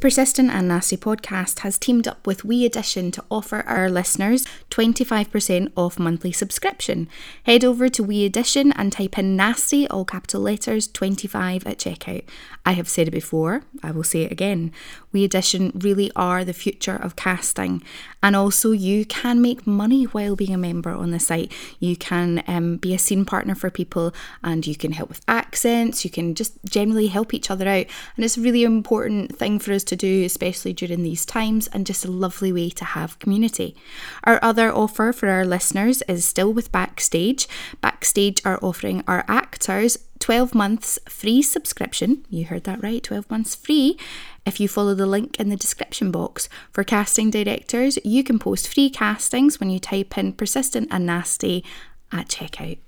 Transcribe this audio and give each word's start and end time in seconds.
Persistent 0.00 0.50
and 0.50 0.66
Nasty 0.68 0.96
podcast 0.96 1.58
has 1.58 1.76
teamed 1.76 2.08
up 2.08 2.26
with 2.26 2.40
WeAudition 2.42 3.12
to 3.12 3.24
offer 3.30 3.60
our 3.66 3.90
listeners 3.90 4.46
25% 4.70 5.70
off 5.76 5.98
monthly 5.98 6.32
subscription. 6.32 7.06
Head 7.44 7.66
over 7.66 7.86
to 7.90 8.02
WeAudition 8.02 8.72
and 8.76 8.94
type 8.94 9.18
in 9.18 9.36
Nasty, 9.36 9.86
all 9.88 10.06
capital 10.06 10.40
letters, 10.40 10.88
25 10.88 11.66
at 11.66 11.76
checkout. 11.76 12.24
I 12.64 12.72
have 12.72 12.88
said 12.88 13.08
it 13.08 13.10
before, 13.10 13.64
I 13.82 13.90
will 13.90 14.02
say 14.02 14.22
it 14.22 14.32
again. 14.32 14.72
WeAudition 15.12 15.84
really 15.84 16.10
are 16.16 16.46
the 16.46 16.54
future 16.54 16.96
of 16.96 17.16
casting. 17.16 17.82
And 18.22 18.34
also, 18.34 18.72
you 18.72 19.04
can 19.04 19.42
make 19.42 19.66
money 19.66 20.04
while 20.04 20.36
being 20.36 20.54
a 20.54 20.58
member 20.58 20.92
on 20.92 21.10
the 21.10 21.18
site. 21.18 21.52
You 21.78 21.96
can 21.96 22.42
um, 22.46 22.76
be 22.76 22.94
a 22.94 22.98
scene 22.98 23.26
partner 23.26 23.54
for 23.54 23.70
people 23.70 24.14
and 24.42 24.66
you 24.66 24.76
can 24.76 24.92
help 24.92 25.10
with 25.10 25.20
accents, 25.28 26.04
you 26.04 26.10
can 26.10 26.34
just 26.34 26.54
generally 26.64 27.08
help 27.08 27.34
each 27.34 27.50
other 27.50 27.68
out. 27.68 27.86
And 28.16 28.24
it's 28.24 28.38
a 28.38 28.40
really 28.40 28.62
important 28.62 29.36
thing 29.36 29.58
for 29.58 29.72
us 29.72 29.84
to 29.90 29.96
do, 29.96 30.24
especially 30.24 30.72
during 30.72 31.02
these 31.02 31.26
times, 31.26 31.68
and 31.68 31.86
just 31.86 32.04
a 32.04 32.10
lovely 32.10 32.52
way 32.52 32.70
to 32.70 32.84
have 32.84 33.18
community. 33.18 33.76
Our 34.24 34.38
other 34.42 34.72
offer 34.72 35.12
for 35.12 35.28
our 35.28 35.44
listeners 35.44 36.02
is 36.08 36.24
still 36.24 36.52
with 36.52 36.72
Backstage. 36.72 37.46
Backstage 37.80 38.40
are 38.44 38.58
offering 38.62 39.04
our 39.06 39.24
actors 39.28 39.98
12 40.20 40.54
months 40.54 40.98
free 41.08 41.42
subscription. 41.42 42.24
You 42.28 42.44
heard 42.44 42.64
that 42.64 42.82
right, 42.82 43.02
12 43.02 43.30
months 43.30 43.54
free. 43.54 43.98
If 44.46 44.60
you 44.60 44.68
follow 44.68 44.94
the 44.94 45.06
link 45.06 45.38
in 45.40 45.48
the 45.48 45.56
description 45.56 46.10
box 46.10 46.48
for 46.72 46.84
casting 46.84 47.30
directors, 47.30 47.98
you 48.04 48.22
can 48.24 48.38
post 48.38 48.72
free 48.72 48.90
castings 48.90 49.58
when 49.58 49.70
you 49.70 49.78
type 49.78 50.16
in 50.16 50.32
persistent 50.32 50.88
and 50.90 51.06
nasty 51.06 51.64
at 52.12 52.28
checkout. 52.28 52.78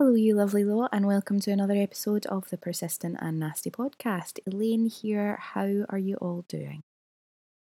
Hello, 0.00 0.14
you 0.14 0.36
lovely 0.36 0.62
lot, 0.62 0.90
and 0.92 1.08
welcome 1.08 1.40
to 1.40 1.50
another 1.50 1.74
episode 1.74 2.24
of 2.26 2.48
the 2.50 2.56
Persistent 2.56 3.16
and 3.20 3.40
Nasty 3.40 3.68
podcast. 3.68 4.38
Elaine 4.46 4.88
here. 4.88 5.36
How 5.40 5.86
are 5.88 5.98
you 5.98 6.14
all 6.18 6.44
doing? 6.46 6.84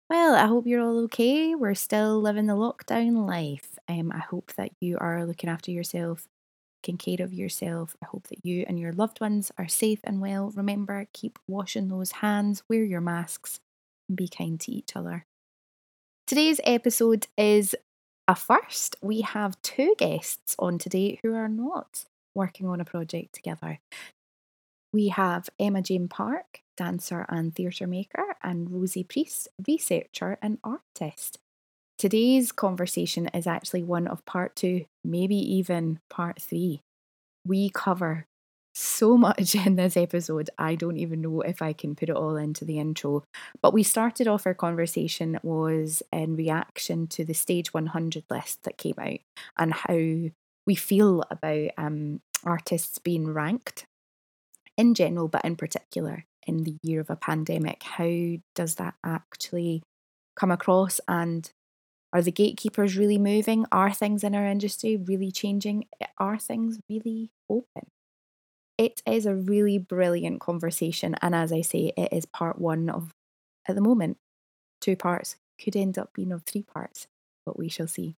Well, 0.07 0.35
I 0.35 0.45
hope 0.45 0.67
you're 0.67 0.83
all 0.83 0.99
okay. 1.05 1.55
We're 1.55 1.73
still 1.73 2.21
living 2.21 2.45
the 2.45 2.53
lockdown 2.53 3.25
life. 3.27 3.79
Um, 3.89 4.11
I 4.11 4.19
hope 4.19 4.53
that 4.55 4.69
you 4.79 4.99
are 4.99 5.25
looking 5.25 5.49
after 5.49 5.71
yourself 5.71 6.27
taking 6.83 6.99
care 6.99 7.25
of 7.25 7.33
yourself. 7.33 7.95
I 8.03 8.05
hope 8.05 8.27
that 8.27 8.45
you 8.45 8.65
and 8.67 8.79
your 8.79 8.93
loved 8.93 9.19
ones 9.19 9.51
are 9.57 9.67
safe 9.67 10.01
and 10.03 10.21
well. 10.21 10.51
Remember, 10.55 11.07
keep 11.13 11.39
washing 11.47 11.87
those 11.87 12.11
hands, 12.11 12.61
wear 12.69 12.83
your 12.83 13.01
masks, 13.01 13.59
and 14.07 14.15
be 14.15 14.27
kind 14.27 14.59
to 14.59 14.71
each 14.71 14.95
other. 14.95 15.25
Today's 16.27 16.61
episode 16.65 17.25
is 17.35 17.75
a 18.27 18.35
first. 18.35 18.95
We 19.01 19.21
have 19.21 19.59
two 19.63 19.95
guests 19.97 20.55
on 20.59 20.77
today 20.77 21.19
who 21.23 21.33
are 21.33 21.49
not 21.49 22.05
working 22.35 22.67
on 22.67 22.81
a 22.81 22.85
project 22.85 23.33
together. 23.33 23.79
We 24.93 25.09
have 25.09 25.49
Emma 25.59 25.81
Jane 25.81 26.07
Park, 26.07 26.61
dancer 26.75 27.25
and 27.29 27.55
theatre 27.55 27.87
maker, 27.87 28.35
and 28.43 28.69
Rosie 28.71 29.03
Priest, 29.03 29.47
researcher 29.67 30.37
and 30.41 30.57
artist. 30.63 31.39
Today's 31.97 32.51
conversation 32.51 33.27
is 33.27 33.47
actually 33.47 33.83
one 33.83 34.07
of 34.07 34.25
part 34.25 34.55
two, 34.55 34.85
maybe 35.05 35.35
even 35.35 35.99
part 36.09 36.41
three. 36.41 36.81
We 37.45 37.69
cover 37.69 38.25
so 38.73 39.17
much 39.17 39.55
in 39.55 39.75
this 39.75 39.97
episode, 39.97 40.49
I 40.57 40.75
don't 40.75 40.97
even 40.97 41.21
know 41.21 41.41
if 41.41 41.61
I 41.61 41.73
can 41.73 41.95
put 41.95 42.09
it 42.09 42.15
all 42.15 42.35
into 42.35 42.65
the 42.65 42.79
intro. 42.79 43.23
But 43.61 43.73
we 43.73 43.83
started 43.83 44.27
off 44.27 44.45
our 44.45 44.53
conversation 44.53 45.39
was 45.43 46.01
in 46.11 46.35
reaction 46.35 47.07
to 47.07 47.25
the 47.25 47.33
Stage 47.33 47.73
100 47.73 48.23
list 48.29 48.63
that 48.63 48.77
came 48.77 48.95
out 48.97 49.19
and 49.57 49.73
how 49.73 50.31
we 50.65 50.75
feel 50.75 51.23
about 51.29 51.69
um, 51.77 52.21
artists 52.43 52.97
being 52.99 53.33
ranked 53.33 53.85
in 54.77 54.93
general, 54.93 55.27
but 55.27 55.45
in 55.45 55.55
particular 55.55 56.25
in 56.47 56.63
the 56.63 56.75
year 56.81 56.99
of 56.99 57.09
a 57.09 57.15
pandemic. 57.15 57.83
How 57.83 58.37
does 58.55 58.75
that 58.75 58.95
actually 59.05 59.83
come 60.35 60.51
across 60.51 60.99
and 61.07 61.49
are 62.13 62.21
the 62.21 62.31
gatekeepers 62.31 62.97
really 62.97 63.17
moving? 63.17 63.65
Are 63.71 63.93
things 63.93 64.23
in 64.23 64.35
our 64.35 64.45
industry 64.45 64.97
really 64.97 65.31
changing? 65.31 65.85
Are 66.17 66.37
things 66.37 66.79
really 66.89 67.31
open? 67.49 67.87
It 68.77 69.01
is 69.05 69.25
a 69.25 69.35
really 69.35 69.77
brilliant 69.77 70.41
conversation. 70.41 71.15
And 71.21 71.35
as 71.35 71.53
I 71.53 71.61
say, 71.61 71.93
it 71.95 72.09
is 72.11 72.25
part 72.25 72.59
one 72.59 72.89
of, 72.89 73.11
at 73.67 73.75
the 73.75 73.81
moment, 73.81 74.17
two 74.81 74.95
parts. 74.95 75.35
Could 75.63 75.75
end 75.75 75.97
up 75.97 76.09
being 76.13 76.31
of 76.31 76.43
three 76.43 76.63
parts, 76.63 77.07
but 77.45 77.57
we 77.57 77.69
shall 77.69 77.87
see. 77.87 78.15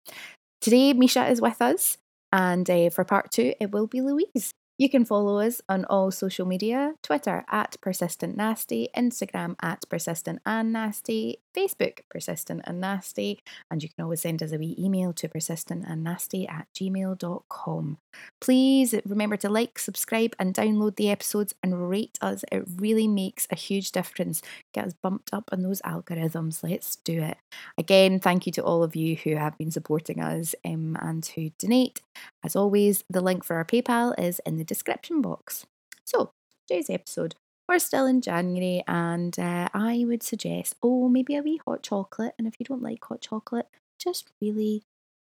Today, 0.61 0.93
Misha 0.93 1.27
is 1.27 1.41
with 1.41 1.59
us. 1.59 1.97
And 2.31 2.69
uh, 2.69 2.89
for 2.89 3.03
part 3.03 3.31
two, 3.31 3.53
it 3.59 3.71
will 3.71 3.87
be 3.87 4.01
Louise. 4.01 4.53
You 4.81 4.89
can 4.89 5.05
follow 5.05 5.39
us 5.39 5.61
on 5.69 5.85
all 5.85 6.09
social 6.09 6.47
media 6.47 6.95
Twitter 7.03 7.45
at 7.51 7.75
Persistent 7.81 8.35
Nasty, 8.35 8.89
Instagram 8.97 9.55
at 9.61 9.87
Persistent 9.89 10.41
and 10.43 10.73
Nasty, 10.73 11.37
Facebook 11.55 11.99
Persistent 12.09 12.61
and 12.63 12.81
Nasty, 12.81 13.43
and 13.69 13.83
you 13.83 13.89
can 13.89 14.03
always 14.03 14.21
send 14.21 14.41
us 14.41 14.51
a 14.51 14.57
wee 14.57 14.75
email 14.79 15.13
to 15.13 15.27
persistentandnasty 15.27 16.49
at 16.49 16.67
gmail.com. 16.73 17.97
Please 18.39 18.95
remember 19.05 19.37
to 19.37 19.49
like, 19.49 19.77
subscribe, 19.77 20.35
and 20.39 20.55
download 20.55 20.95
the 20.95 21.11
episodes 21.11 21.53
and 21.61 21.87
rate 21.87 22.17
us. 22.19 22.43
It 22.51 22.63
really 22.77 23.07
makes 23.07 23.47
a 23.51 23.55
huge 23.55 23.91
difference. 23.91 24.41
Get 24.73 24.85
us 24.85 24.93
bumped 24.99 25.31
up 25.31 25.49
on 25.51 25.61
those 25.61 25.81
algorithms. 25.81 26.63
Let's 26.63 26.95
do 26.95 27.21
it. 27.21 27.37
Again, 27.77 28.19
thank 28.19 28.47
you 28.47 28.51
to 28.53 28.63
all 28.63 28.81
of 28.81 28.95
you 28.95 29.15
who 29.15 29.35
have 29.35 29.59
been 29.59 29.69
supporting 29.69 30.21
us 30.21 30.55
um, 30.65 30.97
and 30.99 31.23
who 31.23 31.51
donate. 31.59 32.01
As 32.43 32.55
always, 32.55 33.03
the 33.09 33.21
link 33.21 33.43
for 33.43 33.55
our 33.55 33.65
PayPal 33.65 34.17
is 34.19 34.39
in 34.45 34.57
the 34.57 34.63
description 34.63 35.21
box. 35.21 35.65
So, 36.03 36.31
today's 36.67 36.89
episode, 36.89 37.35
we're 37.67 37.79
still 37.79 38.05
in 38.05 38.21
January, 38.21 38.83
and 38.87 39.37
uh, 39.39 39.69
I 39.73 40.03
would 40.07 40.23
suggest, 40.23 40.75
oh, 40.83 41.07
maybe 41.07 41.35
a 41.35 41.41
wee 41.41 41.61
hot 41.65 41.83
chocolate. 41.83 42.33
And 42.37 42.47
if 42.47 42.55
you 42.59 42.65
don't 42.65 42.81
like 42.81 43.03
hot 43.03 43.21
chocolate, 43.21 43.67
just 43.99 44.31
really 44.41 44.83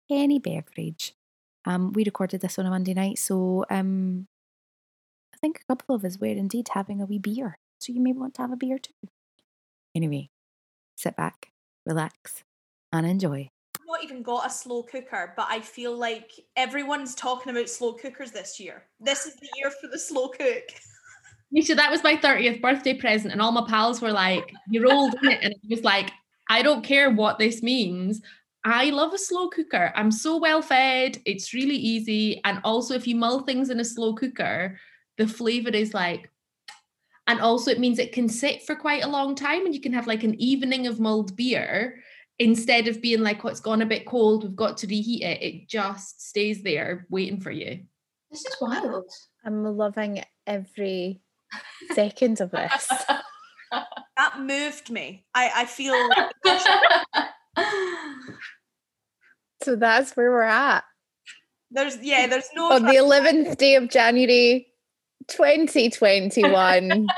any 0.09 0.39
beverage. 0.39 1.13
Um, 1.65 1.93
we 1.93 2.03
recorded 2.03 2.41
this 2.41 2.59
on 2.59 2.65
a 2.65 2.69
Monday 2.69 2.93
night, 2.93 3.17
so 3.17 3.65
um, 3.69 4.27
I 5.33 5.37
think 5.37 5.61
a 5.61 5.65
couple 5.65 5.95
of 5.95 6.05
us 6.05 6.19
were 6.19 6.27
indeed 6.27 6.69
having 6.73 7.01
a 7.01 7.05
wee 7.05 7.19
beer. 7.19 7.57
So 7.79 7.91
you 7.91 8.01
may 8.01 8.13
want 8.13 8.35
to 8.35 8.41
have 8.43 8.51
a 8.51 8.55
beer 8.55 8.77
too. 8.77 8.93
Anyway, 9.95 10.29
sit 10.95 11.15
back, 11.15 11.51
relax, 11.85 12.43
and 12.91 13.07
enjoy 13.07 13.49
not 13.85 14.03
even 14.03 14.21
got 14.21 14.47
a 14.47 14.49
slow 14.49 14.83
cooker, 14.83 15.33
but 15.35 15.47
I 15.49 15.59
feel 15.59 15.95
like 15.95 16.31
everyone's 16.55 17.15
talking 17.15 17.51
about 17.51 17.69
slow 17.69 17.93
cookers 17.93 18.31
this 18.31 18.59
year. 18.59 18.83
This 18.99 19.25
is 19.25 19.35
the 19.35 19.49
year 19.57 19.71
for 19.71 19.87
the 19.87 19.99
slow 19.99 20.29
cook. 20.29 20.63
Misha, 21.51 21.75
that 21.75 21.91
was 21.91 22.03
my 22.03 22.17
30th 22.17 22.61
birthday 22.61 22.95
present, 22.95 23.31
and 23.31 23.41
all 23.41 23.51
my 23.51 23.65
pals 23.67 24.01
were 24.01 24.11
like, 24.11 24.51
You're 24.69 24.91
old, 24.91 25.15
it? 25.21 25.39
And 25.41 25.53
I 25.53 25.67
was 25.69 25.83
like, 25.83 26.11
I 26.49 26.61
don't 26.61 26.83
care 26.83 27.11
what 27.11 27.39
this 27.39 27.63
means. 27.63 28.21
I 28.63 28.89
love 28.89 29.13
a 29.13 29.17
slow 29.17 29.49
cooker. 29.49 29.93
I'm 29.95 30.11
so 30.11 30.37
well 30.37 30.61
fed. 30.61 31.19
It's 31.25 31.53
really 31.53 31.75
easy. 31.75 32.41
And 32.43 32.59
also, 32.63 32.95
if 32.95 33.07
you 33.07 33.15
mull 33.15 33.41
things 33.41 33.69
in 33.69 33.79
a 33.79 33.85
slow 33.85 34.15
cooker, 34.15 34.79
the 35.17 35.27
flavor 35.27 35.69
is 35.69 35.93
like, 35.93 36.29
and 37.27 37.39
also 37.39 37.71
it 37.71 37.79
means 37.79 37.99
it 37.99 38.11
can 38.11 38.27
sit 38.27 38.63
for 38.63 38.75
quite 38.75 39.03
a 39.03 39.07
long 39.09 39.35
time 39.35 39.65
and 39.65 39.73
you 39.73 39.81
can 39.81 39.93
have 39.93 40.07
like 40.07 40.23
an 40.23 40.39
evening 40.39 40.87
of 40.87 40.99
mulled 40.99 41.35
beer 41.35 41.99
instead 42.39 42.87
of 42.87 43.01
being 43.01 43.21
like, 43.21 43.43
oh, 43.43 43.49
it's 43.49 43.59
gone 43.59 43.81
a 43.81 43.85
bit 43.85 44.05
cold, 44.05 44.43
we've 44.43 44.55
got 44.55 44.77
to 44.77 44.87
reheat 44.87 45.23
it, 45.23 45.41
it 45.41 45.69
just 45.69 46.27
stays 46.27 46.63
there 46.63 47.05
waiting 47.09 47.39
for 47.39 47.51
you. 47.51 47.81
This 48.31 48.45
is 48.45 48.55
wild. 48.59 49.09
I'm 49.45 49.63
loving 49.63 50.23
every 50.45 51.21
second 51.93 52.41
of 52.41 52.51
this. 52.51 52.89
that 54.17 54.39
moved 54.39 54.89
me. 54.89 55.25
I, 55.33 55.51
I 55.55 55.65
feel. 55.65 56.09
so 59.63 59.75
that's 59.75 60.17
where 60.17 60.31
we're 60.31 60.43
at. 60.43 60.83
There's, 61.71 61.97
yeah, 62.01 62.27
there's 62.27 62.49
no. 62.55 62.71
On 62.71 62.83
the 62.83 62.93
11th 62.93 63.57
day 63.57 63.75
of 63.75 63.89
January 63.89 64.67
2021. 65.27 67.07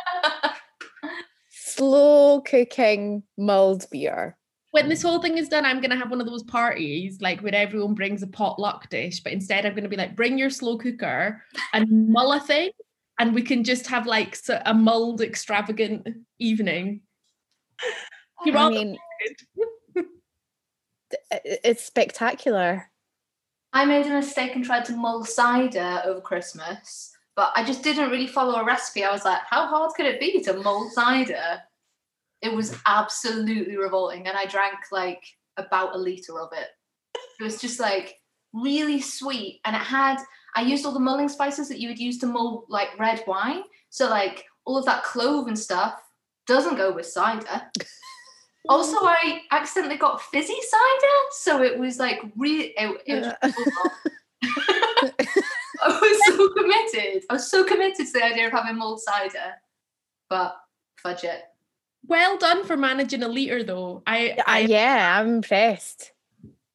slow 1.78 2.42
cooking 2.42 3.24
mulled 3.38 3.86
beer. 3.92 4.37
When 4.72 4.90
this 4.90 5.02
whole 5.02 5.22
thing 5.22 5.38
is 5.38 5.50
done, 5.50 5.66
I'm 5.66 5.82
gonna 5.82 5.98
have 5.98 6.10
one 6.10 6.22
of 6.22 6.28
those 6.28 6.44
parties 6.44 7.22
like 7.22 7.42
where 7.42 7.56
everyone 7.56 7.94
brings 7.94 8.24
a 8.24 8.28
potluck 8.28 8.90
dish, 8.90 9.22
but 9.22 9.34
instead 9.34 9.66
I'm 9.66 9.76
gonna 9.76 9.90
be 9.90 9.96
like, 9.96 10.16
bring 10.16 10.38
your 10.38 10.50
slow 10.50 10.78
cooker 10.78 11.42
and 11.74 12.10
mull 12.10 12.34
a 12.34 12.40
thing, 12.40 12.72
and 13.20 13.34
we 13.34 13.42
can 13.42 13.64
just 13.64 13.88
have 13.88 14.06
like 14.06 14.36
so- 14.36 14.62
a 14.66 14.74
mulled 14.74 15.22
extravagant 15.22 16.08
evening. 16.40 17.02
You're 18.46 18.58
I 18.58 18.70
mean, 18.70 18.98
it's 21.32 21.84
spectacular. 21.84 22.92
I 23.74 23.86
made 23.86 24.06
a 24.06 24.10
mistake 24.10 24.56
and 24.56 24.64
tried 24.64 24.86
to 24.86 24.94
mull 24.94 25.24
cider 25.26 26.02
over 26.06 26.22
Christmas, 26.22 27.16
but 27.36 27.52
I 27.56 27.64
just 27.64 27.84
didn't 27.84 28.10
really 28.10 28.28
follow 28.28 28.60
a 28.60 28.66
recipe. 28.66 29.04
I 29.04 29.12
was 29.12 29.26
like, 29.26 29.42
how 29.48 29.68
hard 29.68 29.94
could 29.96 30.06
it 30.06 30.20
be 30.20 30.42
to 30.44 30.54
mull 30.54 30.90
cider? 30.90 31.62
It 32.42 32.54
was 32.54 32.78
absolutely 32.86 33.78
revolting, 33.78 34.28
and 34.28 34.38
I 34.38 34.46
drank 34.46 34.78
like 34.92 35.24
about 35.58 35.96
a 35.96 35.98
liter 35.98 36.40
of 36.40 36.50
it. 36.54 36.68
It 37.40 37.44
was 37.44 37.60
just 37.60 37.80
like 37.80 38.16
really 38.54 39.02
sweet, 39.02 39.62
and 39.66 39.76
it 39.76 39.82
had. 39.82 40.18
I 40.56 40.62
used 40.62 40.86
all 40.86 40.94
the 40.94 41.00
mulling 41.00 41.30
spices 41.30 41.70
that 41.70 41.80
you 41.80 41.88
would 41.90 42.00
use 42.00 42.18
to 42.20 42.26
mull 42.26 42.66
like 42.68 42.98
red 42.98 43.24
wine. 43.28 43.62
So 43.90 44.10
like 44.10 44.46
all 44.66 44.78
of 44.78 44.86
that 44.86 45.04
clove 45.04 45.48
and 45.48 45.58
stuff 45.58 46.02
doesn't 46.48 46.78
go 46.78 46.92
with 46.92 47.06
cider. 47.06 47.72
Also, 48.70 48.98
I 48.98 49.44
accidentally 49.52 49.98
got 49.98 50.22
fizzy 50.22 50.54
cider, 50.54 51.18
so 51.32 51.62
it 51.64 51.80
was 51.80 52.00
like 52.00 52.20
really. 52.36 52.74
It, 52.78 53.02
it 53.06 53.22
was 53.22 53.34
I 55.82 55.88
was 55.88 56.26
so 56.26 56.50
committed. 56.50 57.24
I 57.30 57.34
was 57.34 57.50
so 57.50 57.64
committed 57.64 58.08
to 58.08 58.12
the 58.12 58.26
idea 58.26 58.48
of 58.48 58.52
having 58.52 58.78
mulled 58.78 59.00
cider, 59.02 59.54
but 60.30 60.58
fudge 61.02 61.24
it. 61.24 61.44
Well 62.06 62.38
done 62.38 62.66
for 62.66 62.78
managing 62.78 63.24
a 63.24 63.28
liter 63.28 63.64
though. 63.64 64.04
I, 64.06 64.38
I, 64.46 64.58
I 64.58 64.60
yeah, 64.60 65.20
I'm 65.20 65.36
impressed. 65.36 66.12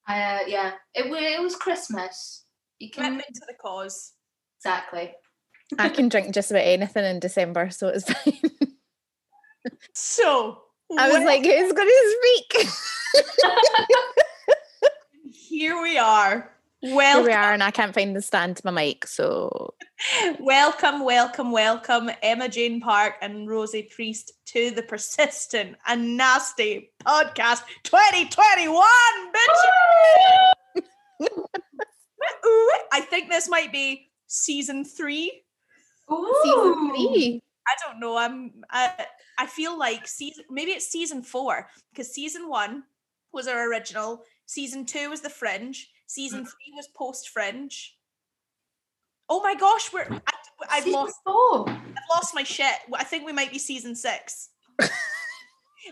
Uh, 0.09 0.41
yeah, 0.47 0.73
it, 0.95 1.07
it 1.07 1.43
was 1.43 1.57
Christmas. 1.57 2.45
You 2.79 2.91
can 2.91 3.05
Commitment 3.05 3.35
to 3.35 3.43
the 3.47 3.55
cause. 3.55 4.13
exactly. 4.59 5.13
I 5.79 5.89
can 5.89 6.09
drink 6.09 6.35
just 6.35 6.51
about 6.51 6.65
anything 6.65 7.05
in 7.05 7.21
December, 7.21 7.71
so 7.71 7.89
it's 7.89 8.13
fine. 8.13 8.39
So 9.95 10.63
I 10.99 11.11
was 11.11 11.25
like, 11.25 11.45
who's 11.45 11.73
going 11.73 11.89
to 11.89 12.17
speak? 12.21 12.67
here 15.33 15.81
we 15.81 15.99
are. 15.99 16.51
Here 16.83 16.97
Well, 16.97 17.23
we 17.23 17.31
are, 17.31 17.53
and 17.53 17.63
I 17.63 17.71
can't 17.71 17.95
find 17.95 18.17
the 18.17 18.21
stand 18.21 18.57
to 18.57 18.63
my 18.65 18.73
mic, 18.73 19.07
so 19.07 19.75
welcome, 20.41 21.05
welcome, 21.05 21.53
welcome, 21.53 22.11
Emma 22.21 22.49
Jane 22.49 22.81
Park 22.81 23.15
and 23.23 23.49
Rosie 23.49 23.89
Priest 23.95 24.33
to 24.47 24.73
the 24.73 24.83
persistent 24.83 25.77
and 25.87 26.17
nasty 26.17 26.91
podcast 27.07 27.63
2021, 27.85 28.85
bitches. 29.33 30.83
Ooh, 32.45 32.71
I 32.93 33.01
think 33.01 33.31
this 33.31 33.49
might 33.49 33.71
be 33.71 34.11
season 34.27 34.85
three. 34.85 35.45
season 36.11 36.91
three. 36.91 37.41
I 37.65 37.75
don't 37.87 38.01
know. 38.01 38.17
I'm. 38.17 38.55
I, 38.71 39.07
I 39.39 39.47
feel 39.47 39.79
like 39.79 40.09
season. 40.09 40.47
Maybe 40.51 40.73
it's 40.73 40.89
season 40.89 41.23
four 41.23 41.69
because 41.93 42.13
season 42.13 42.49
one 42.49 42.83
was 43.33 43.47
our 43.47 43.71
original. 43.71 44.25
Season 44.47 44.85
two 44.85 45.11
was 45.11 45.21
the 45.21 45.31
Fringe. 45.31 45.89
Season 46.13 46.45
three 46.45 46.73
was 46.77 46.89
post 46.95 47.31
Fringe. 47.31 47.95
Oh 49.31 49.43
my 49.43 49.55
gosh, 49.55 49.91
we're. 49.93 50.03
I, 50.03 50.33
I've 50.71 50.85
Season 50.85 51.01
lost. 51.01 51.17
four. 51.25 51.69
I've 51.69 52.09
lost 52.15 52.35
my 52.35 52.43
shit. 52.43 52.75
I 52.95 53.03
think 53.05 53.25
we 53.25 53.33
might 53.33 53.51
be 53.51 53.59
season 53.59 53.95
six. 53.95 54.51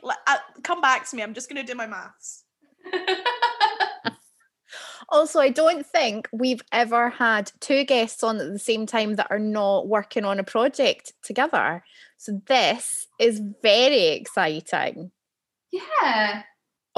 Like, 0.05 0.19
uh, 0.29 0.37
come 0.63 0.81
back 0.81 1.11
to 1.11 1.17
me. 1.17 1.23
I'm 1.25 1.35
just 1.35 1.49
gonna 1.49 1.65
do 1.65 1.75
my 1.75 1.87
maths. 1.87 2.45
Also, 5.09 5.41
I 5.41 5.49
don't 5.49 5.85
think 5.85 6.29
we've 6.33 6.63
ever 6.71 7.11
had 7.11 7.51
two 7.59 7.83
guests 7.85 8.23
on 8.23 8.39
at 8.41 8.53
the 8.53 8.61
same 8.61 8.87
time 8.87 9.17
that 9.17 9.27
are 9.29 9.41
not 9.41 9.89
working 9.89 10.25
on 10.25 10.39
a 10.39 10.45
project 10.45 11.13
together. 11.25 11.83
So 12.17 12.41
this 12.47 13.09
is 13.19 13.43
very 13.61 14.09
exciting. 14.09 15.11
yeah. 15.73 16.45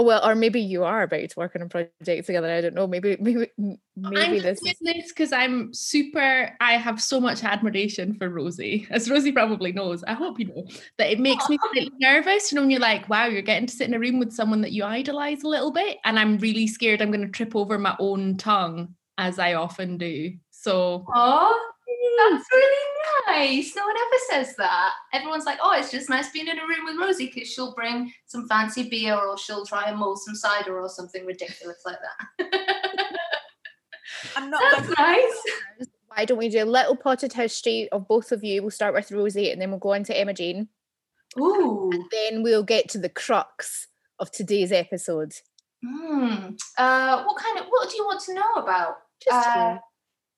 Oh 0.02 0.04
well, 0.04 0.28
or 0.28 0.34
maybe 0.34 0.60
you 0.60 0.82
are 0.82 1.02
about 1.04 1.30
to 1.30 1.38
work 1.38 1.54
on 1.54 1.62
a 1.62 1.68
project 1.68 2.26
together. 2.26 2.50
I 2.52 2.60
don't 2.60 2.74
know. 2.74 2.88
Maybe 2.88 3.16
maybe 3.20 3.52
maybe 3.96 4.36
I'm 4.36 4.42
this 4.42 4.60
doing 4.60 4.74
this 4.80 5.12
because 5.12 5.32
I'm 5.32 5.72
super. 5.72 6.56
I 6.60 6.72
have 6.72 7.00
so 7.00 7.20
much 7.20 7.44
admiration 7.44 8.14
for 8.14 8.28
Rosie, 8.28 8.88
as 8.90 9.08
Rosie 9.08 9.30
probably 9.30 9.70
knows. 9.70 10.02
I 10.02 10.14
hope 10.14 10.40
you 10.40 10.46
know 10.46 10.66
that 10.98 11.12
it 11.12 11.20
makes 11.20 11.48
me 11.48 11.56
slightly 11.72 11.92
nervous. 12.00 12.50
You 12.50 12.56
know, 12.56 12.62
when 12.62 12.70
you're 12.70 12.80
like, 12.80 13.08
"Wow, 13.08 13.26
you're 13.26 13.42
getting 13.42 13.66
to 13.68 13.72
sit 13.72 13.86
in 13.86 13.94
a 13.94 13.98
room 14.00 14.18
with 14.18 14.32
someone 14.32 14.60
that 14.62 14.72
you 14.72 14.82
idolize 14.82 15.44
a 15.44 15.48
little 15.48 15.70
bit," 15.70 15.98
and 16.04 16.18
I'm 16.18 16.38
really 16.38 16.66
scared 16.66 17.00
I'm 17.00 17.12
going 17.12 17.24
to 17.24 17.28
trip 17.30 17.54
over 17.54 17.78
my 17.78 17.94
own 18.00 18.36
tongue, 18.38 18.96
as 19.18 19.38
I 19.38 19.54
often 19.54 19.98
do. 19.98 20.32
So 20.50 21.06
Oh, 21.14 21.71
that's 22.18 22.46
really 22.52 22.86
nice. 23.28 23.74
No 23.76 23.84
one 23.84 23.96
ever 23.96 24.16
says 24.30 24.56
that. 24.56 24.92
Everyone's 25.12 25.44
like, 25.44 25.58
oh, 25.62 25.72
it's 25.78 25.90
just 25.90 26.08
nice 26.10 26.30
being 26.30 26.48
in 26.48 26.58
a 26.58 26.62
room 26.62 26.84
with 26.84 26.96
Rosie 26.96 27.30
because 27.32 27.48
she'll 27.48 27.74
bring 27.74 28.12
some 28.26 28.48
fancy 28.48 28.88
beer 28.88 29.14
or 29.14 29.38
she'll 29.38 29.66
try 29.66 29.84
and 29.88 29.98
mull 29.98 30.16
some 30.16 30.34
cider 30.34 30.78
or 30.78 30.88
something 30.88 31.24
ridiculous 31.26 31.82
like 31.84 31.98
that. 32.38 32.60
I'm 34.36 34.50
not. 34.50 34.62
that's 34.76 34.98
nice. 34.98 35.88
why 36.08 36.24
don't 36.24 36.38
we 36.38 36.48
do 36.48 36.62
a 36.62 36.64
little 36.64 36.96
potted 36.96 37.32
history 37.32 37.88
of 37.90 38.06
both 38.08 38.32
of 38.32 38.44
you? 38.44 38.62
We'll 38.62 38.70
start 38.70 38.94
with 38.94 39.10
Rosie 39.12 39.50
and 39.50 39.60
then 39.60 39.70
we'll 39.70 39.78
go 39.78 39.94
on 39.94 40.04
to 40.04 40.18
Emma 40.18 40.34
Jane. 40.34 40.68
Ooh. 41.38 41.90
And 41.92 42.04
then 42.10 42.42
we'll 42.42 42.62
get 42.62 42.88
to 42.90 42.98
the 42.98 43.08
crux 43.08 43.86
of 44.18 44.30
today's 44.30 44.72
episode. 44.72 45.32
Hmm. 45.84 46.50
Uh, 46.78 47.24
what 47.24 47.36
kind 47.36 47.58
of 47.58 47.66
what 47.68 47.90
do 47.90 47.96
you 47.96 48.04
want 48.04 48.20
to 48.24 48.34
know 48.34 48.52
about? 48.56 48.96
Just 49.22 49.46
Uh. 49.46 49.78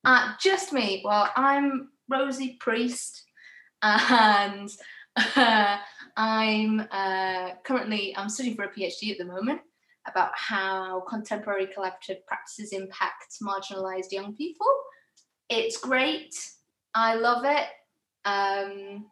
Uh, 0.05 0.35
just 0.39 0.71
me. 0.73 1.01
Well, 1.03 1.31
I'm 1.35 1.89
Rosie 2.11 2.59
Priest, 2.61 3.25
and 3.83 4.69
uh, 5.17 5.79
I'm 6.17 6.87
uh, 6.91 7.53
currently 7.65 8.15
I'm 8.15 8.29
studying 8.29 8.55
for 8.55 8.65
a 8.65 8.73
PhD 8.73 9.13
at 9.13 9.19
the 9.19 9.25
moment 9.25 9.63
about 10.07 10.33
how 10.35 11.01
contemporary 11.09 11.69
collaborative 11.69 12.19
practices 12.27 12.73
impact 12.73 13.37
marginalised 13.43 14.13
young 14.13 14.37
people. 14.37 14.67
It's 15.49 15.79
great. 15.79 16.35
I 16.95 17.15
love 17.15 17.47
it. 17.47 17.69
Um, 18.27 19.07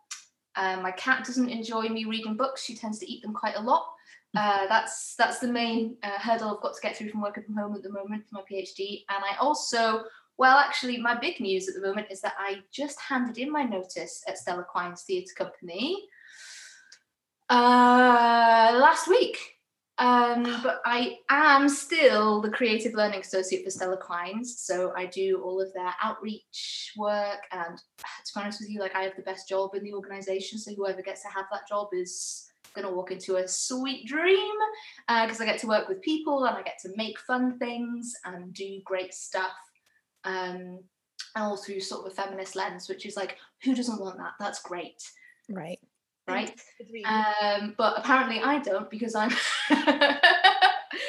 uh, 0.56 0.76
my 0.82 0.90
cat 0.90 1.24
doesn't 1.24 1.48
enjoy 1.48 1.88
me 1.88 2.04
reading 2.04 2.36
books. 2.36 2.64
She 2.64 2.76
tends 2.76 2.98
to 2.98 3.10
eat 3.10 3.22
them 3.22 3.32
quite 3.32 3.56
a 3.56 3.62
lot. 3.62 3.86
Uh, 4.36 4.66
that's 4.66 5.14
that's 5.16 5.38
the 5.38 5.48
main 5.48 5.96
uh, 6.02 6.18
hurdle 6.18 6.54
I've 6.54 6.62
got 6.62 6.74
to 6.74 6.80
get 6.82 6.96
through 6.96 7.10
from 7.10 7.22
working 7.22 7.44
from 7.44 7.56
home 7.56 7.74
at 7.74 7.82
the 7.82 7.92
moment 7.92 8.24
for 8.28 8.36
my 8.36 8.42
PhD. 8.42 9.04
And 9.08 9.24
I 9.24 9.36
also 9.40 10.04
well, 10.42 10.58
actually, 10.58 10.98
my 10.98 11.14
big 11.14 11.38
news 11.38 11.68
at 11.68 11.76
the 11.76 11.86
moment 11.86 12.08
is 12.10 12.20
that 12.22 12.34
I 12.36 12.64
just 12.72 13.00
handed 13.00 13.38
in 13.38 13.48
my 13.48 13.62
notice 13.62 14.24
at 14.26 14.36
Stellar 14.36 14.66
Quines 14.74 15.02
Theatre 15.02 15.34
Company 15.38 16.04
uh, 17.48 18.76
last 18.76 19.06
week. 19.06 19.38
Um, 19.98 20.42
but 20.64 20.80
I 20.84 21.18
am 21.30 21.68
still 21.68 22.40
the 22.40 22.50
creative 22.50 22.92
learning 22.94 23.20
associate 23.20 23.62
for 23.62 23.70
Stellar 23.70 24.02
Quines, 24.04 24.46
so 24.46 24.92
I 24.96 25.06
do 25.06 25.40
all 25.44 25.60
of 25.60 25.72
their 25.74 25.94
outreach 26.02 26.92
work. 26.96 27.42
And 27.52 27.78
to 27.78 28.32
be 28.34 28.40
honest 28.40 28.62
with 28.62 28.70
you, 28.70 28.80
like 28.80 28.96
I 28.96 29.04
have 29.04 29.14
the 29.14 29.22
best 29.22 29.48
job 29.48 29.76
in 29.76 29.84
the 29.84 29.94
organisation, 29.94 30.58
so 30.58 30.74
whoever 30.74 31.02
gets 31.02 31.22
to 31.22 31.28
have 31.28 31.46
that 31.52 31.68
job 31.68 31.90
is 31.92 32.50
going 32.74 32.88
to 32.88 32.92
walk 32.92 33.12
into 33.12 33.36
a 33.36 33.46
sweet 33.46 34.08
dream 34.08 34.54
because 35.06 35.40
I 35.40 35.44
get 35.44 35.60
to 35.60 35.68
work 35.68 35.88
with 35.88 36.02
people 36.02 36.46
and 36.46 36.56
I 36.56 36.62
get 36.62 36.80
to 36.82 36.88
make 36.96 37.20
fun 37.20 37.60
things 37.60 38.12
and 38.24 38.52
do 38.52 38.80
great 38.84 39.14
stuff 39.14 39.52
um, 40.24 40.80
and 41.34 41.44
all 41.44 41.56
through 41.56 41.80
sort 41.80 42.06
of 42.06 42.12
a 42.12 42.14
feminist 42.14 42.56
lens, 42.56 42.88
which 42.88 43.06
is 43.06 43.16
like, 43.16 43.36
who 43.62 43.74
doesn't 43.74 44.00
want 44.00 44.18
that? 44.18 44.32
That's 44.38 44.62
great, 44.62 45.02
Right. 45.48 45.78
right? 46.28 46.52
Um, 47.04 47.74
but 47.78 47.98
apparently 47.98 48.40
I 48.40 48.58
don't 48.58 48.90
because 48.90 49.14
I'm 49.14 49.30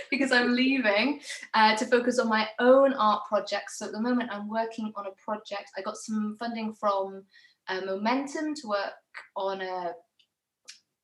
because 0.10 0.32
I'm 0.32 0.54
leaving 0.56 1.20
uh, 1.54 1.76
to 1.76 1.86
focus 1.86 2.20
on 2.20 2.30
my 2.30 2.48
own 2.60 2.94
art 2.94 3.24
projects. 3.28 3.80
So 3.80 3.88
at 3.88 3.92
the 3.92 4.02
moment 4.02 4.30
I'm 4.32 4.50
working 4.50 4.94
on 4.96 5.08
a 5.08 5.12
project. 5.24 5.72
I 5.78 5.82
got 5.82 5.98
some 5.98 6.38
funding 6.40 6.74
from 6.74 7.24
uh, 7.68 7.82
Momentum 7.86 8.56
to 8.56 8.68
work 8.68 8.94
on 9.36 9.62
a 9.62 9.92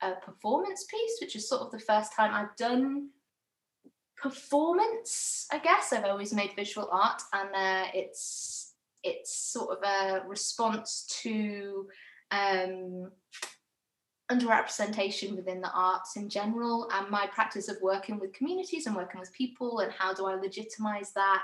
a 0.02 0.14
performance 0.26 0.86
piece, 0.90 1.18
which 1.20 1.36
is 1.36 1.50
sort 1.50 1.62
of 1.62 1.72
the 1.72 1.80
first 1.80 2.14
time 2.16 2.34
I've 2.34 2.56
done 2.56 3.10
performance. 4.22 5.48
I 5.52 5.60
guess 5.60 5.94
I've 5.94 6.06
always 6.06 6.34
made 6.34 6.52
visual 6.56 6.90
art, 6.92 7.22
and 7.34 7.50
uh, 7.56 7.88
it's 7.94 8.74
it's 9.04 9.34
sort 9.34 9.78
of 9.78 9.84
a 9.84 10.28
response 10.28 11.06
to 11.22 11.88
um, 12.32 13.12
underrepresentation 14.32 15.36
within 15.36 15.62
the 15.62 15.72
arts 15.74 16.16
in 16.16 16.30
general, 16.30 16.90
and 16.94 17.10
my 17.10 17.28
practice 17.28 17.70
of 17.70 17.78
working 17.82 18.20
with 18.20 18.34
communities 18.34 18.86
and 18.86 18.96
working 18.96 19.20
with 19.20 19.34
people, 19.34 19.80
and 19.80 19.92
how 19.92 20.14
do 20.14 20.26
I 20.26 20.36
legitimize 20.36 21.12
that 21.14 21.44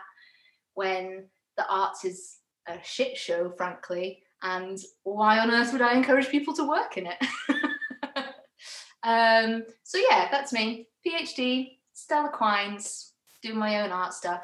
when 0.74 1.26
the 1.58 1.66
arts 1.70 2.06
is 2.06 2.38
a 2.68 2.78
shit 2.84 3.18
show, 3.18 3.52
frankly, 3.58 4.22
and 4.42 4.78
why 5.04 5.40
on 5.40 5.50
earth 5.50 5.72
would 5.72 5.82
I 5.82 5.96
encourage 5.96 6.30
people 6.30 6.54
to 6.56 6.68
work 6.68 6.98
in 6.98 7.08
it? 7.08 7.18
um, 9.04 9.64
so 9.84 9.98
yeah, 9.98 10.28
that's 10.32 10.54
me. 10.54 10.88
PhD, 11.06 11.75
Stellar 11.96 12.30
Quines, 12.30 13.12
do 13.42 13.54
my 13.54 13.82
own 13.82 13.92
art 13.92 14.14
stuff. 14.14 14.42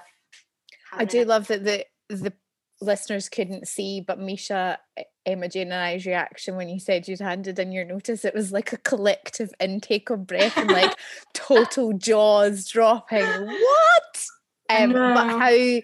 I 0.93 1.05
do 1.05 1.21
it. 1.21 1.27
love 1.27 1.47
that 1.47 1.63
the 1.63 1.85
the 2.09 2.33
listeners 2.81 3.29
couldn't 3.29 3.67
see, 3.67 4.01
but 4.01 4.19
Misha, 4.19 4.79
Emma 5.25 5.47
Jane, 5.47 5.71
and 5.71 5.81
I's 5.81 6.05
reaction 6.05 6.55
when 6.55 6.69
you 6.69 6.79
said 6.79 7.07
you'd 7.07 7.19
handed 7.19 7.59
in 7.59 7.71
your 7.71 7.85
notice, 7.85 8.25
it 8.25 8.33
was 8.33 8.51
like 8.51 8.73
a 8.73 8.77
collective 8.77 9.51
intake 9.59 10.09
of 10.09 10.25
breath 10.25 10.57
and 10.57 10.71
like 10.71 10.95
total 11.33 11.93
jaws 11.93 12.67
dropping. 12.67 13.25
What? 13.25 14.25
Um, 14.69 14.93
but 14.93 15.27
how 15.27 15.81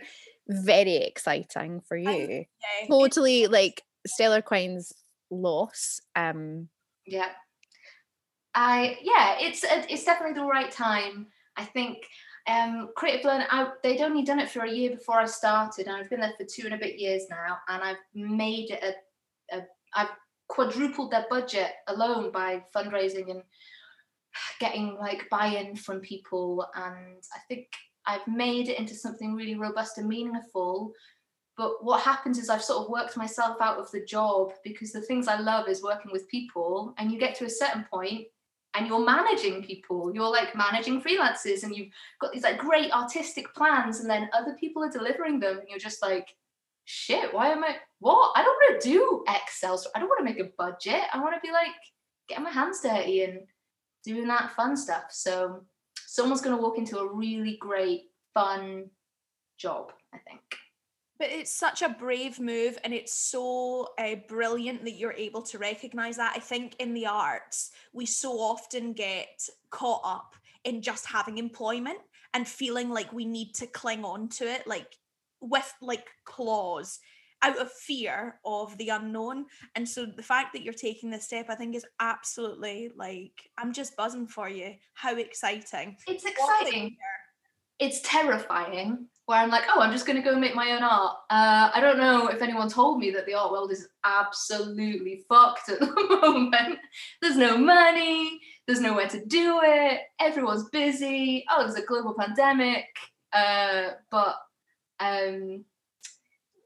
very 0.47 0.95
exciting 0.95 1.81
for 1.81 1.97
you. 1.97 2.45
Totally 2.87 3.47
like 3.47 3.83
Stellar 4.07 4.41
Quine's 4.41 4.93
loss. 5.29 5.99
Um, 6.15 6.69
Yeah. 7.05 7.27
I 8.55 8.97
yeah, 9.03 9.35
it's 9.39 9.63
it's 9.63 10.03
definitely 10.03 10.33
the 10.33 10.47
right 10.47 10.71
time. 10.71 11.27
I 11.57 11.65
think 11.65 11.97
um 12.47 12.89
Creative 12.95 13.25
Learn 13.25 13.43
I 13.49 13.71
they'd 13.83 14.01
only 14.01 14.23
done 14.23 14.39
it 14.39 14.49
for 14.49 14.61
a 14.61 14.71
year 14.71 14.91
before 14.91 15.19
I 15.19 15.25
started 15.25 15.87
and 15.87 15.95
I've 15.95 16.09
been 16.09 16.21
there 16.21 16.33
for 16.37 16.45
two 16.45 16.63
and 16.65 16.73
a 16.73 16.77
bit 16.77 16.99
years 16.99 17.23
now 17.29 17.57
and 17.67 17.83
I've 17.83 17.97
made 18.13 18.71
it 18.71 18.83
a, 18.83 19.57
a 19.57 19.63
I've 19.93 20.09
quadrupled 20.47 21.11
their 21.11 21.25
budget 21.29 21.71
alone 21.87 22.31
by 22.31 22.63
fundraising 22.75 23.31
and 23.31 23.43
getting 24.59 24.95
like 24.95 25.29
buy-in 25.29 25.75
from 25.75 25.99
people 25.99 26.65
and 26.75 27.23
I 27.35 27.39
think 27.47 27.67
I've 28.05 28.27
made 28.27 28.69
it 28.69 28.79
into 28.79 28.95
something 28.95 29.33
really 29.33 29.55
robust 29.55 29.97
and 29.97 30.07
meaningful 30.07 30.93
but 31.57 31.83
what 31.83 32.03
happens 32.03 32.37
is 32.37 32.49
I've 32.49 32.63
sort 32.63 32.83
of 32.83 32.89
worked 32.89 33.17
myself 33.17 33.57
out 33.61 33.79
of 33.79 33.89
the 33.91 34.05
job 34.05 34.53
because 34.63 34.91
the 34.91 35.01
things 35.01 35.27
I 35.27 35.39
love 35.39 35.67
is 35.67 35.81
working 35.81 36.11
with 36.11 36.29
people. 36.29 36.93
And 36.99 37.11
you 37.11 37.17
get 37.19 37.35
to 37.37 37.45
a 37.45 37.49
certain 37.49 37.83
point 37.91 38.27
and 38.77 38.87
you're 38.87 39.03
managing 39.03 39.63
people. 39.63 40.13
You're 40.13 40.29
like 40.29 40.55
managing 40.55 41.01
freelancers 41.01 41.63
and 41.63 41.75
you've 41.75 41.89
got 42.21 42.31
these 42.31 42.43
like 42.43 42.59
great 42.59 42.91
artistic 42.91 43.53
plans, 43.53 43.99
and 43.99 44.09
then 44.09 44.29
other 44.33 44.55
people 44.59 44.83
are 44.83 44.91
delivering 44.91 45.39
them. 45.39 45.57
And 45.57 45.67
you're 45.67 45.79
just 45.79 46.01
like, 46.01 46.35
shit, 46.85 47.33
why 47.33 47.49
am 47.49 47.63
I 47.63 47.77
what? 47.99 48.33
I 48.35 48.43
don't 48.43 48.55
want 48.55 48.81
to 48.81 48.89
do 48.89 49.23
Excel. 49.27 49.77
so 49.77 49.89
I 49.95 49.99
don't 49.99 50.07
want 50.07 50.19
to 50.19 50.25
make 50.25 50.39
a 50.39 50.51
budget. 50.57 51.01
I 51.11 51.19
want 51.19 51.35
to 51.35 51.41
be 51.45 51.51
like 51.51 51.69
getting 52.29 52.43
my 52.43 52.51
hands 52.51 52.81
dirty 52.81 53.23
and 53.23 53.39
doing 54.03 54.27
that 54.27 54.51
fun 54.55 54.77
stuff. 54.77 55.05
So 55.09 55.63
someone's 56.05 56.41
gonna 56.41 56.61
walk 56.61 56.77
into 56.77 56.99
a 56.99 57.13
really 57.13 57.57
great, 57.57 58.03
fun 58.33 58.89
job, 59.57 59.91
I 60.13 60.19
think. 60.19 60.41
But 61.19 61.29
it's 61.29 61.51
such 61.51 61.81
a 61.81 61.89
brave 61.89 62.39
move, 62.39 62.77
and 62.83 62.93
it's 62.93 63.13
so 63.13 63.89
uh, 63.97 64.15
brilliant 64.27 64.83
that 64.83 64.95
you're 64.95 65.13
able 65.13 65.41
to 65.43 65.57
recognize 65.57 66.17
that. 66.17 66.33
I 66.35 66.39
think 66.39 66.75
in 66.79 66.93
the 66.93 67.07
arts, 67.07 67.71
we 67.93 68.05
so 68.05 68.33
often 68.33 68.93
get 68.93 69.49
caught 69.71 70.01
up 70.03 70.35
in 70.63 70.81
just 70.81 71.05
having 71.05 71.37
employment 71.37 71.99
and 72.33 72.47
feeling 72.47 72.89
like 72.89 73.11
we 73.13 73.25
need 73.25 73.53
to 73.55 73.67
cling 73.67 74.05
on 74.05 74.29
to 74.29 74.45
it, 74.45 74.67
like 74.67 74.97
with 75.41 75.73
like 75.81 76.07
claws 76.25 76.99
out 77.43 77.57
of 77.57 77.71
fear 77.71 78.39
of 78.45 78.77
the 78.77 78.89
unknown. 78.89 79.45
And 79.75 79.87
so 79.87 80.05
the 80.05 80.23
fact 80.23 80.53
that 80.53 80.63
you're 80.63 80.73
taking 80.73 81.09
this 81.09 81.25
step, 81.25 81.47
I 81.49 81.55
think, 81.55 81.75
is 81.75 81.85
absolutely 81.99 82.91
like, 82.95 83.49
I'm 83.57 83.73
just 83.73 83.95
buzzing 83.95 84.27
for 84.27 84.49
you. 84.49 84.73
How 84.93 85.15
exciting. 85.15 85.97
It's 86.07 86.25
exciting. 86.25 86.97
It's 87.79 88.01
terrifying. 88.01 89.07
Where 89.27 89.39
I'm 89.39 89.49
like, 89.49 89.65
oh, 89.69 89.81
I'm 89.81 89.91
just 89.91 90.05
going 90.05 90.15
to 90.15 90.27
go 90.27 90.39
make 90.39 90.55
my 90.55 90.71
own 90.71 90.83
art. 90.83 91.17
Uh, 91.29 91.69
I 91.73 91.81
don't 91.81 91.97
know 91.97 92.27
if 92.27 92.41
anyone 92.41 92.69
told 92.69 92.97
me 92.97 93.11
that 93.11 93.25
the 93.25 93.33
art 93.33 93.51
world 93.51 93.71
is 93.71 93.89
absolutely 94.05 95.25
fucked 95.27 95.67
at 95.67 95.79
the 95.81 96.19
moment. 96.21 96.79
There's 97.21 97.35
no 97.35 97.57
money. 97.57 98.39
There's 98.65 98.79
nowhere 98.79 99.09
to 99.09 99.25
do 99.25 99.59
it. 99.63 99.99
Everyone's 100.19 100.69
busy. 100.69 101.45
Oh, 101.51 101.63
there's 101.63 101.75
a 101.75 101.85
global 101.85 102.15
pandemic. 102.17 102.85
Uh, 103.33 103.89
but 104.09 104.37
um, 105.01 105.65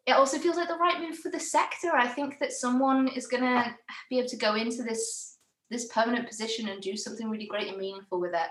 it 0.06 0.12
also 0.12 0.38
feels 0.38 0.58
like 0.58 0.68
the 0.68 0.75
right 0.75 1.01
move 1.01 1.18
for 1.18 1.30
the 1.30 1.39
sector. 1.39 1.96
I 1.96 2.08
think 2.08 2.39
that 2.39 2.53
someone 2.53 3.08
is 3.08 3.27
going 3.27 3.44
to 3.44 3.75
be 4.10 4.20
able 4.20 4.30
to 4.30 4.38
go 4.38 4.56
into 4.56 4.84
this 4.84 5.38
this 5.72 5.88
permanent 5.88 6.27
position 6.27 6.68
and 6.68 6.82
do 6.82 6.98
something 6.98 7.30
really 7.30 7.48
great 7.48 7.70
and 7.70 7.77
meaningful 7.77 8.20
with 8.20 8.34
it. 8.34 8.50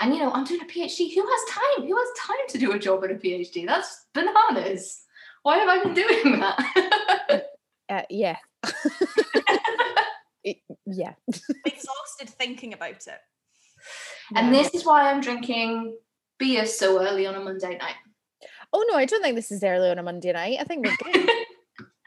And 0.00 0.14
you 0.14 0.20
know, 0.20 0.30
I'm 0.32 0.44
doing 0.44 0.60
a 0.62 0.64
PhD. 0.64 1.14
Who 1.14 1.26
has 1.26 1.40
time? 1.50 1.86
Who 1.86 1.96
has 1.96 2.08
time 2.18 2.46
to 2.48 2.58
do 2.58 2.72
a 2.72 2.78
job 2.78 3.04
at 3.04 3.10
a 3.10 3.14
PhD? 3.14 3.66
That's 3.66 4.06
bananas. 4.14 5.02
Why 5.42 5.58
have 5.58 5.68
I 5.68 5.82
been 5.82 5.94
doing 5.94 6.40
that? 6.40 7.44
uh, 7.90 8.02
yeah. 8.10 8.36
It- 10.42 10.62
yeah. 10.86 11.12
Exhausted 11.66 12.30
thinking 12.30 12.72
about 12.72 12.92
it. 13.06 13.20
and 14.34 14.46
Yeah. 14.54 14.62
this 14.62 14.74
is 14.74 14.86
why 14.86 15.10
I'm 15.10 15.20
drinking 15.20 15.98
beer 16.38 16.64
so 16.64 16.98
early 17.06 17.26
on 17.26 17.34
a 17.34 17.40
Monday 17.40 17.76
night. 17.76 17.96
Oh 18.72 18.82
no, 18.90 18.96
I 18.96 19.04
don't 19.04 19.22
think 19.22 19.36
this 19.36 19.52
is 19.52 19.62
early 19.62 19.90
on 19.90 19.98
a 19.98 20.02
Monday 20.02 20.32
night. 20.32 20.56
I 20.58 20.64
think 20.64 20.86
we're 20.86 21.12
good. 21.12 21.28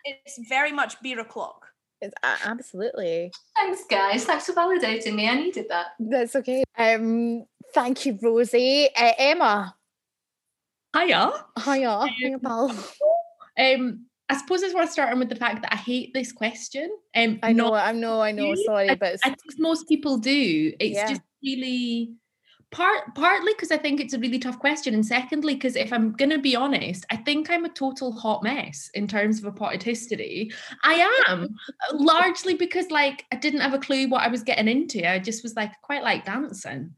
It's 0.05 0.39
very 0.49 0.71
much 0.71 0.99
beer 1.03 1.19
o'clock. 1.19 1.67
It's, 2.01 2.13
a- 2.23 2.47
absolutely. 2.49 3.31
Thanks, 3.55 3.83
guys. 3.89 4.25
Thanks 4.25 4.47
for 4.47 4.53
validating 4.53 5.13
me. 5.13 5.29
I 5.29 5.35
needed 5.35 5.67
that. 5.69 5.87
That's 5.99 6.35
okay. 6.37 6.63
Um, 6.77 7.45
thank 7.73 8.05
you, 8.05 8.17
Rosie. 8.21 8.89
Uh, 8.95 9.11
Emma. 9.17 9.75
Hiya. 10.95 11.31
Hiya. 11.63 12.07
Hiya, 12.19 12.39
pal. 12.39 12.69
Um, 13.59 14.05
I 14.29 14.37
suppose 14.37 14.61
it's 14.63 14.73
worth 14.73 14.91
starting 14.91 15.19
with 15.19 15.29
the 15.29 15.35
fact 15.35 15.61
that 15.61 15.73
I 15.73 15.77
hate 15.77 16.13
this 16.13 16.31
question. 16.31 16.89
Um, 17.15 17.39
I 17.43 17.53
know, 17.53 17.73
I 17.73 17.91
know, 17.91 18.21
I 18.21 18.31
know. 18.31 18.55
Sorry, 18.65 18.95
but 18.95 19.19
I 19.23 19.29
think 19.29 19.39
most 19.59 19.87
people 19.87 20.17
do. 20.17 20.73
It's 20.79 20.95
Yeah. 20.95 21.09
just 21.09 21.21
really 21.43 22.13
part 22.71 23.13
partly 23.13 23.53
because 23.53 23.71
I 23.71 23.77
think 23.77 23.99
it's 23.99 24.15
a 24.15 24.19
really 24.19 24.39
tough 24.39 24.57
question, 24.57 24.95
and 24.95 25.05
secondly 25.05 25.53
because 25.53 25.75
if 25.75 25.93
I'm 25.93 26.13
going 26.13 26.31
to 26.31 26.39
be 26.39 26.55
honest, 26.55 27.05
I 27.11 27.17
think 27.17 27.51
I'm 27.51 27.65
a 27.65 27.69
total 27.69 28.11
hot 28.11 28.41
mess 28.41 28.89
in 28.95 29.07
terms 29.07 29.37
of 29.39 29.45
a 29.45 29.51
potted 29.51 29.83
history. 29.83 30.51
I 30.83 31.07
am 31.27 31.55
largely 31.93 32.55
because 32.55 32.89
like 32.89 33.25
I 33.31 33.35
didn't 33.35 33.59
have 33.61 33.75
a 33.75 33.79
clue 33.79 34.07
what 34.09 34.23
I 34.23 34.29
was 34.29 34.41
getting 34.41 34.67
into. 34.67 35.07
I 35.07 35.19
just 35.19 35.43
was 35.43 35.55
like 35.55 35.71
quite 35.83 36.01
like 36.01 36.25
dancing, 36.25 36.95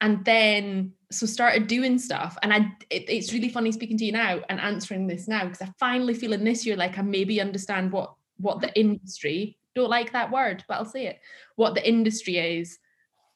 and 0.00 0.24
then 0.24 0.92
so 1.10 1.26
started 1.26 1.66
doing 1.66 1.98
stuff. 1.98 2.36
And 2.42 2.52
I 2.52 2.72
it, 2.90 3.08
it's 3.08 3.32
really 3.32 3.48
funny 3.48 3.72
speaking 3.72 3.96
to 3.98 4.04
you 4.04 4.12
now 4.12 4.40
and 4.48 4.60
answering 4.60 5.06
this 5.06 5.28
now 5.28 5.44
because 5.44 5.62
I 5.62 5.72
finally 5.78 6.14
feel 6.14 6.32
in 6.32 6.44
this 6.44 6.66
year 6.66 6.76
like 6.76 6.98
I 6.98 7.02
maybe 7.02 7.40
understand 7.40 7.92
what 7.92 8.14
what 8.36 8.60
the 8.60 8.78
industry 8.78 9.58
don't 9.74 9.90
like 9.90 10.12
that 10.12 10.30
word, 10.30 10.64
but 10.68 10.74
I'll 10.74 10.84
say 10.84 11.06
it 11.06 11.20
what 11.56 11.74
the 11.74 11.88
industry 11.88 12.36
is 12.36 12.78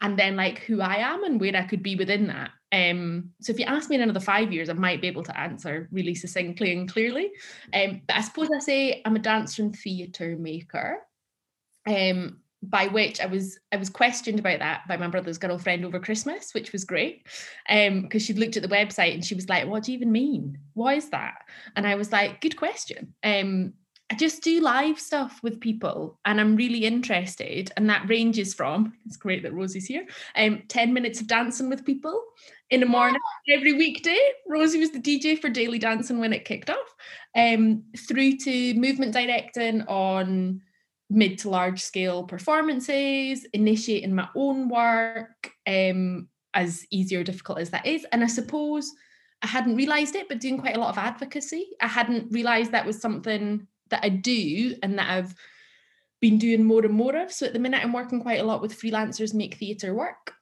and 0.00 0.18
then 0.18 0.36
like 0.36 0.58
who 0.60 0.80
I 0.80 0.96
am 0.96 1.24
and 1.24 1.40
where 1.40 1.56
I 1.56 1.62
could 1.62 1.82
be 1.82 1.96
within 1.96 2.26
that. 2.26 2.50
Um, 2.72 3.30
so 3.40 3.52
if 3.52 3.58
you 3.58 3.66
ask 3.66 3.88
me 3.88 3.96
in 3.96 4.02
another 4.02 4.20
five 4.20 4.52
years, 4.52 4.68
I 4.68 4.72
might 4.72 5.00
be 5.00 5.06
able 5.06 5.22
to 5.24 5.38
answer 5.38 5.88
really 5.92 6.14
succinctly 6.14 6.72
and 6.72 6.90
clearly. 6.90 7.30
Um, 7.72 8.02
but 8.06 8.16
I 8.16 8.20
suppose 8.22 8.48
I 8.54 8.58
say 8.58 9.02
I'm 9.04 9.16
a 9.16 9.20
dancer 9.20 9.62
and 9.62 9.76
theatre 9.76 10.36
maker. 10.36 10.98
Um, 11.86 12.41
by 12.62 12.86
which 12.86 13.20
I 13.20 13.26
was 13.26 13.58
I 13.72 13.76
was 13.76 13.90
questioned 13.90 14.38
about 14.38 14.60
that 14.60 14.86
by 14.88 14.96
my 14.96 15.08
brother's 15.08 15.38
girlfriend 15.38 15.84
over 15.84 15.98
Christmas, 15.98 16.54
which 16.54 16.72
was 16.72 16.84
great. 16.84 17.26
Um, 17.68 18.02
because 18.02 18.22
she'd 18.22 18.38
looked 18.38 18.56
at 18.56 18.62
the 18.62 18.68
website 18.68 19.14
and 19.14 19.24
she 19.24 19.34
was 19.34 19.48
like, 19.48 19.66
What 19.66 19.82
do 19.82 19.92
you 19.92 19.96
even 19.96 20.12
mean? 20.12 20.58
Why 20.74 20.94
is 20.94 21.10
that? 21.10 21.38
And 21.76 21.86
I 21.86 21.96
was 21.96 22.12
like, 22.12 22.40
Good 22.40 22.56
question. 22.56 23.14
Um, 23.24 23.74
I 24.10 24.14
just 24.14 24.42
do 24.42 24.60
live 24.60 25.00
stuff 25.00 25.40
with 25.42 25.58
people 25.58 26.18
and 26.26 26.38
I'm 26.38 26.54
really 26.54 26.84
interested. 26.84 27.72
And 27.78 27.88
that 27.88 28.08
ranges 28.08 28.52
from, 28.52 28.92
it's 29.06 29.16
great 29.16 29.42
that 29.42 29.54
Rosie's 29.54 29.86
here, 29.86 30.04
um, 30.36 30.62
10 30.68 30.92
minutes 30.92 31.20
of 31.20 31.26
dancing 31.26 31.70
with 31.70 31.86
people 31.86 32.22
in 32.68 32.80
the 32.80 32.86
morning 32.86 33.20
every 33.48 33.72
weekday. 33.72 34.18
Rosie 34.46 34.78
was 34.78 34.90
the 34.90 35.00
DJ 35.00 35.38
for 35.38 35.48
Daily 35.48 35.78
Dancing 35.78 36.20
when 36.20 36.34
it 36.34 36.44
kicked 36.44 36.68
off, 36.68 36.94
um, 37.34 37.84
through 37.96 38.36
to 38.36 38.74
movement 38.74 39.12
directing 39.14 39.80
on 39.82 40.60
mid 41.12 41.38
to 41.38 41.50
large 41.50 41.80
scale 41.80 42.24
performances, 42.24 43.46
initiating 43.52 44.14
my 44.14 44.28
own 44.34 44.68
work, 44.68 45.52
um, 45.66 46.28
as 46.54 46.86
easy 46.90 47.16
or 47.16 47.24
difficult 47.24 47.58
as 47.58 47.70
that 47.70 47.86
is. 47.86 48.06
And 48.12 48.22
I 48.22 48.26
suppose 48.26 48.92
I 49.42 49.46
hadn't 49.46 49.76
realized 49.76 50.14
it, 50.14 50.28
but 50.28 50.40
doing 50.40 50.58
quite 50.58 50.76
a 50.76 50.80
lot 50.80 50.90
of 50.90 50.98
advocacy. 50.98 51.68
I 51.80 51.88
hadn't 51.88 52.32
realized 52.32 52.72
that 52.72 52.86
was 52.86 53.00
something 53.00 53.66
that 53.90 54.00
I 54.02 54.08
do 54.08 54.76
and 54.82 54.98
that 54.98 55.10
I've 55.10 55.34
been 56.20 56.38
doing 56.38 56.64
more 56.64 56.84
and 56.84 56.94
more 56.94 57.16
of. 57.16 57.32
So 57.32 57.46
at 57.46 57.52
the 57.52 57.58
minute, 57.58 57.82
I'm 57.82 57.92
working 57.92 58.20
quite 58.20 58.40
a 58.40 58.44
lot 58.44 58.62
with 58.62 58.80
freelancers 58.80 59.34
make 59.34 59.56
theatre 59.56 59.94
work. 59.94 60.32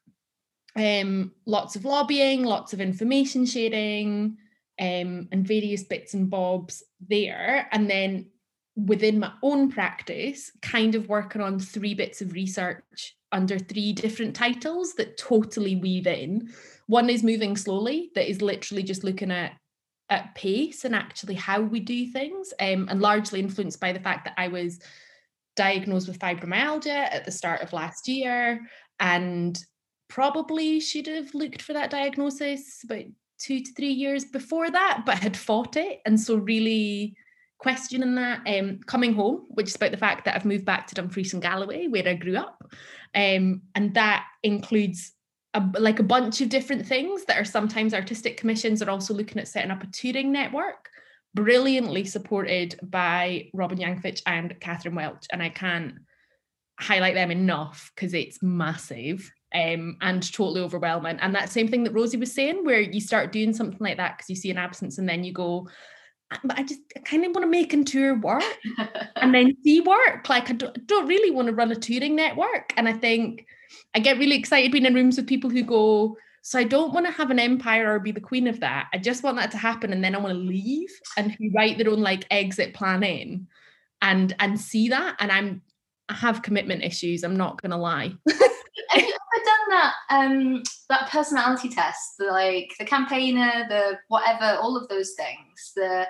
Um, 0.77 1.33
lots 1.47 1.75
of 1.75 1.85
lobbying, 1.85 2.45
lots 2.45 2.73
of 2.73 2.81
information 2.81 3.47
sharing, 3.47 4.37
um, 4.79 5.29
and 5.33 5.47
various 5.47 5.83
bits 5.83 6.15
and 6.15 6.31
bobs 6.31 6.83
there. 7.09 7.69
And 7.73 7.89
then 7.91 8.27
within 8.87 9.19
my 9.19 9.33
own 9.43 9.71
practice, 9.71 10.51
kind 10.63 10.95
of 10.95 11.09
working 11.09 11.41
on 11.41 11.59
three 11.59 11.95
bits 11.95 12.21
of 12.21 12.33
research 12.33 13.17
under 13.33 13.59
three 13.59 13.93
different 13.93 14.35
titles 14.35 14.95
that 14.95 15.17
totally 15.17 15.77
weave 15.77 16.07
in. 16.07 16.51
One 16.87 17.09
is 17.09 17.23
moving 17.23 17.57
slowly, 17.57 18.11
that 18.15 18.29
is 18.29 18.43
literally 18.43 18.83
just 18.83 19.05
looking 19.05 19.31
at 19.31 19.53
at 20.09 20.35
pace 20.35 20.85
and 20.85 20.93
actually 20.93 21.37
how 21.37 21.61
we 21.61 21.79
do 21.79 22.07
things, 22.07 22.53
um, 22.61 22.89
and 22.91 23.01
largely 23.01 23.39
influenced 23.39 23.81
by 23.81 23.93
the 23.93 24.01
fact 24.01 24.25
that 24.25 24.35
I 24.37 24.49
was 24.49 24.81
diagnosed 25.55 26.09
with 26.09 26.19
fibromyalgia 26.19 26.89
at 26.89 27.25
the 27.25 27.31
start 27.31 27.61
of 27.61 27.73
last 27.73 28.09
year 28.09 28.61
and 28.99 29.63
probably 30.09 30.81
should 30.81 31.07
have 31.07 31.33
looked 31.33 31.63
for 31.63 31.75
that 31.75 31.91
diagnosis 31.91 32.83
about 32.83 33.05
two 33.39 33.61
to 33.61 33.73
three 33.75 33.93
years 33.93 34.25
before 34.25 34.71
that, 34.71 35.03
but 35.07 35.19
had 35.19 35.37
fought 35.37 35.77
it. 35.77 36.01
And 36.05 36.19
so, 36.19 36.37
really 36.37 37.15
questioning 37.61 38.15
that, 38.15 38.41
um, 38.47 38.81
coming 38.87 39.13
home, 39.13 39.45
which 39.51 39.69
is 39.69 39.77
about 39.77 39.91
the 39.91 39.99
fact 39.99 40.25
that 40.25 40.35
I've 40.35 40.47
moved 40.47 40.65
back 40.65 40.87
to 40.87 40.95
Dumfries 40.95 41.35
and 41.35 41.43
Galloway, 41.43 41.89
where 41.89 42.09
I 42.09 42.15
grew 42.15 42.37
up. 42.37 42.65
Um, 43.15 43.63
and 43.75 43.93
that 43.95 44.25
includes 44.43 45.13
a, 45.53 45.63
like 45.79 45.99
a 45.99 46.05
bunch 46.05 46.41
of 46.41 46.49
different 46.49 46.87
things 46.87 47.27
that 47.27 47.39
are 47.39 47.45
sometimes 47.45 47.93
artistic 47.93 48.39
commissions 48.39 48.81
are 48.81 48.89
also 48.89 49.13
looking 49.13 49.39
at 49.39 49.49
setting 49.49 49.71
up 49.71 49.83
a 49.83 49.89
touring 49.89 50.33
network 50.33 50.89
brilliantly 51.35 52.05
supported 52.05 52.79
by 52.83 53.51
Robin 53.53 53.79
Yankovic 53.79 54.23
and 54.27 54.59
Catherine 54.61 54.95
Welch. 54.95 55.27
And 55.31 55.43
I 55.43 55.51
can't 55.51 55.95
highlight 56.81 57.15
them 57.15 57.31
enough 57.31 57.93
because 57.95 58.15
it's 58.15 58.43
massive 58.43 59.31
um, 59.55 59.99
and 60.01 60.33
totally 60.33 60.63
overwhelming. 60.63 61.19
And 61.21 61.35
that 61.35 61.51
same 61.51 61.69
thing 61.69 61.85
that 61.85 61.93
Rosie 61.93 62.17
was 62.17 62.33
saying, 62.33 62.65
where 62.65 62.81
you 62.81 63.01
start 63.01 63.33
doing 63.33 63.53
something 63.53 63.79
like 63.81 63.99
that 63.99 64.17
because 64.17 64.31
you 64.31 64.37
see 64.37 64.51
an 64.51 64.59
absence 64.59 64.99
and 64.99 65.09
then 65.09 65.25
you 65.25 65.33
go, 65.33 65.69
but 66.45 66.59
I 66.59 66.63
just 66.63 66.81
I 66.97 67.01
kind 67.01 67.25
of 67.25 67.33
want 67.33 67.45
to 67.45 67.51
make 67.51 67.73
and 67.73 67.87
tour 67.87 68.15
work 68.15 68.45
and 69.17 69.35
then 69.35 69.57
see 69.65 69.81
work. 69.81 70.29
Like 70.29 70.51
I 70.51 70.55
don't, 70.55 70.87
don't 70.87 71.07
really 71.07 71.31
want 71.31 71.49
to 71.49 71.55
run 71.55 71.73
a 71.73 71.77
touring 71.77 72.17
network. 72.17 72.73
And 72.77 72.89
I 72.89 72.93
think 72.93 73.47
I 73.95 73.99
get 73.99 74.19
really 74.19 74.37
excited 74.37 74.73
being 74.73 74.87
in 74.87 74.95
rooms 74.95 75.17
with 75.17 75.27
people 75.27 75.51
who 75.51 75.63
go, 75.63 76.17
so 76.43 76.59
I 76.59 76.65
don't 76.65 76.93
want 76.93 77.07
to 77.07 77.13
have 77.13 77.31
an 77.31 77.39
empire 77.39 77.93
or 77.93 77.99
be 77.99 78.13
the 78.13 78.21
queen 78.21 78.47
of 78.47 78.61
that. 78.61 78.89
I 78.93 78.99
just 78.99 79.23
want 79.23 79.37
that 79.37 79.51
to 79.53 79.59
happen 79.59 79.93
and 79.93 80.03
then 80.03 80.15
I 80.15 80.19
want 80.19 80.35
to 80.35 80.41
leave 80.41 80.91
and 81.17 81.33
who 81.33 81.51
write 81.55 81.79
their 81.79 81.91
own 81.91 82.01
like 82.01 82.27
exit 82.31 82.75
plan 82.75 83.03
in 83.03 83.47
and 84.01 84.35
and 84.39 84.61
see 84.61 84.89
that. 84.89 85.17
And 85.19 85.31
I'm 85.31 85.63
I 86.09 86.15
have 86.15 86.43
commitment 86.43 86.83
issues, 86.83 87.25
I'm 87.25 87.37
not 87.37 87.61
gonna 87.61 87.79
lie. 87.79 88.13
Have 88.89 89.03
you 89.03 89.15
ever 89.15 89.45
done 89.45 89.69
that 89.71 89.95
um 90.11 90.63
that 90.89 91.11
personality 91.11 91.69
test? 91.69 92.17
The 92.19 92.27
like 92.27 92.73
the 92.79 92.85
campaigner, 92.85 93.67
the 93.69 93.99
whatever, 94.09 94.59
all 94.61 94.77
of 94.77 94.89
those 94.89 95.13
things. 95.13 95.73
The 95.77 96.07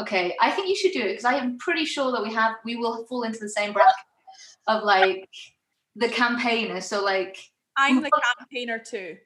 okay, 0.00 0.36
I 0.40 0.50
think 0.50 0.68
you 0.68 0.76
should 0.76 0.92
do 0.92 1.00
it 1.02 1.08
because 1.08 1.24
I 1.24 1.34
am 1.34 1.58
pretty 1.58 1.84
sure 1.84 2.12
that 2.12 2.22
we 2.22 2.32
have 2.32 2.56
we 2.64 2.76
will 2.76 3.06
fall 3.06 3.22
into 3.22 3.38
the 3.38 3.48
same 3.48 3.72
bracket 3.72 3.94
of 4.66 4.82
like 4.82 5.28
the 5.96 6.08
campaigner. 6.08 6.80
So 6.80 7.02
like 7.02 7.38
I'm 7.76 8.02
the 8.02 8.10
campaigner 8.38 8.78
too. 8.78 9.16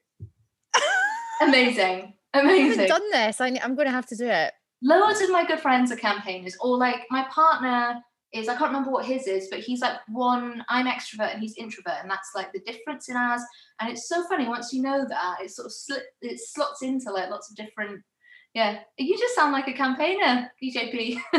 amazing. 1.42 2.14
amazing. 2.34 2.34
I 2.34 2.38
haven't 2.38 2.50
Amazing. 2.50 2.88
done 2.88 3.10
this. 3.10 3.40
I, 3.40 3.46
I'm 3.62 3.74
going 3.74 3.86
to 3.86 3.92
have 3.92 4.06
to 4.06 4.16
do 4.16 4.26
it. 4.26 4.52
Loads 4.82 5.20
of 5.20 5.30
my 5.30 5.44
good 5.44 5.60
friends 5.60 5.90
are 5.90 5.96
campaigners, 5.96 6.56
or 6.60 6.76
like 6.76 7.00
my 7.10 7.26
partner 7.30 8.00
is, 8.32 8.48
I 8.48 8.54
can't 8.54 8.70
remember 8.70 8.90
what 8.90 9.06
his 9.06 9.26
is, 9.26 9.48
but 9.50 9.60
he's 9.60 9.80
like 9.80 9.96
one, 10.08 10.64
I'm 10.68 10.86
extrovert 10.86 11.32
and 11.32 11.40
he's 11.40 11.56
introvert, 11.56 11.96
and 12.00 12.10
that's 12.10 12.30
like 12.34 12.52
the 12.52 12.60
difference 12.60 13.08
in 13.08 13.16
ours. 13.16 13.40
And 13.80 13.90
it's 13.90 14.08
so 14.08 14.24
funny 14.28 14.46
once 14.46 14.72
you 14.72 14.82
know 14.82 15.04
that, 15.08 15.38
it 15.42 15.50
sort 15.50 15.66
of 15.66 15.72
slip, 15.72 16.04
it 16.22 16.38
slots 16.38 16.82
into 16.82 17.10
like 17.10 17.30
lots 17.30 17.50
of 17.50 17.56
different. 17.56 18.02
Yeah, 18.54 18.80
you 18.96 19.16
just 19.18 19.34
sound 19.34 19.52
like 19.52 19.68
a 19.68 19.72
campaigner, 19.72 20.50
BJP. 20.62 21.18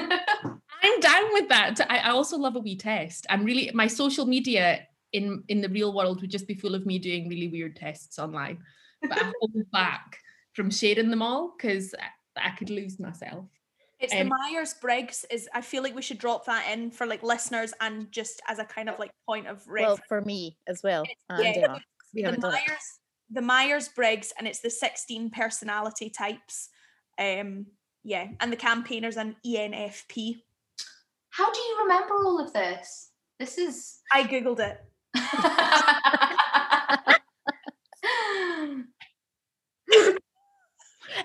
I'm 0.84 1.00
down 1.02 1.24
with 1.34 1.50
that. 1.50 1.80
I, 1.90 1.98
I 1.98 2.10
also 2.12 2.38
love 2.38 2.56
a 2.56 2.60
wee 2.60 2.78
test. 2.78 3.26
I'm 3.30 3.44
really 3.44 3.72
my 3.74 3.88
social 3.88 4.26
media 4.26 4.88
in 5.12 5.44
in 5.48 5.62
the 5.62 5.70
real 5.70 5.94
world 5.94 6.22
would 6.22 6.30
just 6.30 6.48
be 6.48 6.54
full 6.54 6.76
of 6.76 6.86
me 6.86 7.00
doing 7.00 7.28
really 7.28 7.48
weird 7.48 7.76
tests 7.76 8.20
online. 8.20 8.60
But 9.02 9.18
I 9.22 9.32
hold 9.40 9.72
back 9.72 10.18
from 10.54 10.70
sharing 10.72 11.10
them 11.10 11.22
all 11.22 11.54
because 11.58 11.94
I, 12.38 12.50
I 12.50 12.52
could 12.52 12.70
lose 12.70 13.00
myself. 13.00 13.46
It's 14.00 14.14
Um, 14.14 14.20
the 14.20 14.26
Myers 14.26 14.76
Briggs. 14.80 15.26
Is 15.30 15.50
I 15.54 15.62
feel 15.62 15.84
like 15.84 15.96
we 15.96 16.02
should 16.02 16.20
drop 16.20 16.46
that 16.46 16.72
in 16.72 16.92
for 16.92 17.06
like 17.06 17.24
listeners 17.24 17.74
and 17.82 18.10
just 18.12 18.42
as 18.48 18.60
a 18.60 18.66
kind 18.66 18.88
of 18.88 18.98
like 19.00 19.12
point 19.28 19.48
of 19.48 19.62
Well, 19.68 19.98
reference. 19.98 20.02
for 20.08 20.22
me 20.22 20.58
as 20.68 20.82
well. 20.84 21.04
It's- 21.04 21.16
And 21.30 21.44
yeah, 21.44 21.66
Emma. 21.66 21.82
We 22.14 22.22
the 22.22 22.28
haven't 22.32 22.44
it. 22.46 22.52
Myers, 22.52 23.00
the 23.30 23.42
Myers 23.42 23.90
Briggs, 23.90 24.32
and 24.38 24.48
it's 24.48 24.62
the 24.62 24.70
16 24.70 25.30
personality 25.32 26.10
types. 26.10 26.70
Um, 27.20 27.66
yeah, 28.04 28.28
and 28.40 28.52
the 28.52 28.58
campaigners 28.58 29.18
and 29.18 29.36
E 29.44 29.58
ENFP. 29.58 30.42
How 31.30 31.52
do 31.52 31.60
you 31.60 31.78
remember 31.84 32.16
all 32.16 32.40
of 32.40 32.54
this? 32.54 33.12
This 33.40 33.58
is. 33.58 34.00
I 34.14 34.24
googled 34.24 34.60
it. 34.60 34.80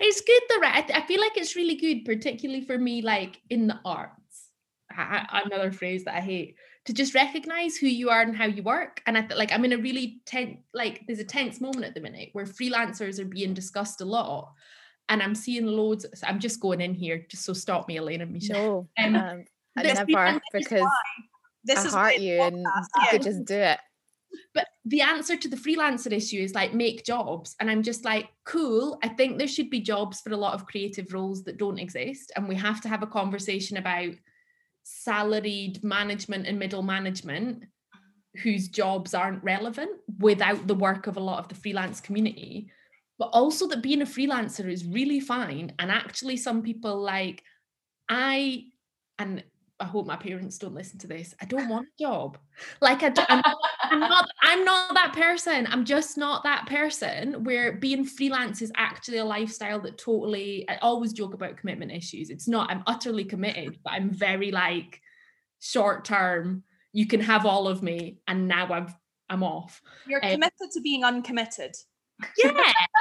It's 0.00 0.20
good 0.22 0.42
though, 0.48 0.60
right? 0.60 0.90
I, 0.90 0.98
I 0.98 1.06
feel 1.06 1.20
like 1.20 1.36
it's 1.36 1.56
really 1.56 1.74
good, 1.76 2.04
particularly 2.04 2.62
for 2.64 2.78
me, 2.78 3.02
like 3.02 3.40
in 3.50 3.66
the 3.66 3.78
arts. 3.84 4.48
I, 4.90 5.26
I- 5.28 5.42
another 5.44 5.72
phrase 5.72 6.04
that 6.04 6.16
I 6.16 6.20
hate 6.20 6.56
to 6.86 6.92
just 6.92 7.14
recognize 7.14 7.76
who 7.76 7.86
you 7.86 8.10
are 8.10 8.20
and 8.20 8.36
how 8.36 8.44
you 8.46 8.62
work. 8.62 9.02
And 9.06 9.16
I 9.16 9.22
th- 9.22 9.38
like 9.38 9.52
I'm 9.52 9.64
in 9.64 9.72
a 9.72 9.78
really 9.78 10.20
tense, 10.26 10.58
like 10.72 11.02
there's 11.06 11.18
a 11.18 11.24
tense 11.24 11.60
moment 11.60 11.86
at 11.86 11.94
the 11.94 12.00
minute 12.00 12.30
where 12.32 12.44
freelancers 12.44 13.18
are 13.18 13.24
being 13.24 13.54
discussed 13.54 14.00
a 14.00 14.04
lot, 14.04 14.52
and 15.08 15.22
I'm 15.22 15.34
seeing 15.34 15.66
loads. 15.66 16.06
So 16.14 16.26
I'm 16.26 16.38
just 16.40 16.60
going 16.60 16.80
in 16.80 16.94
here, 16.94 17.24
just 17.28 17.44
so 17.44 17.52
stop 17.52 17.88
me, 17.88 17.96
Elaine 17.98 18.20
and 18.22 18.32
Misha. 18.32 18.52
No, 18.52 18.88
Um, 18.98 19.16
um, 19.16 19.44
never 19.76 20.40
because 20.52 20.86
This 21.64 21.78
I 21.80 21.86
is 21.86 21.92
heart 21.92 22.18
you 22.18 22.40
and 22.40 22.58
you 22.58 23.06
could 23.10 23.22
just 23.22 23.44
do 23.44 23.56
it. 23.56 23.78
but 24.54 24.66
the 24.84 25.00
answer 25.00 25.36
to 25.36 25.48
the 25.48 25.56
freelancer 25.56 26.12
issue 26.12 26.38
is 26.40 26.54
like 26.54 26.74
make 26.74 27.04
jobs 27.04 27.54
and 27.60 27.70
i'm 27.70 27.82
just 27.84 28.04
like 28.04 28.28
cool 28.44 28.98
i 29.02 29.08
think 29.08 29.38
there 29.38 29.46
should 29.46 29.70
be 29.70 29.80
jobs 29.80 30.20
for 30.20 30.32
a 30.32 30.36
lot 30.36 30.54
of 30.54 30.66
creative 30.66 31.12
roles 31.12 31.44
that 31.44 31.56
don't 31.56 31.78
exist 31.78 32.32
and 32.34 32.48
we 32.48 32.56
have 32.56 32.80
to 32.80 32.88
have 32.88 33.02
a 33.04 33.06
conversation 33.06 33.76
about 33.76 34.12
salaried 34.82 35.82
management 35.84 36.46
and 36.46 36.58
middle 36.58 36.82
management 36.82 37.64
whose 38.42 38.68
jobs 38.68 39.14
aren't 39.14 39.42
relevant 39.44 39.92
without 40.18 40.66
the 40.66 40.74
work 40.74 41.06
of 41.06 41.16
a 41.16 41.20
lot 41.20 41.38
of 41.38 41.48
the 41.48 41.54
freelance 41.54 42.00
community 42.00 42.70
but 43.18 43.26
also 43.32 43.66
that 43.68 43.82
being 43.82 44.02
a 44.02 44.06
freelancer 44.06 44.70
is 44.70 44.84
really 44.84 45.20
fine 45.20 45.72
and 45.78 45.90
actually 45.90 46.36
some 46.36 46.62
people 46.62 47.00
like 47.00 47.42
i 48.08 48.64
and 49.18 49.42
i 49.80 49.84
hope 49.84 50.06
my 50.06 50.16
parents 50.16 50.58
don't 50.58 50.74
listen 50.74 50.98
to 50.98 51.06
this 51.06 51.34
i 51.40 51.44
don't 51.44 51.68
want 51.68 51.86
a 51.86 52.02
job 52.02 52.38
like 52.80 53.02
I 53.02 53.08
don't, 53.10 53.30
I'm, 53.30 53.42
I'm 53.82 54.00
not 54.00 54.28
I'm 54.42 54.64
not 54.64 54.94
that 54.94 55.12
person. 55.12 55.66
I'm 55.68 55.84
just 55.84 56.16
not 56.16 56.44
that 56.44 56.66
person 56.66 57.44
where 57.44 57.72
being 57.72 58.04
freelance 58.04 58.62
is 58.62 58.70
actually 58.76 59.18
a 59.18 59.24
lifestyle 59.24 59.80
that 59.80 59.98
totally 59.98 60.68
I 60.68 60.76
always 60.76 61.12
joke 61.12 61.34
about 61.34 61.56
commitment 61.56 61.90
issues. 61.90 62.30
It's 62.30 62.46
not, 62.46 62.70
I'm 62.70 62.84
utterly 62.86 63.24
committed, 63.24 63.78
but 63.82 63.94
I'm 63.94 64.10
very 64.10 64.52
like 64.52 65.00
short 65.60 66.04
term. 66.04 66.62
You 66.92 67.06
can 67.06 67.20
have 67.20 67.46
all 67.46 67.66
of 67.66 67.82
me 67.82 68.18
and 68.28 68.46
now 68.46 68.72
I've 68.72 68.94
I'm 69.28 69.42
off. 69.42 69.82
You're 70.06 70.24
Um, 70.24 70.32
committed 70.32 70.70
to 70.74 70.80
being 70.80 71.02
uncommitted. 71.02 71.74
Yeah. 72.38 72.50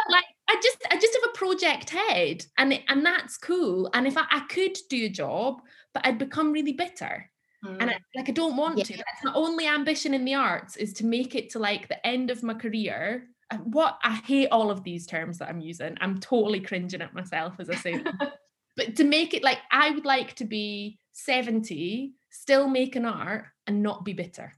like 0.09 0.25
I 0.49 0.55
just 0.61 0.77
I 0.89 0.97
just 0.97 1.13
have 1.13 1.29
a 1.33 1.37
project 1.37 1.89
head 1.91 2.45
and 2.57 2.79
and 2.87 3.05
that's 3.05 3.37
cool. 3.37 3.89
And 3.93 4.07
if 4.07 4.17
I, 4.17 4.25
I 4.29 4.39
could 4.49 4.77
do 4.89 5.05
a 5.05 5.09
job, 5.09 5.61
but 5.93 6.05
I'd 6.05 6.17
become 6.17 6.51
really 6.51 6.73
bitter 6.73 7.29
and 7.63 7.89
I, 7.89 7.93
mm. 7.93 7.99
like 8.15 8.29
I 8.29 8.31
don't 8.31 8.57
want 8.57 8.77
Yeah. 8.77 8.83
to. 8.83 8.97
That's 8.97 9.23
my 9.23 9.33
only 9.33 9.67
ambition 9.67 10.13
in 10.13 10.25
the 10.25 10.35
arts 10.35 10.75
is 10.77 10.93
to 10.93 11.05
make 11.05 11.35
it 11.35 11.49
to 11.51 11.59
like 11.59 11.87
the 11.87 12.05
end 12.05 12.29
of 12.29 12.43
my 12.43 12.53
career. 12.53 13.27
What 13.63 13.99
I 14.03 14.15
hate 14.15 14.47
all 14.49 14.71
of 14.71 14.83
these 14.83 15.05
terms 15.05 15.37
that 15.37 15.49
I'm 15.49 15.59
using. 15.59 15.97
I'm 16.01 16.19
totally 16.19 16.59
cringing 16.59 17.01
at 17.01 17.13
myself 17.13 17.55
as 17.59 17.69
I 17.69 17.75
say 17.75 17.97
them. 17.97 18.17
but 18.75 18.95
to 18.97 19.03
make 19.03 19.33
it 19.33 19.43
like 19.43 19.59
I 19.71 19.91
would 19.91 20.05
like 20.05 20.35
to 20.35 20.45
be 20.45 20.99
70, 21.13 22.13
still 22.31 22.67
making 22.67 23.05
art 23.05 23.45
and 23.67 23.83
not 23.83 24.03
be 24.03 24.13
bitter. 24.13 24.53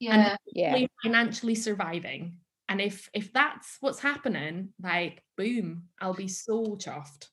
yeah. 0.00 0.36
Yeah. 0.46 0.86
Financially 1.02 1.54
surviving. 1.54 2.38
And 2.68 2.80
if 2.80 3.08
if 3.14 3.32
that's 3.32 3.78
what's 3.80 4.00
happening, 4.00 4.70
like 4.82 5.22
boom, 5.36 5.84
I'll 6.00 6.14
be 6.14 6.28
so 6.28 6.76
chuffed. 6.76 7.28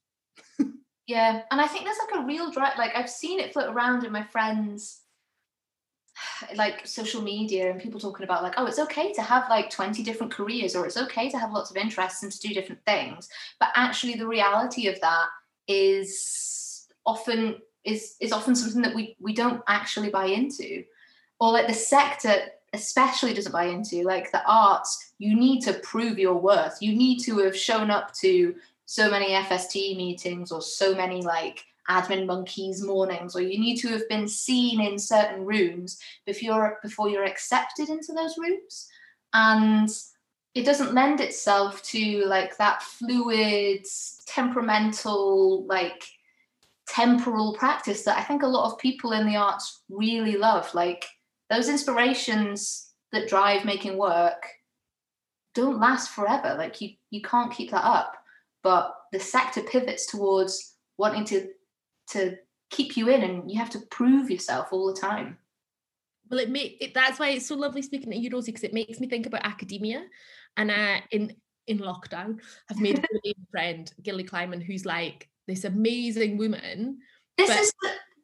Yeah, 1.07 1.43
and 1.51 1.61
I 1.61 1.67
think 1.67 1.85
there's 1.85 1.97
like 2.09 2.23
a 2.23 2.25
real 2.25 2.49
drive. 2.51 2.77
Like 2.77 2.95
I've 2.95 3.09
seen 3.09 3.39
it 3.39 3.53
float 3.53 3.73
around 3.73 4.03
in 4.03 4.11
my 4.11 4.23
friends, 4.23 5.01
like 6.55 6.85
social 6.87 7.21
media, 7.21 7.69
and 7.69 7.79
people 7.79 7.99
talking 7.99 8.23
about 8.23 8.43
like, 8.43 8.55
oh, 8.57 8.65
it's 8.65 8.79
okay 8.79 9.13
to 9.13 9.21
have 9.21 9.49
like 9.49 9.69
20 9.69 10.01
different 10.03 10.33
careers, 10.33 10.75
or 10.75 10.85
it's 10.85 10.97
okay 10.97 11.29
to 11.29 11.37
have 11.37 11.53
lots 11.53 11.69
of 11.69 11.77
interests 11.77 12.23
and 12.23 12.31
to 12.31 12.39
do 12.39 12.53
different 12.53 12.83
things. 12.85 13.29
But 13.59 13.69
actually, 13.75 14.15
the 14.15 14.27
reality 14.27 14.87
of 14.87 14.99
that 15.01 15.27
is 15.67 16.87
often 17.05 17.57
is 17.83 18.15
is 18.19 18.31
often 18.31 18.55
something 18.55 18.81
that 18.81 18.95
we 18.95 19.15
we 19.19 19.33
don't 19.33 19.61
actually 19.67 20.09
buy 20.09 20.25
into, 20.25 20.83
or 21.39 21.51
like 21.51 21.67
the 21.67 21.73
sector 21.73 22.35
especially 22.75 23.33
doesn't 23.33 23.51
buy 23.51 23.65
into. 23.65 24.03
Like 24.03 24.31
the 24.31 24.43
arts, 24.45 25.13
you 25.17 25.35
need 25.35 25.61
to 25.61 25.73
prove 25.73 26.19
your 26.19 26.35
worth. 26.35 26.77
You 26.81 26.95
need 26.95 27.19
to 27.23 27.39
have 27.39 27.57
shown 27.57 27.89
up 27.89 28.13
to 28.15 28.55
so 28.85 29.09
many 29.09 29.29
FST 29.29 29.97
meetings 29.97 30.51
or 30.51 30.61
so 30.61 30.93
many 30.93 31.21
like 31.21 31.65
admin 31.89 32.25
monkeys 32.25 32.83
mornings 32.83 33.35
or 33.35 33.41
you 33.41 33.59
need 33.59 33.77
to 33.77 33.89
have 33.89 34.07
been 34.09 34.27
seen 34.27 34.81
in 34.81 34.97
certain 34.97 35.45
rooms 35.45 35.99
before 36.25 36.79
before 36.81 37.09
you're 37.09 37.25
accepted 37.25 37.89
into 37.89 38.11
those 38.11 38.37
rooms 38.37 38.87
and 39.33 39.89
it 40.55 40.65
doesn't 40.65 40.95
lend 40.95 41.19
itself 41.19 41.83
to 41.83 42.23
like 42.25 42.57
that 42.57 42.81
fluid 42.81 43.85
temperamental 44.25 45.63
like 45.65 46.03
temporal 46.87 47.53
practice 47.53 48.03
that 48.03 48.17
i 48.17 48.23
think 48.23 48.41
a 48.41 48.47
lot 48.47 48.71
of 48.71 48.79
people 48.79 49.11
in 49.11 49.27
the 49.27 49.35
arts 49.35 49.83
really 49.89 50.37
love 50.37 50.73
like 50.73 51.05
those 51.49 51.69
inspirations 51.69 52.91
that 53.11 53.27
drive 53.27 53.65
making 53.65 53.97
work 53.97 54.47
don't 55.53 55.79
last 55.79 56.11
forever. 56.11 56.55
Like 56.57 56.81
you 56.81 56.91
you 57.09 57.21
can't 57.21 57.53
keep 57.53 57.71
that 57.71 57.85
up. 57.85 58.13
But 58.63 58.93
the 59.11 59.19
sector 59.19 59.61
pivots 59.61 60.05
towards 60.07 60.75
wanting 60.97 61.25
to 61.25 61.47
to 62.11 62.37
keep 62.69 62.97
you 62.97 63.09
in 63.09 63.23
and 63.23 63.49
you 63.49 63.59
have 63.59 63.69
to 63.71 63.79
prove 63.91 64.29
yourself 64.29 64.67
all 64.71 64.93
the 64.93 64.99
time. 64.99 65.37
Well, 66.29 66.39
it 66.39 66.49
make 66.49 66.77
it, 66.81 66.93
that's 66.93 67.19
why 67.19 67.29
it's 67.29 67.47
so 67.47 67.55
lovely 67.55 67.81
speaking 67.81 68.11
to 68.11 68.17
you, 68.17 68.29
Rosie, 68.31 68.51
because 68.51 68.63
it 68.63 68.73
makes 68.73 68.99
me 68.99 69.07
think 69.07 69.25
about 69.27 69.45
academia. 69.45 70.05
And 70.57 70.71
uh, 70.71 70.97
in 71.11 71.35
in 71.67 71.79
lockdown, 71.79 72.39
I've 72.69 72.79
made 72.79 72.99
a 72.99 73.33
friend, 73.51 73.91
Gilly 74.01 74.23
Kleiman, 74.23 74.61
who's 74.61 74.85
like 74.85 75.29
this 75.47 75.63
amazing 75.63 76.37
woman. 76.37 76.99
This 77.37 77.49
But- 77.49 77.59
is 77.59 77.73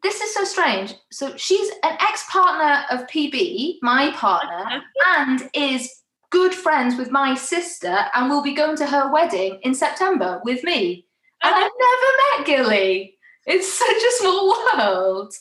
this 0.03 0.21
is 0.21 0.33
so 0.33 0.43
strange. 0.43 0.95
So 1.11 1.35
she's 1.37 1.69
an 1.83 1.97
ex-partner 1.99 2.85
of 2.91 3.07
PB, 3.07 3.77
my 3.81 4.11
partner, 4.11 4.81
and 5.17 5.49
is 5.53 5.89
good 6.31 6.53
friends 6.53 6.95
with 6.95 7.11
my 7.11 7.35
sister, 7.35 8.05
and 8.15 8.29
will 8.29 8.41
be 8.41 8.53
going 8.53 8.77
to 8.77 8.87
her 8.87 9.11
wedding 9.11 9.59
in 9.63 9.75
September 9.75 10.41
with 10.43 10.63
me. 10.63 11.05
And 11.43 11.53
I've 11.53 11.71
never 11.79 12.37
met 12.37 12.47
Gilly. 12.47 13.17
It's 13.45 13.71
such 13.71 13.89
a 13.89 14.11
small 14.19 14.55
world. 14.73 15.33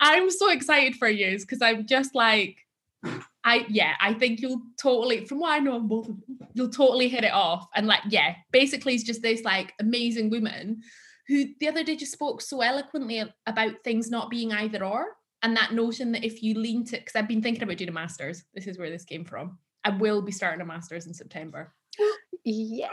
I'm 0.00 0.30
so 0.30 0.50
excited 0.50 0.96
for 0.96 1.08
you 1.08 1.38
because 1.38 1.62
I'm 1.62 1.86
just 1.86 2.14
like, 2.14 2.58
I 3.44 3.66
yeah, 3.68 3.94
I 4.00 4.14
think 4.14 4.40
you'll 4.40 4.62
totally, 4.80 5.26
from 5.26 5.40
what 5.40 5.52
I 5.52 5.58
know 5.58 5.76
of 5.76 5.88
both 5.88 6.10
you'll 6.54 6.70
totally 6.70 7.08
hit 7.08 7.24
it 7.24 7.32
off. 7.32 7.68
And 7.74 7.86
like, 7.86 8.00
yeah, 8.08 8.36
basically, 8.50 8.94
it's 8.94 9.04
just 9.04 9.22
this 9.22 9.44
like 9.44 9.74
amazing 9.78 10.30
woman 10.30 10.82
who 11.28 11.46
the 11.60 11.68
other 11.68 11.84
day 11.84 11.96
just 11.96 12.12
spoke 12.12 12.40
so 12.40 12.60
eloquently 12.60 13.22
about 13.46 13.72
things 13.82 14.10
not 14.10 14.30
being 14.30 14.52
either 14.52 14.84
or, 14.84 15.16
and 15.42 15.56
that 15.56 15.72
notion 15.72 16.12
that 16.12 16.24
if 16.24 16.42
you 16.42 16.54
lean 16.54 16.84
to, 16.86 16.96
because 16.96 17.14
I've 17.14 17.28
been 17.28 17.42
thinking 17.42 17.62
about 17.62 17.76
doing 17.76 17.90
a 17.90 17.92
master's. 17.92 18.44
This 18.54 18.66
is 18.66 18.78
where 18.78 18.90
this 18.90 19.04
came 19.04 19.24
from. 19.24 19.58
I 19.84 19.90
will 19.90 20.22
be 20.22 20.32
starting 20.32 20.60
a 20.60 20.64
master's 20.64 21.06
in 21.06 21.14
September. 21.14 21.72
Yeah. 22.46 22.88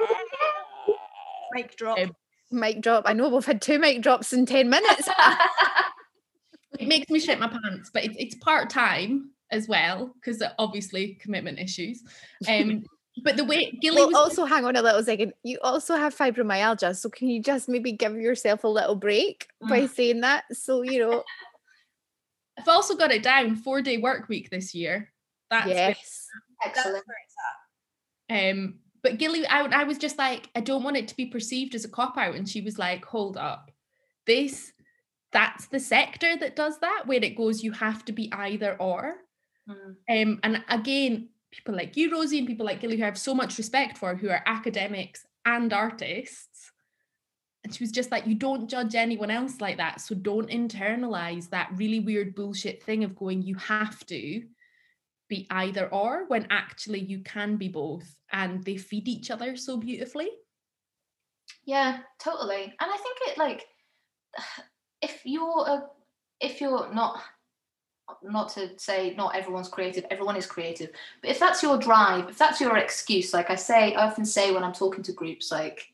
Mic 1.51 1.75
drop. 1.75 1.99
Um, 1.99 2.15
Mic 2.51 2.79
drop. 2.79 3.03
I 3.05 3.11
know 3.11 3.27
we've 3.27 3.45
had 3.45 3.61
two 3.61 3.79
mic 3.79 4.01
drops 4.01 4.31
in 4.31 4.45
10 4.45 4.69
minutes. 4.69 5.09
It 6.79 6.87
makes 6.87 7.09
me 7.09 7.19
shit 7.19 7.39
my 7.39 7.47
pants, 7.47 7.91
but 7.93 8.03
it's 8.03 8.15
it's 8.17 8.35
part 8.35 8.69
time 8.69 9.31
as 9.51 9.67
well 9.67 10.15
because 10.15 10.41
obviously 10.57 11.17
commitment 11.21 11.59
issues. 11.59 12.03
Um, 12.47 12.83
but 13.23 13.37
the 13.37 13.43
way 13.45 13.71
Gilly 13.81 13.97
well, 13.97 14.07
was 14.07 14.15
also, 14.15 14.45
hang 14.45 14.65
on 14.65 14.75
a 14.75 14.81
little 14.81 15.03
second. 15.03 15.33
You 15.43 15.59
also 15.61 15.95
have 15.95 16.15
fibromyalgia. 16.17 16.95
So, 16.95 17.09
can 17.09 17.27
you 17.29 17.41
just 17.41 17.69
maybe 17.69 17.91
give 17.91 18.15
yourself 18.15 18.63
a 18.63 18.67
little 18.67 18.95
break 18.95 19.47
by 19.67 19.85
saying 19.87 20.21
that? 20.21 20.43
So, 20.53 20.81
you 20.81 20.99
know, 20.99 21.23
I've 22.59 22.67
also 22.67 22.95
got 22.95 23.11
it 23.11 23.23
down 23.23 23.55
four 23.55 23.81
day 23.81 23.97
work 23.97 24.27
week 24.29 24.49
this 24.49 24.73
year. 24.75 25.11
That's 25.49 25.65
great. 25.65 25.75
yes. 25.75 26.27
That's 26.63 26.77
Excellent. 26.77 27.03
where 27.07 27.17
it's 27.25 27.35
at. 28.29 28.49
um 28.51 28.75
but 29.03 29.17
Gilly 29.17 29.45
I, 29.47 29.61
I 29.63 29.83
was 29.83 29.97
just 29.97 30.17
like 30.17 30.49
I 30.55 30.59
don't 30.61 30.83
want 30.83 30.95
it 30.97 31.07
to 31.07 31.17
be 31.17 31.25
perceived 31.25 31.73
as 31.75 31.85
a 31.85 31.89
cop 31.89 32.17
out 32.17 32.35
and 32.35 32.47
she 32.47 32.61
was 32.61 32.77
like 32.77 33.03
hold 33.03 33.35
up 33.35 33.71
this 34.27 34.71
that's 35.33 35.65
the 35.67 35.79
sector 35.79 36.37
that 36.37 36.55
does 36.55 36.77
that 36.79 37.03
where 37.07 37.19
it 37.23 37.35
goes 37.35 37.63
you 37.63 37.71
have 37.71 38.05
to 38.05 38.11
be 38.11 38.31
either 38.33 38.75
or 38.79 39.15
Mm. 39.69 39.95
um 40.09 40.39
and 40.43 40.63
again 40.69 41.29
people 41.51 41.75
like 41.75 41.97
you 41.97 42.11
Rosie 42.11 42.39
and 42.39 42.47
people 42.47 42.65
like 42.65 42.79
Gilly 42.79 42.97
who 42.97 43.03
I 43.03 43.07
have 43.07 43.17
so 43.17 43.33
much 43.33 43.57
respect 43.57 43.97
for 43.97 44.15
who 44.15 44.29
are 44.29 44.43
academics 44.45 45.25
and 45.45 45.73
artists 45.73 46.71
and 47.63 47.73
she 47.73 47.83
was 47.83 47.91
just 47.91 48.11
like 48.11 48.25
you 48.25 48.35
don't 48.35 48.69
judge 48.69 48.95
anyone 48.95 49.31
else 49.31 49.59
like 49.59 49.77
that 49.77 50.01
so 50.01 50.15
don't 50.15 50.49
internalize 50.49 51.49
that 51.49 51.71
really 51.75 51.99
weird 51.99 52.35
bullshit 52.35 52.83
thing 52.83 53.03
of 53.03 53.15
going 53.15 53.41
you 53.41 53.55
have 53.55 54.05
to 54.05 54.43
be 55.29 55.47
either 55.51 55.87
or 55.87 56.25
when 56.27 56.45
actually 56.49 56.99
you 56.99 57.19
can 57.19 57.57
be 57.57 57.67
both 57.67 58.15
and 58.31 58.63
they 58.63 58.77
feed 58.77 59.07
each 59.07 59.31
other 59.31 59.55
so 59.55 59.77
beautifully 59.77 60.29
Yeah, 61.65 61.99
totally. 62.19 62.63
And 62.63 62.73
I 62.79 62.97
think 62.97 63.17
it 63.27 63.37
like 63.37 63.65
if 65.01 65.21
you're 65.25 65.65
a 65.67 65.83
if 66.39 66.61
you're 66.61 66.93
not 66.93 67.21
not 68.23 68.49
to 68.49 68.77
say 68.77 69.13
not 69.17 69.35
everyone's 69.35 69.67
creative, 69.67 70.05
everyone 70.09 70.35
is 70.35 70.45
creative. 70.45 70.89
But 71.21 71.31
if 71.31 71.39
that's 71.39 71.63
your 71.63 71.77
drive, 71.77 72.29
if 72.29 72.37
that's 72.37 72.61
your 72.61 72.77
excuse, 72.77 73.33
like 73.33 73.49
I 73.49 73.55
say, 73.55 73.93
I 73.93 74.07
often 74.07 74.25
say 74.25 74.51
when 74.51 74.63
I'm 74.63 74.73
talking 74.73 75.03
to 75.03 75.13
groups, 75.13 75.51
like 75.51 75.91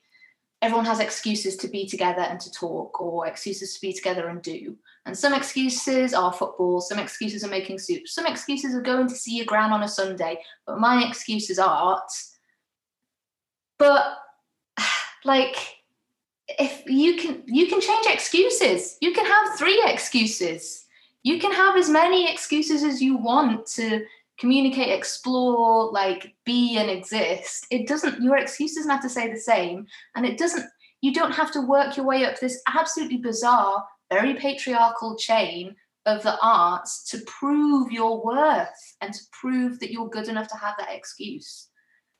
everyone 0.61 0.85
has 0.85 0.99
excuses 0.99 1.55
to 1.57 1.67
be 1.67 1.87
together 1.87 2.21
and 2.21 2.39
to 2.39 2.51
talk, 2.51 2.99
or 2.99 3.27
excuses 3.27 3.73
to 3.75 3.81
be 3.81 3.93
together 3.93 4.27
and 4.27 4.41
do. 4.41 4.75
And 5.05 5.17
some 5.17 5.33
excuses 5.33 6.13
are 6.13 6.33
football, 6.33 6.81
some 6.81 6.99
excuses 6.99 7.43
are 7.43 7.49
making 7.49 7.79
soup, 7.79 8.07
some 8.07 8.25
excuses 8.25 8.75
are 8.75 8.81
going 8.81 9.07
to 9.07 9.15
see 9.15 9.37
your 9.37 9.45
gran 9.45 9.71
on 9.71 9.83
a 9.83 9.87
Sunday. 9.87 10.39
But 10.65 10.79
my 10.79 11.07
excuses 11.07 11.59
are 11.59 11.69
art. 11.69 12.11
But 13.77 14.17
like 15.25 15.77
if 16.47 16.83
you 16.85 17.17
can 17.17 17.43
you 17.45 17.67
can 17.67 17.81
change 17.81 18.05
excuses 18.07 18.97
you 19.01 19.13
can 19.13 19.25
have 19.25 19.57
three 19.57 19.81
excuses 19.85 20.85
you 21.27 21.39
can 21.39 21.51
have 21.51 21.75
as 21.75 21.89
many 21.89 22.31
excuses 22.31 22.85
as 22.85 23.01
you 23.01 23.17
want 23.17 23.65
to 23.65 24.05
communicate 24.39 24.93
explore 24.97 25.91
like 25.91 26.33
be 26.45 26.77
and 26.77 26.89
exist. 26.89 27.67
It 27.69 27.85
doesn't 27.85 28.21
your 28.21 28.37
excuse 28.37 28.75
doesn't 28.75 28.89
have 28.89 29.01
to 29.01 29.09
say 29.09 29.29
the 29.29 29.39
same. 29.39 29.87
And 30.15 30.25
it 30.25 30.37
doesn't 30.37 30.65
you 31.01 31.13
don't 31.13 31.33
have 31.33 31.51
to 31.51 31.67
work 31.67 31.97
your 31.97 32.05
way 32.05 32.23
up 32.23 32.39
this 32.39 32.61
absolutely 32.73 33.17
bizarre 33.17 33.83
very 34.09 34.35
patriarchal 34.35 35.17
chain 35.17 35.75
of 36.05 36.23
the 36.23 36.37
arts 36.41 37.03
to 37.09 37.19
prove 37.27 37.91
your 37.91 38.23
worth 38.23 38.95
and 39.01 39.13
to 39.13 39.19
prove 39.33 39.81
that 39.81 39.91
you're 39.91 40.07
good 40.07 40.29
enough 40.29 40.47
to 40.47 40.55
have 40.55 40.75
that 40.77 40.95
excuse. 40.95 41.67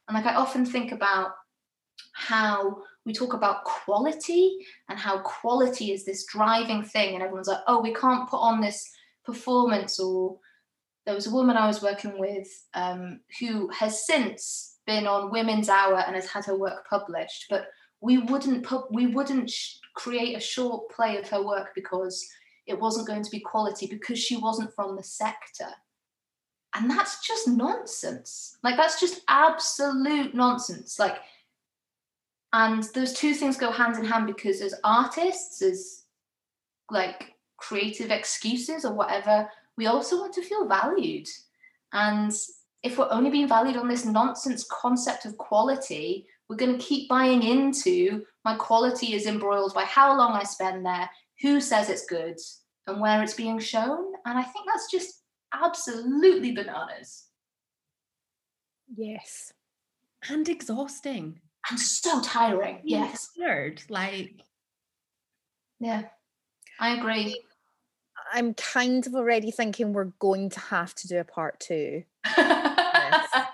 And 0.10 0.16
like 0.16 0.26
i 0.26 0.36
often 0.36 0.66
think 0.66 0.92
about 0.92 1.32
how 2.12 2.80
we 3.08 3.14
talk 3.14 3.34
about 3.34 3.64
quality 3.64 4.58
and 4.90 5.00
how 5.00 5.18
quality 5.20 5.92
is 5.92 6.06
this 6.06 6.26
driving 6.26 6.84
thing 6.84 7.16
and 7.16 7.24
everyone's 7.24 7.48
like 7.48 7.64
oh 7.68 7.82
we 7.82 7.94
can't 7.94 8.30
put 8.30 8.38
on 8.38 8.62
this 8.62 8.92
performance 9.26 10.00
or 10.00 10.38
there 11.06 11.16
was 11.16 11.26
a 11.26 11.32
woman 11.32 11.58
i 11.58 11.66
was 11.66 11.82
working 11.82 12.20
with 12.20 12.48
um, 12.76 13.20
who 13.40 13.70
has 13.72 14.06
since 14.06 14.76
been 14.86 15.08
on 15.08 15.32
women's 15.32 15.70
hour 15.70 16.04
and 16.06 16.16
has 16.16 16.28
had 16.28 16.46
her 16.46 16.58
work 16.58 16.88
published 16.88 17.46
but 17.50 17.68
we 18.02 18.20
wouldn't 18.20 18.64
put 18.64 18.92
we 18.92 19.08
wouldn't 19.08 19.50
sh- 19.50 19.78
create 19.96 20.38
a 20.38 20.40
short 20.40 20.90
play 20.92 21.18
of 21.18 21.28
her 21.30 21.44
work 21.44 21.70
because 21.74 22.24
it 22.68 22.80
wasn't 22.80 23.08
going 23.08 23.24
to 23.24 23.32
be 23.32 23.40
quality 23.40 23.88
because 23.88 24.20
she 24.20 24.38
wasn't 24.38 24.74
from 24.74 24.96
the 24.96 25.04
sector. 25.04 25.70
And 26.76 26.92
that's 26.92 27.26
just 27.26 27.48
nonsense. 27.48 28.58
Like 28.64 28.76
that's 28.76 29.00
just 29.00 29.22
absolute 29.28 30.36
nonsense. 30.36 31.00
Like 31.00 31.18
and 32.58 32.84
those 32.96 33.14
two 33.14 33.36
things 33.36 33.56
go 33.56 33.70
hand 33.70 33.98
in 33.98 34.04
hand 34.04 34.26
because 34.26 34.62
as 34.62 34.74
artists 34.84 35.62
as 35.62 36.06
like 36.90 37.36
creative 37.58 38.10
excuses 38.10 38.84
or 38.84 38.94
whatever 38.94 39.48
we 39.78 39.86
also 39.86 40.18
want 40.18 40.34
to 40.34 40.42
feel 40.42 40.68
valued. 40.68 41.28
And 41.94 42.34
if 42.82 42.98
we're 42.98 43.12
only 43.12 43.30
being 43.30 43.48
valued 43.48 43.78
on 43.78 43.88
this 43.88 44.06
nonsense 44.06 44.66
concept 44.72 45.26
of 45.26 45.38
quality 45.38 46.26
we're 46.50 46.56
going 46.56 46.80
to 46.80 46.84
keep 46.84 47.10
buying 47.10 47.44
into 47.44 48.24
my 48.44 48.56
quality 48.56 49.14
is 49.14 49.28
embroiled 49.28 49.74
by 49.74 49.84
how 49.84 50.18
long 50.18 50.32
i 50.32 50.44
spend 50.44 50.86
there 50.86 51.10
who 51.42 51.60
says 51.60 51.90
it's 51.90 52.06
good 52.06 52.38
and 52.88 53.02
where 53.02 53.22
it's 53.22 53.36
being 53.36 53.60
shown. 53.60 54.14
And 54.26 54.40
i 54.40 54.44
think 54.44 54.66
that's 54.66 54.90
just 54.90 55.22
absolutely 55.54 56.54
bananas. 56.54 57.26
Yes. 58.96 59.54
and 60.30 60.50
exhausting 60.50 61.42
and 61.70 61.80
so 61.80 62.22
tiring. 62.22 62.78
Really 62.78 62.90
yes. 62.90 63.30
tired 63.38 63.82
like 63.90 64.42
yeah. 65.80 66.04
I 66.80 66.98
agree. 66.98 67.42
I'm 68.34 68.54
kind 68.54 69.06
of 69.08 69.16
already 69.16 69.52
thinking 69.52 69.94
we're 69.94 70.12
going 70.20 70.50
to 70.52 70.60
have 70.60 70.94
to 70.96 71.08
do 71.08 71.20
a 71.20 71.24
part 71.24 71.60
two. 71.60 72.04
I 72.26 73.48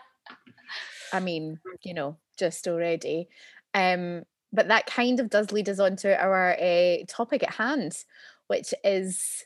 mean, 1.22 1.60
you 1.84 1.94
know, 1.94 2.18
just 2.38 2.68
already. 2.68 3.30
Um, 3.74 4.24
but 4.52 4.68
that 4.70 4.86
kind 4.88 5.20
of 5.20 5.30
does 5.30 5.52
lead 5.52 5.70
us 5.70 5.80
on 5.80 5.96
to 5.98 6.20
our 6.20 6.54
uh, 6.60 6.98
topic 7.08 7.44
at 7.44 7.54
hand, 7.54 7.98
which 8.48 8.74
is 8.84 9.44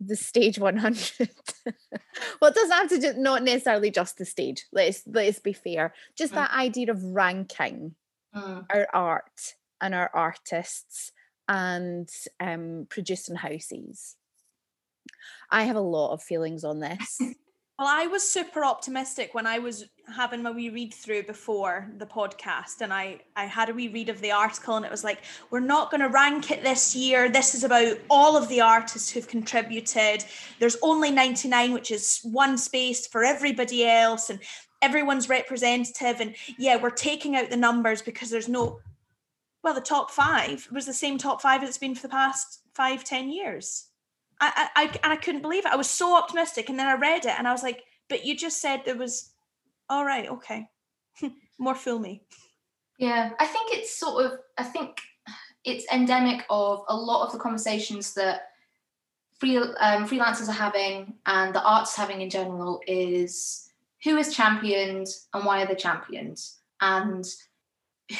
the 0.00 0.16
stage 0.16 0.58
100. 0.58 1.30
well, 2.40 2.50
it 2.50 2.54
doesn't 2.54 2.70
have 2.70 2.88
to 2.90 3.00
just 3.00 3.18
not 3.18 3.42
necessarily 3.42 3.90
just 3.90 4.18
the 4.18 4.24
stage. 4.24 4.64
Let's 4.72 5.02
let's 5.06 5.38
be 5.38 5.52
fair. 5.52 5.94
Just 6.16 6.32
Mm. 6.32 6.36
that 6.36 6.50
idea 6.52 6.90
of 6.90 7.02
ranking 7.02 7.94
Mm. 8.34 8.66
our 8.68 8.88
art 8.92 9.54
and 9.80 9.94
our 9.94 10.10
artists 10.12 11.12
and 11.48 12.08
um, 12.40 12.86
producing 12.90 13.36
houses. 13.36 14.16
I 15.50 15.64
have 15.64 15.76
a 15.76 15.80
lot 15.80 16.12
of 16.12 16.22
feelings 16.22 16.64
on 16.64 16.80
this. 16.80 17.20
Well, 17.76 17.88
I 17.90 18.06
was 18.06 18.28
super 18.28 18.64
optimistic 18.64 19.34
when 19.34 19.48
I 19.48 19.58
was 19.58 19.86
having 20.14 20.44
my 20.44 20.52
wee 20.52 20.68
read 20.68 20.94
through 20.94 21.24
before 21.24 21.90
the 21.96 22.06
podcast, 22.06 22.82
and 22.82 22.92
I 22.92 23.18
I 23.34 23.46
had 23.46 23.68
a 23.68 23.74
wee 23.74 23.88
read 23.88 24.08
of 24.08 24.20
the 24.20 24.30
article, 24.30 24.76
and 24.76 24.84
it 24.84 24.92
was 24.92 25.02
like, 25.02 25.22
we're 25.50 25.58
not 25.58 25.90
going 25.90 26.00
to 26.00 26.08
rank 26.08 26.52
it 26.52 26.62
this 26.62 26.94
year. 26.94 27.28
This 27.28 27.52
is 27.52 27.64
about 27.64 27.98
all 28.08 28.36
of 28.36 28.48
the 28.48 28.60
artists 28.60 29.10
who've 29.10 29.26
contributed. 29.26 30.24
There's 30.60 30.76
only 30.82 31.10
99, 31.10 31.72
which 31.72 31.90
is 31.90 32.20
one 32.22 32.58
space 32.58 33.08
for 33.08 33.24
everybody 33.24 33.84
else, 33.84 34.30
and 34.30 34.38
everyone's 34.80 35.28
representative. 35.28 36.20
And 36.20 36.36
yeah, 36.56 36.80
we're 36.80 36.90
taking 36.90 37.34
out 37.34 37.50
the 37.50 37.56
numbers 37.56 38.02
because 38.02 38.30
there's 38.30 38.48
no. 38.48 38.78
Well, 39.64 39.74
the 39.74 39.80
top 39.80 40.12
five 40.12 40.68
was 40.70 40.86
the 40.86 40.92
same 40.92 41.18
top 41.18 41.42
five 41.42 41.64
it's 41.64 41.78
been 41.78 41.96
for 41.96 42.02
the 42.02 42.08
past 42.08 42.60
five, 42.72 43.02
ten 43.02 43.32
years. 43.32 43.88
I, 44.54 44.68
I, 44.82 44.98
and 45.02 45.12
I 45.12 45.16
couldn't 45.16 45.42
believe 45.42 45.64
it. 45.66 45.72
I 45.72 45.76
was 45.76 45.90
so 45.90 46.16
optimistic, 46.16 46.68
and 46.68 46.78
then 46.78 46.86
I 46.86 46.94
read 46.94 47.24
it, 47.24 47.34
and 47.38 47.46
I 47.46 47.52
was 47.52 47.62
like, 47.62 47.82
"But 48.08 48.24
you 48.24 48.36
just 48.36 48.60
said 48.60 48.82
there 48.84 48.96
was, 48.96 49.32
all 49.88 50.04
right, 50.04 50.28
okay, 50.28 50.68
more 51.58 51.74
fool 51.74 51.98
me." 51.98 52.22
Yeah, 52.98 53.30
I 53.38 53.46
think 53.46 53.72
it's 53.72 53.96
sort 53.98 54.26
of. 54.26 54.38
I 54.58 54.64
think 54.64 55.00
it's 55.64 55.90
endemic 55.92 56.44
of 56.50 56.84
a 56.88 56.96
lot 56.96 57.26
of 57.26 57.32
the 57.32 57.38
conversations 57.38 58.14
that 58.14 58.48
free 59.38 59.56
um, 59.56 60.06
freelancers 60.08 60.48
are 60.48 60.52
having 60.52 61.14
and 61.26 61.54
the 61.54 61.62
arts 61.62 61.96
having 61.96 62.20
in 62.20 62.30
general 62.30 62.80
is 62.86 63.70
who 64.04 64.16
is 64.16 64.34
championed 64.34 65.06
and 65.32 65.44
why 65.44 65.62
are 65.62 65.66
they 65.66 65.74
championed 65.74 66.40
and 66.80 67.24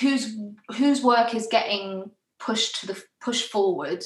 whose 0.01 0.37
whose 0.77 1.03
work 1.03 1.35
is 1.35 1.47
getting 1.51 2.11
pushed 2.39 2.81
to 2.81 2.87
the 2.87 3.03
push 3.21 3.43
forward 3.43 4.03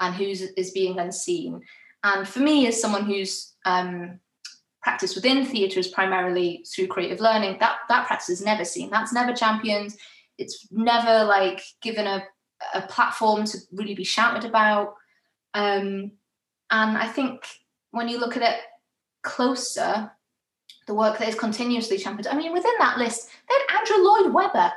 and 0.00 0.14
who's 0.14 0.42
is 0.42 0.70
being 0.72 0.98
unseen. 0.98 1.60
And 2.02 2.26
for 2.28 2.40
me, 2.40 2.66
as 2.66 2.80
someone 2.80 3.04
who's 3.06 3.54
um, 3.64 4.20
practiced 4.82 5.14
within 5.14 5.46
theatres 5.46 5.88
primarily 5.88 6.64
through 6.72 6.88
creative 6.88 7.20
learning, 7.20 7.56
that 7.60 7.78
that 7.88 8.06
practice 8.06 8.28
is 8.28 8.44
never 8.44 8.64
seen. 8.64 8.90
That's 8.90 9.12
never 9.12 9.32
championed. 9.32 9.94
It's 10.36 10.68
never 10.70 11.24
like 11.24 11.62
given 11.80 12.06
a, 12.06 12.24
a 12.74 12.82
platform 12.82 13.44
to 13.46 13.58
really 13.72 13.94
be 13.94 14.04
shouted 14.04 14.44
about. 14.44 14.94
Um, 15.54 16.12
and 16.70 16.98
I 16.98 17.06
think 17.06 17.46
when 17.92 18.08
you 18.08 18.18
look 18.18 18.36
at 18.36 18.42
it 18.42 18.60
closer, 19.22 20.10
the 20.86 20.94
work 20.94 21.18
that 21.18 21.28
is 21.28 21.34
continuously 21.34 21.96
championed. 21.96 22.26
I 22.26 22.36
mean, 22.36 22.52
within 22.52 22.74
that 22.78 22.98
list, 22.98 23.30
they 23.48 23.54
had 23.54 23.78
Andrew 23.78 24.04
Lloyd 24.04 24.34
Webber, 24.34 24.72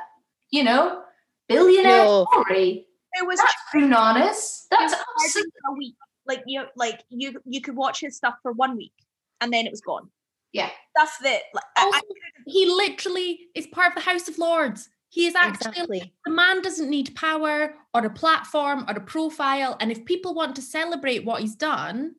you 0.50 0.64
know, 0.64 1.02
billionaire 1.48 2.04
No. 2.04 2.26
story. 2.30 2.86
It 3.18 3.26
was 3.26 3.38
That's 3.38 3.54
bananas. 3.72 4.66
That's 4.70 4.94
absolutely 5.24 5.52
a 5.68 5.72
week. 5.74 5.94
Like 6.26 6.42
you, 6.46 6.64
like 6.76 7.02
you, 7.08 7.40
you 7.44 7.60
could 7.60 7.76
watch 7.76 8.00
his 8.00 8.16
stuff 8.16 8.34
for 8.42 8.52
one 8.52 8.76
week, 8.76 8.92
and 9.40 9.52
then 9.52 9.66
it 9.66 9.70
was 9.70 9.80
gone. 9.80 10.10
Yeah. 10.52 10.70
that's 10.96 11.12
it. 11.22 11.42
like, 11.54 11.64
I- 11.76 11.84
Also, 11.84 12.00
he 12.46 12.66
literally 12.66 13.48
is 13.54 13.66
part 13.66 13.88
of 13.88 13.94
the 13.96 14.00
House 14.10 14.28
of 14.28 14.38
Lords. 14.38 14.88
He 15.10 15.26
is 15.26 15.34
actually 15.34 15.70
Exactly. 15.70 16.12
the 16.26 16.32
man 16.32 16.60
doesn't 16.62 16.90
need 16.90 17.14
power 17.16 17.74
or 17.94 18.04
a 18.04 18.10
platform 18.10 18.84
or 18.88 18.94
a 18.96 19.00
profile. 19.00 19.76
And 19.80 19.90
if 19.90 20.04
people 20.04 20.34
want 20.34 20.56
to 20.56 20.62
celebrate 20.62 21.24
what 21.24 21.40
he's 21.40 21.54
done, 21.54 22.14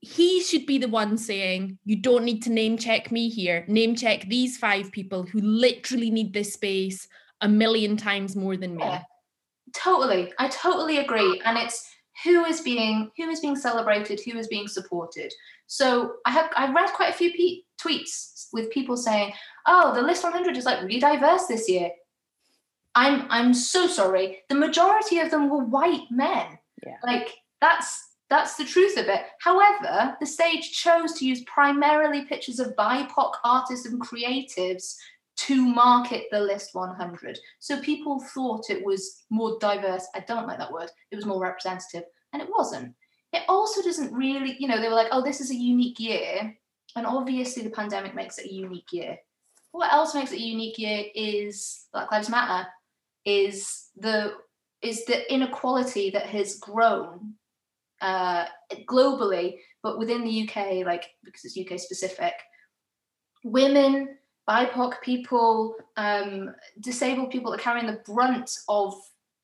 he 0.00 0.42
should 0.42 0.66
be 0.66 0.78
the 0.78 0.88
one 0.88 1.16
saying, 1.18 1.78
You 1.84 1.96
don't 1.96 2.24
need 2.24 2.42
to 2.44 2.50
name 2.50 2.76
check 2.78 3.10
me 3.10 3.28
here. 3.30 3.64
Name 3.68 3.94
check 3.96 4.26
these 4.28 4.56
five 4.58 4.92
people 4.92 5.22
who 5.24 5.40
literally 5.40 6.10
need 6.10 6.32
this 6.32 6.52
space 6.52 7.08
a 7.40 7.48
million 7.48 7.96
times 7.96 8.36
more 8.36 8.56
than 8.56 8.76
me. 8.76 8.84
Yeah. 8.84 9.02
Totally. 9.74 10.32
I 10.38 10.48
totally 10.48 10.98
agree. 10.98 11.40
And 11.44 11.58
it's 11.58 11.88
who 12.24 12.44
is 12.44 12.60
being 12.60 13.10
who 13.16 13.28
is 13.28 13.40
being 13.40 13.56
celebrated, 13.56 14.20
who 14.20 14.38
is 14.38 14.48
being 14.48 14.68
supported. 14.68 15.32
So 15.66 16.14
I 16.26 16.32
have 16.32 16.50
I 16.56 16.72
read 16.72 16.92
quite 16.92 17.10
a 17.10 17.16
few 17.16 17.32
pe- 17.32 17.62
tweets 17.80 18.48
with 18.52 18.70
people 18.70 18.96
saying, 18.96 19.32
"Oh, 19.66 19.94
the 19.94 20.02
list 20.02 20.24
100 20.24 20.56
is 20.56 20.64
like 20.64 20.82
really 20.82 21.00
diverse 21.00 21.46
this 21.46 21.68
year." 21.68 21.90
I'm 22.94 23.26
I'm 23.30 23.54
so 23.54 23.86
sorry. 23.86 24.38
The 24.48 24.54
majority 24.54 25.20
of 25.20 25.30
them 25.30 25.48
were 25.48 25.64
white 25.64 26.10
men. 26.10 26.58
Yeah. 26.84 26.96
Like 27.04 27.34
that's 27.60 28.08
that's 28.30 28.56
the 28.56 28.64
truth 28.64 28.98
of 28.98 29.06
it. 29.06 29.22
However, 29.40 30.16
the 30.20 30.26
stage 30.26 30.72
chose 30.72 31.14
to 31.14 31.26
use 31.26 31.42
primarily 31.44 32.24
pictures 32.24 32.60
of 32.60 32.76
BIPOC 32.76 33.32
artists 33.42 33.86
and 33.86 34.00
creatives 34.00 34.96
to 35.38 35.64
market 35.64 36.24
the 36.32 36.40
list 36.40 36.74
100. 36.74 37.38
So 37.60 37.80
people 37.80 38.20
thought 38.34 38.70
it 38.70 38.84
was 38.84 39.22
more 39.30 39.56
diverse. 39.60 40.06
I 40.14 40.20
don't 40.20 40.46
like 40.46 40.58
that 40.58 40.72
word. 40.72 40.90
It 41.10 41.16
was 41.16 41.26
more 41.26 41.40
representative, 41.40 42.04
and 42.32 42.42
it 42.42 42.48
wasn't. 42.50 42.94
It 43.32 43.42
also 43.48 43.82
doesn't 43.82 44.12
really, 44.12 44.56
you 44.58 44.66
know, 44.66 44.80
they 44.80 44.88
were 44.88 44.94
like, 44.94 45.08
oh, 45.12 45.22
this 45.22 45.40
is 45.40 45.50
a 45.50 45.54
unique 45.54 46.00
year. 46.00 46.56
And 46.96 47.06
obviously, 47.06 47.62
the 47.62 47.70
pandemic 47.70 48.14
makes 48.14 48.38
it 48.38 48.46
a 48.46 48.52
unique 48.52 48.92
year. 48.92 49.16
What 49.70 49.92
else 49.92 50.14
makes 50.14 50.32
it 50.32 50.40
a 50.40 50.42
unique 50.42 50.78
year 50.78 51.04
is 51.14 51.86
Black 51.92 52.10
Lives 52.10 52.28
Matter, 52.28 52.68
is 53.24 53.90
the 53.96 54.34
is 54.82 55.04
the 55.04 55.32
inequality 55.32 56.10
that 56.10 56.26
has 56.26 56.58
grown 56.58 57.34
uh, 58.00 58.46
globally, 58.88 59.58
but 59.82 59.98
within 59.98 60.24
the 60.24 60.48
UK, 60.48 60.86
like 60.86 61.04
because 61.24 61.44
it's 61.44 61.58
UK 61.58 61.78
specific, 61.78 62.32
women, 63.44 64.16
BIPOC 64.48 65.00
people, 65.02 65.74
um, 65.96 66.54
disabled 66.80 67.30
people 67.30 67.52
are 67.52 67.58
carrying 67.58 67.86
the 67.86 68.00
brunt 68.06 68.50
of 68.68 68.94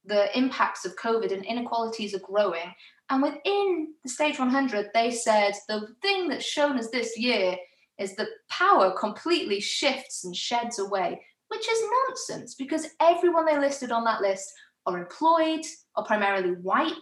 the 0.05 0.37
impacts 0.37 0.85
of 0.85 0.97
COVID 0.97 1.33
and 1.33 1.45
inequalities 1.45 2.15
are 2.15 2.21
growing. 2.21 2.73
And 3.11 3.23
within 3.23 3.95
the 4.03 4.09
stage 4.09 4.39
100, 4.39 4.91
they 4.95 5.11
said 5.11 5.55
the 5.69 5.89
thing 6.01 6.29
that's 6.29 6.45
shown 6.45 6.79
us 6.79 6.89
this 6.91 7.19
year 7.19 7.57
is 7.99 8.17
that 8.17 8.29
power 8.49 8.93
completely 8.99 9.61
shifts 9.61 10.25
and 10.25 10.35
sheds 10.35 10.79
away, 10.79 11.21
which 11.49 11.69
is 11.69 11.83
nonsense 12.09 12.55
because 12.55 12.89
everyone 13.01 13.47
they 13.47 13.59
listed 13.59 13.93
on 13.93 14.05
that 14.05 14.21
list 14.21 14.51
are 14.87 14.99
employed, 14.99 15.65
are 15.97 16.05
primarily 16.05 16.53
white, 16.53 16.93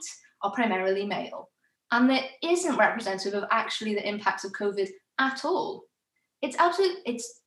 are 0.43 0.53
primarily 0.53 1.07
male. 1.07 1.51
And 1.93 2.09
that 2.11 2.25
isn't 2.43 2.77
representative 2.77 3.35
of 3.35 3.49
actually 3.51 3.95
the 3.95 4.09
impacts 4.09 4.45
of 4.45 4.53
COVID 4.53 4.89
at 5.19 5.45
all. 5.45 5.85
It's 6.41 6.57
absolutely, 6.59 7.03
it's, 7.07 7.25
it, 7.25 7.42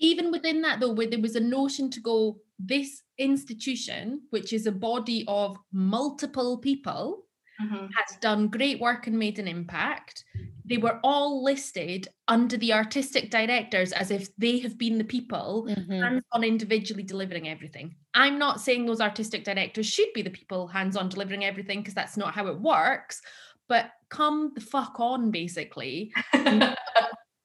even 0.00 0.30
within 0.32 0.62
that 0.62 0.80
though 0.80 0.92
where 0.92 1.06
there 1.06 1.20
was 1.20 1.36
a 1.36 1.40
notion 1.40 1.90
to 1.90 2.00
go 2.00 2.38
this 2.58 3.02
institution 3.18 4.20
which 4.30 4.52
is 4.52 4.66
a 4.66 4.72
body 4.72 5.24
of 5.28 5.56
multiple 5.72 6.58
people 6.58 7.24
mhm. 7.62 7.88
has 7.96 8.16
done 8.20 8.48
great 8.48 8.80
work 8.80 9.06
and 9.06 9.18
made 9.18 9.38
an 9.38 9.48
impact 9.48 10.24
they 10.64 10.76
were 10.78 11.00
all 11.02 11.42
listed 11.42 12.06
under 12.28 12.56
the 12.56 12.72
artistic 12.72 13.30
directors 13.30 13.92
as 13.92 14.10
if 14.10 14.34
they 14.36 14.58
have 14.58 14.78
been 14.78 14.98
the 14.98 15.04
people 15.04 15.66
Mhm. 15.68 16.00
hands 16.02 16.24
on 16.32 16.44
individually 16.44 17.02
delivering 17.02 17.48
everything 17.48 17.94
i'm 18.14 18.38
not 18.38 18.60
saying 18.60 18.86
those 18.86 19.00
artistic 19.00 19.44
directors 19.44 19.86
should 19.86 20.12
be 20.14 20.22
the 20.22 20.30
people 20.30 20.66
hands 20.66 20.96
on 20.96 21.08
delivering 21.08 21.44
everything 21.44 21.80
because 21.80 21.94
that's 21.94 22.16
not 22.16 22.34
how 22.34 22.46
it 22.46 22.60
works 22.60 23.20
but 23.68 23.92
come 24.08 24.52
the 24.54 24.60
fuck 24.60 24.98
on 24.98 25.30
basically 25.30 26.12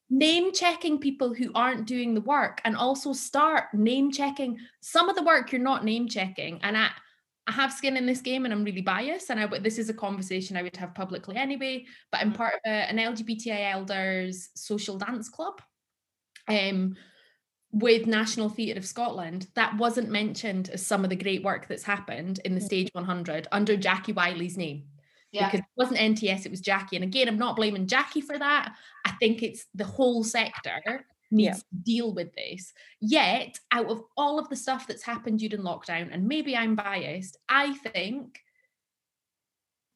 name 0.10 0.54
checking 0.54 1.00
people 1.00 1.34
who 1.34 1.52
aren't 1.56 1.88
doing 1.88 2.13
the 2.13 2.22
work 2.22 2.62
and 2.63 2.76
also 2.76 3.13
start 3.13 3.74
name 3.74 4.12
checking 4.12 4.58
some 4.82 5.10
of 5.10 5.15
the 5.15 5.24
work 5.24 5.52
you're 5.52 5.62
not 5.62 5.84
name 5.84 6.08
checking. 6.08 6.60
And 6.62 6.78
I, 6.78 6.89
I 7.48 7.52
have 7.52 7.74
skin 7.74 7.98
in 7.98 8.06
this 8.06 8.22
game 8.22 8.46
and 8.46 8.54
I'm 8.54 8.63
really 8.63 8.82
biased 8.82 9.30
and 9.30 9.39
I 9.39 9.46
but 9.46 9.63
this 9.63 9.78
is 9.78 9.89
a 9.89 9.94
conversation 9.94 10.58
I 10.58 10.63
would 10.63 10.78
have 10.78 10.96
publicly 10.96 11.36
anyway 11.36 11.86
but 12.12 12.22
I'm 12.22 12.34
part 12.34 12.56
of 12.56 12.60
a, 12.65 12.70
an 12.70 12.98
LGBTI 12.98 13.72
elders 13.72 14.50
social 14.56 14.98
dance 14.98 15.30
club 15.30 15.62
um 16.48 16.96
with 17.72 18.08
National 18.08 18.50
Theatre 18.50 18.80
of 18.80 18.86
Scotland 18.86 19.48
that 19.56 19.78
wasn't 19.78 20.10
mentioned 20.10 20.70
as 20.70 20.86
some 20.86 21.04
of 21.04 21.10
the 21.10 21.15
great 21.15 21.44
work 21.44 21.68
that's 21.68 21.84
happened 21.84 22.39
in 22.46 22.56
the 22.56 22.62
stage 22.62 22.89
100 22.94 23.48
under 23.52 23.76
Jackie 23.78 24.13
Wylie's 24.13 24.58
name 24.58 24.86
yeah. 25.36 25.45
because 25.48 25.60
it 25.60 25.65
wasn't 25.78 26.00
NTS, 26.00 26.45
it 26.45 26.52
was 26.52 26.62
Jackie. 26.62 26.95
And 26.95 27.06
again, 27.06 27.28
I'm 27.28 27.38
not 27.38 27.56
blaming 27.56 27.88
Jackie 27.88 28.21
for 28.21 28.38
that. 28.38 28.74
I 29.06 29.12
think 29.19 29.43
it's 29.43 29.65
the 29.74 29.86
whole 29.86 30.24
sector 30.24 31.06
needs 31.32 31.60
to 31.60 31.76
deal 31.84 32.13
with 32.13 32.34
this. 32.36 32.74
Yet, 33.02 33.60
out 33.71 33.88
of 33.88 34.04
all 34.17 34.39
of 34.39 34.50
the 34.50 34.56
stuff 34.56 34.88
that's 34.88 35.04
happened 35.04 35.39
during 35.39 35.63
lockdown, 35.63 36.10
and 36.12 36.28
maybe 36.28 36.56
I'm 36.56 36.76
biased, 36.76 37.38
I 37.50 37.74
think 37.74 38.39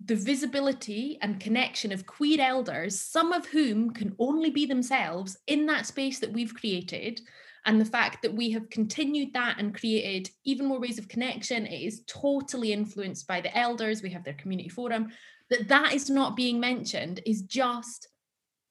the 0.03 0.15
visibility 0.15 1.17
and 1.21 1.39
connection 1.39 1.91
of 1.91 2.05
queer 2.05 2.39
elders, 2.39 2.99
some 2.99 3.33
of 3.33 3.45
whom 3.47 3.91
can 3.91 4.15
only 4.17 4.49
be 4.49 4.65
themselves 4.65 5.37
in 5.47 5.65
that 5.65 5.85
space 5.85 6.19
that 6.19 6.31
we've 6.31 6.53
created, 6.53 7.21
and 7.65 7.79
the 7.79 7.85
fact 7.85 8.21
that 8.21 8.33
we 8.33 8.51
have 8.51 8.69
continued 8.69 9.33
that 9.33 9.57
and 9.59 9.77
created 9.77 10.29
even 10.45 10.65
more 10.65 10.79
ways 10.79 10.97
of 10.97 11.07
connection 11.07 11.65
it 11.65 11.81
is 11.81 12.03
totally 12.07 12.71
influenced 12.71 13.27
by 13.27 13.41
the 13.41 13.55
elders 13.57 14.01
we 14.01 14.09
have 14.09 14.23
their 14.23 14.33
community 14.33 14.69
forum 14.69 15.09
that 15.49 15.67
that 15.67 15.93
is 15.93 16.09
not 16.09 16.35
being 16.35 16.59
mentioned 16.59 17.21
is 17.25 17.41
just 17.41 18.07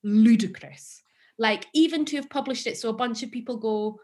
ludicrous. 0.03 1.03
Like 1.39 1.67
even 1.75 2.05
to 2.07 2.17
have 2.17 2.31
published 2.31 2.67
it 2.67 2.79
so 2.79 2.89
a 2.89 2.95
bunch 2.95 3.23
of 3.23 3.31
people 3.31 3.57
go 3.57 4.01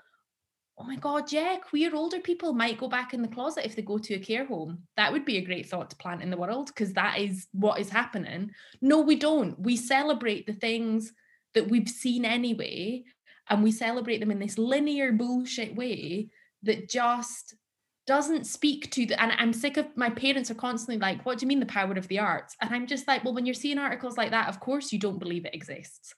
oh 0.76 0.82
my 0.82 0.96
god 0.96 1.30
yeah 1.30 1.56
queer 1.56 1.94
older 1.94 2.18
people 2.18 2.52
might 2.52 2.78
go 2.78 2.88
back 2.88 3.14
in 3.14 3.22
the 3.22 3.28
closet 3.28 3.64
if 3.64 3.76
they 3.76 3.82
go 3.82 3.98
to 3.98 4.14
a 4.14 4.18
care 4.18 4.44
home. 4.44 4.82
That 4.96 5.12
would 5.12 5.24
be 5.24 5.38
a 5.38 5.44
great 5.44 5.68
thought 5.68 5.90
to 5.90 5.96
plant 5.96 6.22
in 6.22 6.30
the 6.30 6.36
world 6.36 6.66
because 6.66 6.92
that 6.94 7.18
is 7.18 7.46
what 7.52 7.80
is 7.80 7.90
happening. 7.90 8.50
No 8.80 9.00
we 9.00 9.16
don't. 9.16 9.58
We 9.58 9.76
celebrate 9.76 10.46
the 10.46 10.52
things 10.52 11.12
that 11.54 11.68
we've 11.68 11.88
seen 11.88 12.24
anyway 12.24 13.04
and 13.50 13.62
we 13.62 13.72
celebrate 13.72 14.18
them 14.18 14.30
in 14.30 14.38
this 14.38 14.58
linear 14.58 15.12
bullshit 15.12 15.74
way 15.74 16.28
that 16.62 16.88
just 16.88 17.54
doesn't 18.06 18.46
speak 18.46 18.90
to 18.90 19.06
the 19.06 19.20
and 19.20 19.32
I'm 19.32 19.52
sick 19.52 19.76
of 19.76 19.86
my 19.96 20.10
parents 20.10 20.50
are 20.50 20.54
constantly 20.54 20.98
like, 20.98 21.24
what 21.24 21.38
do 21.38 21.44
you 21.44 21.48
mean 21.48 21.60
the 21.60 21.66
power 21.66 21.92
of 21.94 22.08
the 22.08 22.18
arts? 22.18 22.54
And 22.60 22.74
I'm 22.74 22.86
just 22.86 23.08
like, 23.08 23.24
well, 23.24 23.34
when 23.34 23.46
you're 23.46 23.54
seeing 23.54 23.78
articles 23.78 24.16
like 24.16 24.30
that, 24.30 24.48
of 24.48 24.60
course 24.60 24.92
you 24.92 24.98
don't 24.98 25.18
believe 25.18 25.46
it 25.46 25.54
exists. 25.54 26.14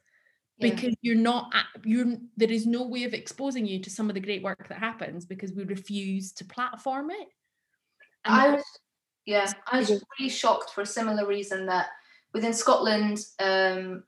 Yeah. 0.58 0.70
Because 0.70 0.94
you're 1.02 1.14
not 1.14 1.52
you're 1.84 2.16
there 2.36 2.50
is 2.50 2.66
no 2.66 2.86
way 2.86 3.04
of 3.04 3.14
exposing 3.14 3.66
you 3.66 3.80
to 3.82 3.90
some 3.90 4.08
of 4.08 4.14
the 4.14 4.20
great 4.20 4.42
work 4.42 4.68
that 4.68 4.78
happens 4.78 5.26
because 5.26 5.52
we 5.52 5.64
refuse 5.64 6.32
to 6.32 6.44
platform 6.44 7.10
it. 7.10 7.28
And 8.24 8.34
I 8.34 8.48
was, 8.50 8.64
yeah, 9.26 9.52
I 9.70 9.78
was 9.80 9.90
really 10.18 10.30
shocked 10.30 10.70
for 10.70 10.80
a 10.80 10.86
similar 10.86 11.26
reason 11.26 11.66
that 11.66 11.88
within 12.32 12.52
Scotland, 12.52 13.20
um, 13.38 14.02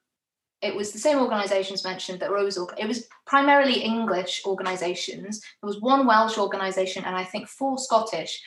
it 0.60 0.74
was 0.74 0.92
the 0.92 0.98
same 0.98 1.18
organisations 1.18 1.84
mentioned 1.84 2.20
that 2.20 2.30
Rose. 2.30 2.58
It 2.76 2.86
was 2.88 3.06
primarily 3.26 3.80
English 3.82 4.42
organisations. 4.44 5.40
There 5.40 5.68
was 5.68 5.80
one 5.80 6.06
Welsh 6.06 6.36
organisation 6.38 7.04
and 7.04 7.14
I 7.14 7.24
think 7.24 7.48
four 7.48 7.78
Scottish. 7.78 8.42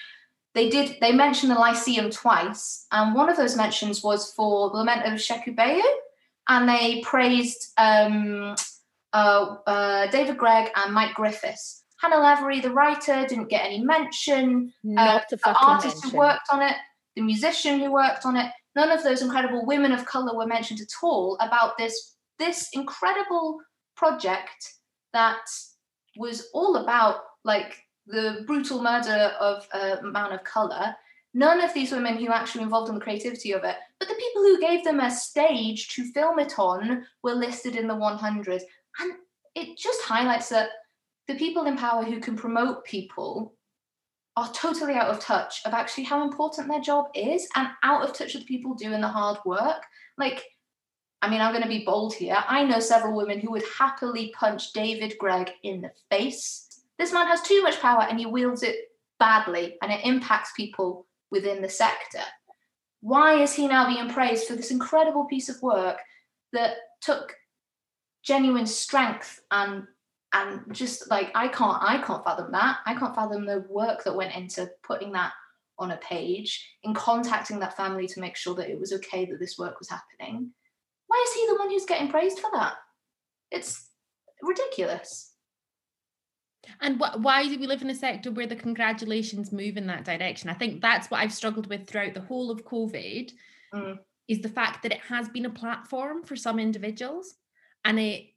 They 0.54 0.70
did. 0.70 0.98
They 1.00 1.14
mentioned 1.14 1.52
the 1.52 1.56
Lyceum 1.56 2.10
twice, 2.10 2.86
and 2.92 3.16
one 3.16 3.30
of 3.30 3.38
those 3.38 3.56
mentions 3.56 4.04
was 4.04 4.34
for 4.34 4.70
the 4.70 4.78
Lament 4.78 5.06
of 5.06 5.14
Sheku 5.14 5.56
Bayoh, 5.56 5.82
and 6.50 6.68
they 6.68 7.00
praised 7.02 7.72
um, 7.78 8.56
uh, 9.14 9.56
uh, 9.66 10.08
David 10.12 10.38
Greig 10.38 10.70
and 10.76 10.94
Mike 10.94 11.14
Griffiths. 11.14 11.84
Hannah 12.02 12.20
Lavery, 12.20 12.60
the 12.60 12.72
writer, 12.72 13.26
didn't 13.28 13.48
get 13.50 13.64
any 13.64 13.80
mention 13.80 14.74
Not 14.84 15.32
a 15.32 15.36
the 15.38 15.58
artist 15.58 15.98
mention. 15.98 16.10
who 16.10 16.18
worked 16.18 16.48
on 16.52 16.62
it, 16.62 16.76
the 17.16 17.22
musician 17.22 17.80
who 17.80 17.92
worked 17.92 18.26
on 18.26 18.36
it, 18.36 18.52
none 18.76 18.92
of 18.92 19.04
those 19.04 19.22
incredible 19.22 19.66
women 19.66 19.92
of 19.92 20.06
color 20.06 20.36
were 20.36 20.46
mentioned 20.46 20.82
at 20.82 20.92
all 21.04 21.38
about 21.42 21.78
this 21.78 22.16
this 22.40 22.70
incredible 22.74 23.60
project 23.96 24.74
that 25.14 25.46
was 26.18 26.50
all 26.54 26.78
about 26.78 27.22
like 27.44 27.78
the 28.08 28.44
brutal 28.48 28.82
murder 28.82 29.34
of 29.40 29.68
a 29.74 30.02
man 30.02 30.32
of 30.32 30.44
color. 30.44 30.96
None 31.34 31.62
of 31.62 31.74
these 31.74 31.92
women 31.92 32.18
who 32.18 32.28
actually 32.30 32.64
involved 32.64 32.90
in 32.90 32.96
the 32.96 33.02
creativity 33.02 33.54
of 33.54 33.64
it, 33.64 33.76
but 34.00 34.10
the 34.10 34.16
people 34.16 34.42
who 34.42 34.60
gave 34.60 34.84
them 34.84 35.00
a 35.00 35.10
stage 35.10 35.88
to 35.90 36.12
film 36.12 36.40
it 36.40 36.60
on 36.60 37.06
were 37.24 37.34
listed 37.34 37.76
in 37.76 37.88
the 37.88 37.96
100. 37.96 38.62
And 39.00 39.14
it 39.56 39.78
just 39.78 40.02
highlights 40.02 40.50
that 40.50 40.70
the 41.28 41.36
people 41.36 41.66
in 41.66 41.78
power 41.78 42.04
who 42.04 42.20
can 42.20 42.36
promote 42.36 42.84
people 42.84 43.54
are 44.38 44.52
totally 44.54 44.94
out 44.94 45.10
of 45.10 45.20
touch 45.20 45.62
of 45.66 45.74
actually 45.74 46.06
how 46.06 46.24
important 46.24 46.68
their 46.68 46.80
job 46.80 47.06
is 47.14 47.48
and 47.56 47.68
out 47.84 48.04
of 48.04 48.14
touch 48.14 48.34
with 48.34 48.46
people 48.46 48.74
doing 48.74 49.02
the 49.02 49.08
hard 49.08 49.38
work. 49.46 49.84
Like, 50.18 50.44
I 51.22 51.30
mean, 51.30 51.42
I'm 51.42 51.52
going 51.52 51.64
to 51.64 51.70
be 51.70 51.86
bold 51.86 52.14
here. 52.14 52.38
I 52.48 52.64
know 52.64 52.80
several 52.80 53.16
women 53.16 53.40
who 53.40 53.52
would 53.52 53.66
happily 53.78 54.34
punch 54.38 54.74
David 54.74 55.16
Greig 55.20 55.52
in 55.64 55.82
the 55.82 55.92
face. 56.10 56.68
This 56.98 57.14
man 57.14 57.28
has 57.28 57.42
too 57.42 57.62
much 57.62 57.80
power 57.82 58.04
and 58.04 58.18
he 58.18 58.26
wields 58.26 58.64
it 58.64 58.76
badly 59.20 59.78
and 59.82 59.92
it 59.92 60.06
impacts 60.06 60.52
people 60.56 61.08
within 61.30 61.62
the 61.62 61.70
sector. 61.70 62.24
Why 63.02 63.42
is 63.42 63.54
he 63.54 63.68
now 63.68 63.88
being 63.88 64.10
praised 64.10 64.48
for 64.48 64.56
this 64.56 64.72
incredible 64.72 65.26
piece 65.26 65.50
of 65.50 65.62
work 65.62 65.98
that 66.54 66.76
took 67.02 67.36
genuine 68.24 68.68
strength 68.68 69.42
and 69.52 69.88
and 70.34 70.62
just 70.72 71.10
like 71.10 71.32
I 71.36 71.48
can't 71.48 71.78
I 71.82 72.02
can't 72.06 72.24
fathom 72.24 72.52
that. 72.52 72.78
I 72.86 72.96
can't 72.96 73.16
fathom 73.16 73.46
the 73.46 73.66
work 73.70 74.04
that 74.04 74.16
went 74.16 74.36
into 74.36 74.70
putting 74.84 75.12
that 75.14 75.34
on 75.80 75.92
a 75.92 75.98
page, 75.98 76.68
in 76.84 76.94
contacting 76.94 77.60
that 77.60 77.76
family 77.76 78.08
to 78.08 78.20
make 78.20 78.36
sure 78.36 78.54
that 78.56 78.70
it 78.70 78.80
was 78.80 78.94
okay 78.94 79.26
that 79.26 79.40
this 79.40 79.58
work 79.58 79.80
was 79.80 79.90
happening. 79.90 80.52
Why 81.08 81.26
is 81.28 81.34
he 81.34 81.48
the 81.48 81.56
one 81.56 81.70
who's 81.70 81.86
getting 81.86 82.10
praised 82.10 82.40
for 82.40 82.50
that? 82.54 82.76
It's 83.50 83.90
ridiculous. 84.42 85.34
And 86.80 87.02
wh- 87.02 87.18
why 87.20 87.48
do 87.48 87.58
we 87.60 87.66
live 87.68 87.82
in 87.82 87.90
a 87.90 87.96
sector 87.96 88.32
where 88.32 88.48
the 88.48 88.56
congratulations 88.56 89.52
move 89.52 89.76
in 89.76 89.88
that 89.88 90.06
direction? 90.06 90.50
I 90.50 90.54
think 90.54 90.82
that's 90.82 91.10
what 91.10 91.20
I've 91.20 91.34
struggled 91.34 91.68
with 91.68 91.88
throughout 91.88 92.14
the 92.14 92.22
whole 92.22 92.52
of 92.52 92.66
COVID 92.66 93.32
Mm. 93.74 93.98
is 94.28 94.42
the 94.42 94.50
fact 94.50 94.84
that 94.84 94.92
it 94.92 95.00
has 95.00 95.30
been 95.30 95.46
a 95.46 95.50
platform 95.50 96.24
for 96.24 96.36
some 96.36 96.60
individuals. 96.60 97.36
And 97.86 98.00
it 98.00 98.31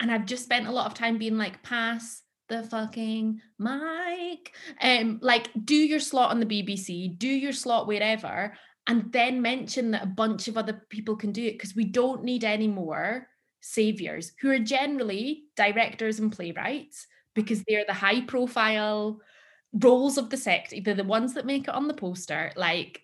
and 0.00 0.10
I've 0.10 0.26
just 0.26 0.44
spent 0.44 0.66
a 0.66 0.72
lot 0.72 0.86
of 0.86 0.94
time 0.94 1.18
being 1.18 1.38
like, 1.38 1.62
pass 1.62 2.22
the 2.48 2.62
fucking 2.62 3.40
mic. 3.58 4.54
Um, 4.80 5.18
like 5.22 5.50
do 5.64 5.76
your 5.76 6.00
slot 6.00 6.30
on 6.30 6.40
the 6.40 6.46
BBC, 6.46 7.18
do 7.18 7.28
your 7.28 7.52
slot 7.52 7.86
wherever, 7.86 8.54
and 8.86 9.12
then 9.12 9.42
mention 9.42 9.90
that 9.90 10.02
a 10.02 10.06
bunch 10.06 10.48
of 10.48 10.56
other 10.56 10.82
people 10.88 11.16
can 11.16 11.32
do 11.32 11.44
it 11.44 11.52
because 11.52 11.76
we 11.76 11.84
don't 11.84 12.24
need 12.24 12.42
any 12.42 12.68
more 12.68 13.28
saviors 13.60 14.32
who 14.40 14.50
are 14.50 14.58
generally 14.58 15.44
directors 15.56 16.18
and 16.18 16.32
playwrights 16.32 17.06
because 17.34 17.62
they're 17.64 17.84
the 17.86 17.92
high 17.92 18.22
profile 18.22 19.20
roles 19.74 20.16
of 20.16 20.30
the 20.30 20.36
sector 20.36 20.76
they're 20.82 20.94
the 20.94 21.04
ones 21.04 21.34
that 21.34 21.44
make 21.44 21.64
it 21.64 21.74
on 21.74 21.88
the 21.88 21.94
poster 21.94 22.52
like 22.56 23.02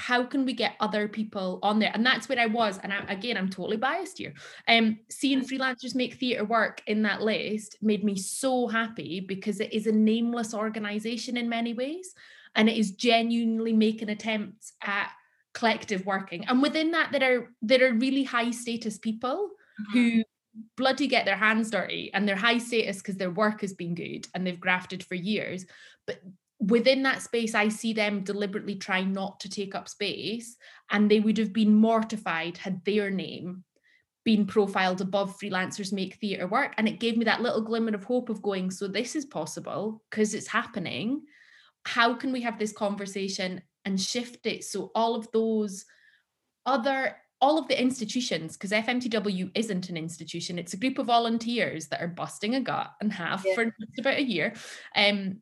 how 0.00 0.24
can 0.24 0.46
we 0.46 0.54
get 0.54 0.76
other 0.80 1.06
people 1.06 1.58
on 1.62 1.78
there? 1.78 1.90
And 1.92 2.04
that's 2.04 2.28
where 2.28 2.40
i 2.40 2.46
was 2.46 2.78
and 2.78 2.92
I, 2.92 3.00
again 3.12 3.36
i'm 3.36 3.50
totally 3.50 3.76
biased 3.76 4.18
here. 4.18 4.32
Um 4.66 4.98
seeing 5.10 5.42
freelancers 5.42 5.94
make 5.94 6.14
theatre 6.14 6.44
work 6.44 6.82
in 6.86 7.02
that 7.02 7.20
list 7.20 7.76
made 7.82 8.02
me 8.02 8.16
so 8.16 8.66
happy 8.66 9.20
because 9.20 9.60
it 9.60 9.72
is 9.72 9.86
a 9.86 9.92
nameless 9.92 10.54
organization 10.54 11.36
in 11.36 11.48
many 11.48 11.74
ways 11.74 12.14
and 12.54 12.68
it 12.68 12.76
is 12.76 12.92
genuinely 12.92 13.74
making 13.74 14.08
attempts 14.08 14.72
at 14.82 15.10
collective 15.52 16.06
working. 16.06 16.44
And 16.46 16.62
within 16.62 16.92
that 16.92 17.12
there 17.12 17.24
are 17.32 17.48
there 17.60 17.86
are 17.86 17.94
really 18.06 18.24
high 18.24 18.52
status 18.52 18.98
people 18.98 19.50
who 19.92 20.22
bloody 20.76 21.06
get 21.06 21.24
their 21.26 21.36
hands 21.36 21.70
dirty 21.70 22.10
and 22.12 22.26
they're 22.26 22.36
high 22.36 22.58
status 22.58 22.98
because 22.98 23.16
their 23.16 23.30
work 23.30 23.60
has 23.60 23.72
been 23.72 23.94
good 23.94 24.26
and 24.34 24.46
they've 24.46 24.60
grafted 24.66 25.02
for 25.04 25.14
years 25.14 25.64
but 26.06 26.18
within 26.60 27.02
that 27.02 27.22
space 27.22 27.54
i 27.54 27.68
see 27.68 27.92
them 27.92 28.22
deliberately 28.22 28.74
trying 28.74 29.12
not 29.12 29.40
to 29.40 29.48
take 29.48 29.74
up 29.74 29.88
space 29.88 30.56
and 30.90 31.10
they 31.10 31.18
would 31.18 31.38
have 31.38 31.52
been 31.52 31.74
mortified 31.74 32.56
had 32.58 32.84
their 32.84 33.10
name 33.10 33.64
been 34.24 34.46
profiled 34.46 35.00
above 35.00 35.38
freelancers 35.38 35.92
make 35.92 36.16
theatre 36.16 36.46
work 36.46 36.74
and 36.76 36.86
it 36.86 37.00
gave 37.00 37.16
me 37.16 37.24
that 37.24 37.40
little 37.40 37.62
glimmer 37.62 37.94
of 37.94 38.04
hope 38.04 38.28
of 38.28 38.42
going 38.42 38.70
so 38.70 38.86
this 38.86 39.16
is 39.16 39.24
possible 39.24 40.02
because 40.10 40.34
it's 40.34 40.46
happening 40.46 41.22
how 41.86 42.12
can 42.12 42.30
we 42.30 42.42
have 42.42 42.58
this 42.58 42.72
conversation 42.72 43.62
and 43.86 43.98
shift 43.98 44.44
it 44.44 44.62
so 44.62 44.90
all 44.94 45.14
of 45.14 45.26
those 45.32 45.86
other 46.66 47.16
all 47.40 47.58
of 47.58 47.68
the 47.68 47.80
institutions 47.80 48.58
because 48.58 48.70
fmtw 48.70 49.50
isn't 49.54 49.88
an 49.88 49.96
institution 49.96 50.58
it's 50.58 50.74
a 50.74 50.76
group 50.76 50.98
of 50.98 51.06
volunteers 51.06 51.88
that 51.88 52.02
are 52.02 52.08
busting 52.08 52.54
a 52.54 52.60
gut 52.60 52.90
and 53.00 53.10
have 53.10 53.42
Yeah. 53.46 53.54
for 53.54 53.64
just 53.64 53.98
about 53.98 54.18
a 54.18 54.22
year 54.22 54.52
um 54.94 55.40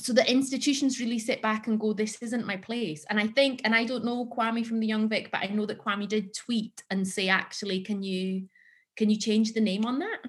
so 0.00 0.12
the 0.12 0.28
institutions 0.30 1.00
really 1.00 1.18
sit 1.18 1.42
back 1.42 1.66
and 1.66 1.78
go 1.78 1.92
this 1.92 2.16
isn't 2.20 2.46
my 2.46 2.56
place. 2.56 3.04
And 3.08 3.20
i 3.20 3.26
think 3.26 3.60
and 3.64 3.74
i 3.74 3.84
don't 3.84 4.04
know 4.04 4.26
kwame 4.26 4.66
from 4.66 4.80
the 4.80 4.86
young 4.86 5.08
vic 5.08 5.30
but 5.30 5.42
i 5.42 5.46
know 5.46 5.66
that 5.66 5.78
kwame 5.78 6.08
did 6.08 6.34
tweet 6.34 6.82
and 6.90 7.06
say 7.06 7.28
actually 7.28 7.80
can 7.82 8.02
you 8.02 8.48
can 8.96 9.10
you 9.10 9.16
change 9.16 9.52
the 9.52 9.60
name 9.60 9.84
on 9.84 9.98
that? 10.00 10.20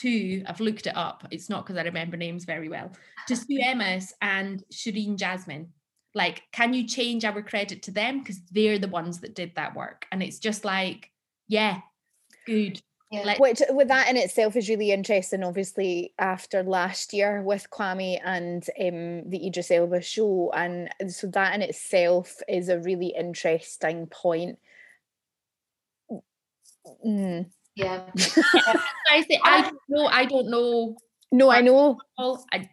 To 0.00 0.42
i've 0.46 0.60
looked 0.60 0.86
it 0.86 0.96
up. 0.96 1.26
It's 1.30 1.48
not 1.48 1.64
because 1.64 1.78
i 1.78 1.82
remember 1.82 2.16
names 2.16 2.44
very 2.44 2.68
well. 2.68 2.90
To 3.28 3.36
sue 3.44 3.60
emmas 3.62 4.12
and 4.20 4.62
shireen 4.72 5.16
jasmine. 5.16 5.72
Like 6.14 6.42
can 6.52 6.74
you 6.74 6.86
change 6.86 7.24
our 7.24 7.42
credit 7.42 7.82
to 7.84 7.90
them? 7.90 8.20
Because 8.20 8.40
they're 8.50 8.78
the 8.78 8.88
ones 8.88 9.20
that 9.20 9.34
did 9.34 9.54
that 9.56 9.74
work. 9.74 10.06
And 10.12 10.22
it's 10.22 10.38
just 10.38 10.64
like 10.64 11.10
yeah 11.48 11.80
good 12.46 12.80
Yeah. 13.10 13.22
Like- 13.22 13.38
Which 13.38 13.62
with 13.70 13.88
that 13.88 14.08
in 14.08 14.16
itself 14.16 14.56
is 14.56 14.68
really 14.68 14.90
interesting. 14.90 15.44
Obviously, 15.44 16.12
after 16.18 16.62
last 16.64 17.12
year 17.12 17.40
with 17.42 17.68
Kwame 17.70 18.20
and 18.24 18.68
um, 18.80 19.30
the 19.30 19.46
Idris 19.46 19.70
Elba 19.70 20.02
show, 20.02 20.50
and 20.52 20.90
so 21.08 21.28
that 21.28 21.54
in 21.54 21.62
itself 21.62 22.40
is 22.48 22.68
a 22.68 22.80
really 22.80 23.14
interesting 23.16 24.06
point. 24.06 24.58
Mm. 27.06 27.46
Yeah. 27.76 28.08
i 28.16 29.22
say 29.28 29.38
i 29.44 29.60
don't 29.60 29.78
know 29.90 30.06
i 30.06 30.24
don't 30.24 30.48
know 30.48 30.96
No, 31.30 31.50
I 31.50 31.60
know, 31.60 31.98
i 32.18 32.70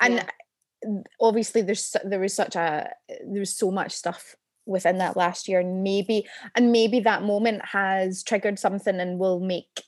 and 0.00 0.14
Yeah. 0.14 1.02
obviously 1.20 1.60
there's 1.60 1.84
su- 1.84 1.98
there 2.02 2.20
was 2.20 2.32
such 2.32 2.56
a 2.56 2.88
there 3.28 3.40
was 3.40 3.54
so 3.54 3.70
much 3.70 3.92
stuff 3.92 4.36
within 4.66 4.98
that 4.98 5.16
last 5.16 5.48
year 5.48 5.60
and 5.60 5.82
maybe 5.82 6.26
and 6.54 6.72
maybe 6.72 7.00
that 7.00 7.22
moment 7.22 7.64
has 7.64 8.22
triggered 8.22 8.58
something 8.58 8.98
and 9.00 9.18
will 9.18 9.40
make 9.40 9.82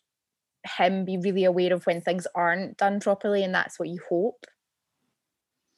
him 0.78 1.04
be 1.04 1.16
really 1.16 1.44
aware 1.44 1.72
of 1.72 1.84
when 1.86 2.00
things 2.00 2.26
aren't 2.34 2.76
done 2.76 3.00
properly 3.00 3.42
and 3.42 3.54
that's 3.54 3.78
what 3.78 3.88
you 3.88 4.00
hope 4.08 4.46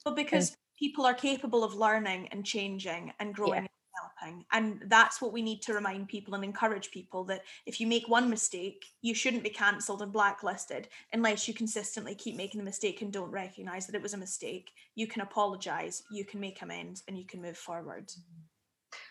Well, 0.05 0.15
because 0.15 0.57
people 0.77 1.05
are 1.05 1.13
capable 1.13 1.63
of 1.63 1.75
learning 1.75 2.27
and 2.31 2.45
changing 2.45 3.13
and 3.19 3.33
growing 3.33 3.59
and 3.59 3.69
developing. 3.99 4.45
And 4.51 4.81
that's 4.89 5.21
what 5.21 5.33
we 5.33 5.41
need 5.41 5.61
to 5.63 5.73
remind 5.73 6.07
people 6.07 6.35
and 6.35 6.43
encourage 6.43 6.91
people 6.91 7.23
that 7.25 7.43
if 7.65 7.79
you 7.79 7.87
make 7.87 8.07
one 8.07 8.29
mistake, 8.29 8.85
you 9.01 9.13
shouldn't 9.13 9.43
be 9.43 9.49
cancelled 9.49 10.01
and 10.01 10.11
blacklisted 10.11 10.87
unless 11.13 11.47
you 11.47 11.53
consistently 11.53 12.15
keep 12.15 12.35
making 12.35 12.59
the 12.59 12.65
mistake 12.65 13.01
and 13.01 13.11
don't 13.11 13.31
recognize 13.31 13.85
that 13.85 13.95
it 13.95 14.01
was 14.01 14.13
a 14.13 14.17
mistake. 14.17 14.71
You 14.95 15.07
can 15.07 15.21
apologize, 15.21 16.03
you 16.11 16.25
can 16.25 16.39
make 16.39 16.61
amends, 16.61 17.03
and 17.07 17.17
you 17.17 17.25
can 17.25 17.41
move 17.41 17.57
forward. 17.57 18.11
I 18.11 18.48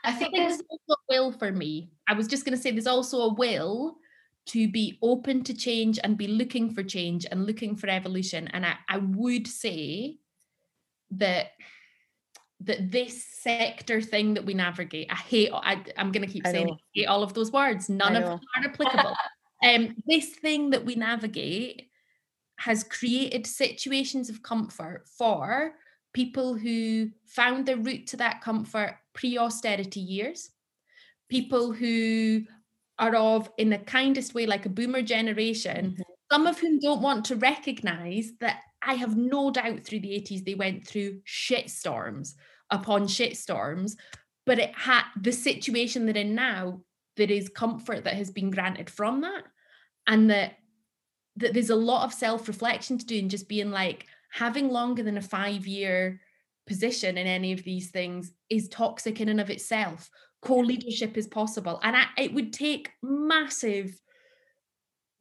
I 0.08 0.12
think 0.12 0.34
there's 0.34 0.62
also 0.70 0.92
a 0.92 0.96
will 1.10 1.32
for 1.32 1.52
me. 1.52 1.90
I 2.08 2.14
was 2.14 2.26
just 2.26 2.44
going 2.44 2.56
to 2.56 2.62
say 2.62 2.70
there's 2.70 2.86
also 2.86 3.20
a 3.22 3.34
will 3.34 3.98
to 4.46 4.66
be 4.66 4.98
open 5.02 5.44
to 5.44 5.52
change 5.52 5.98
and 6.02 6.16
be 6.16 6.26
looking 6.26 6.72
for 6.72 6.82
change 6.82 7.26
and 7.30 7.44
looking 7.44 7.76
for 7.76 7.88
evolution. 7.88 8.48
And 8.48 8.64
I, 8.64 8.76
I 8.88 8.98
would 8.98 9.46
say 9.46 10.18
that 11.10 11.48
that 12.60 12.90
this 12.90 13.24
sector 13.40 14.00
thing 14.00 14.34
that 14.34 14.44
we 14.44 14.52
navigate, 14.52 15.06
I 15.12 15.14
hate, 15.14 15.50
I, 15.52 15.84
I'm 15.96 16.10
going 16.10 16.26
to 16.26 16.32
keep 16.32 16.44
I 16.44 16.52
saying 16.52 16.76
hate 16.92 17.06
all 17.06 17.22
of 17.22 17.32
those 17.32 17.52
words. 17.52 17.88
None 17.88 18.16
of 18.16 18.24
them 18.24 18.40
are 18.56 18.64
applicable. 18.68 19.14
um, 19.62 19.94
this 20.06 20.30
thing 20.30 20.70
that 20.70 20.84
we 20.84 20.96
navigate 20.96 21.88
has 22.58 22.82
created 22.82 23.46
situations 23.46 24.28
of 24.28 24.42
comfort 24.42 25.04
for 25.16 25.74
people 26.12 26.54
who 26.54 27.10
found 27.26 27.64
their 27.64 27.76
route 27.76 28.08
to 28.08 28.16
that 28.16 28.40
comfort 28.40 28.96
pre-austerity 29.18 30.00
years, 30.00 30.50
people 31.28 31.72
who 31.72 32.42
are 32.98 33.14
of, 33.16 33.50
in 33.58 33.70
the 33.70 33.78
kindest 33.78 34.34
way, 34.34 34.46
like 34.46 34.66
a 34.66 34.76
boomer 34.78 35.02
generation, 35.02 35.96
Mhm. 35.98 36.02
some 36.32 36.46
of 36.46 36.58
whom 36.60 36.78
don't 36.78 37.02
want 37.02 37.24
to 37.26 37.36
recognize 37.36 38.32
that 38.40 38.62
I 38.82 38.94
have 38.94 39.16
no 39.16 39.50
doubt 39.50 39.84
through 39.84 40.00
the 40.00 40.14
80s 40.14 40.42
they 40.44 40.54
went 40.54 40.86
through 40.86 41.20
shit 41.24 41.68
storms 41.70 42.36
upon 42.70 43.08
shit 43.08 43.36
storms, 43.36 43.96
but 44.46 44.58
it 44.58 44.72
had 44.74 45.04
the 45.20 45.32
situation 45.32 46.06
they're 46.06 46.24
in 46.26 46.34
now, 46.34 46.82
there 47.16 47.30
is 47.30 47.48
comfort 47.48 48.04
that 48.04 48.14
has 48.14 48.30
been 48.30 48.50
granted 48.50 48.88
from 48.88 49.20
that. 49.22 49.44
And 50.06 50.30
that 50.30 50.50
that 51.36 51.54
there's 51.54 51.70
a 51.70 51.76
lot 51.92 52.04
of 52.04 52.12
self-reflection 52.14 52.98
to 52.98 53.06
do 53.06 53.18
and 53.18 53.30
just 53.30 53.48
being 53.48 53.70
like 53.70 54.06
having 54.32 54.68
longer 54.70 55.02
than 55.04 55.16
a 55.18 55.22
five-year 55.22 56.20
position 56.68 57.18
in 57.18 57.26
any 57.26 57.52
of 57.52 57.64
these 57.64 57.90
things 57.90 58.32
is 58.48 58.68
toxic 58.68 59.20
in 59.20 59.28
and 59.28 59.40
of 59.40 59.50
itself. 59.50 60.08
Co-leadership 60.42 61.16
is 61.16 61.26
possible. 61.26 61.80
And 61.82 61.96
I, 61.96 62.04
it 62.16 62.32
would 62.32 62.52
take 62.52 62.90
massive 63.02 63.98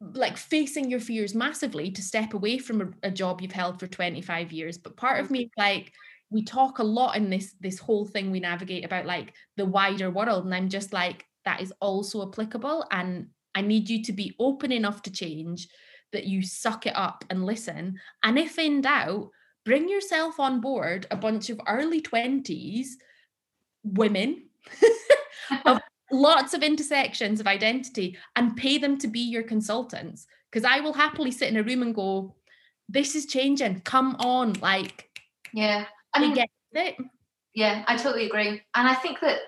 like 0.00 0.36
facing 0.36 0.90
your 0.90 1.00
fears 1.00 1.34
massively 1.34 1.90
to 1.90 2.02
step 2.02 2.34
away 2.34 2.58
from 2.58 2.80
a, 2.80 3.08
a 3.08 3.10
job 3.10 3.40
you've 3.40 3.50
held 3.50 3.80
for 3.80 3.88
25 3.88 4.52
years 4.52 4.78
but 4.78 4.96
part 4.96 5.18
of 5.18 5.28
me 5.30 5.46
mm-hmm. 5.46 5.60
like 5.60 5.92
we 6.30 6.44
talk 6.44 6.78
a 6.78 6.84
lot 6.84 7.16
in 7.16 7.30
this 7.30 7.54
this 7.60 7.78
whole 7.78 8.04
thing 8.04 8.30
we 8.30 8.38
navigate 8.38 8.84
about 8.84 9.06
like 9.06 9.34
the 9.56 9.64
wider 9.64 10.08
world 10.08 10.44
and 10.44 10.54
i'm 10.54 10.68
just 10.68 10.92
like 10.92 11.24
that 11.44 11.60
is 11.60 11.72
also 11.80 12.26
applicable 12.28 12.86
and 12.92 13.26
i 13.56 13.60
need 13.60 13.88
you 13.88 14.02
to 14.04 14.12
be 14.12 14.36
open 14.38 14.70
enough 14.70 15.02
to 15.02 15.10
change 15.10 15.66
that 16.12 16.26
you 16.26 16.42
suck 16.42 16.86
it 16.86 16.96
up 16.96 17.24
and 17.28 17.44
listen 17.44 17.98
and 18.22 18.38
if 18.38 18.56
in 18.56 18.80
doubt 18.80 19.30
bring 19.64 19.88
yourself 19.88 20.40
on 20.40 20.60
board 20.60 21.06
a 21.10 21.16
bunch 21.16 21.50
of 21.50 21.60
early 21.66 22.00
20s 22.00 22.88
women 23.84 24.44
of 25.64 25.80
lots 26.10 26.54
of 26.54 26.62
intersections 26.62 27.40
of 27.40 27.46
identity 27.46 28.16
and 28.36 28.56
pay 28.56 28.78
them 28.78 28.98
to 28.98 29.08
be 29.08 29.20
your 29.20 29.42
consultants 29.42 30.26
because 30.50 30.64
i 30.64 30.80
will 30.80 30.92
happily 30.92 31.30
sit 31.30 31.48
in 31.48 31.56
a 31.56 31.62
room 31.62 31.82
and 31.82 31.94
go 31.94 32.34
this 32.88 33.14
is 33.14 33.26
changing 33.26 33.80
come 33.80 34.16
on 34.20 34.52
like 34.54 35.10
Yeah. 35.52 35.84
I 36.14 36.20
mean, 36.20 36.34
get 36.34 36.48
it 36.72 36.96
Yeah, 37.54 37.84
I 37.86 37.96
totally 37.96 38.26
agree, 38.26 38.62
and 38.74 38.88
I 38.88 38.94
think 38.94 39.20
that 39.20 39.38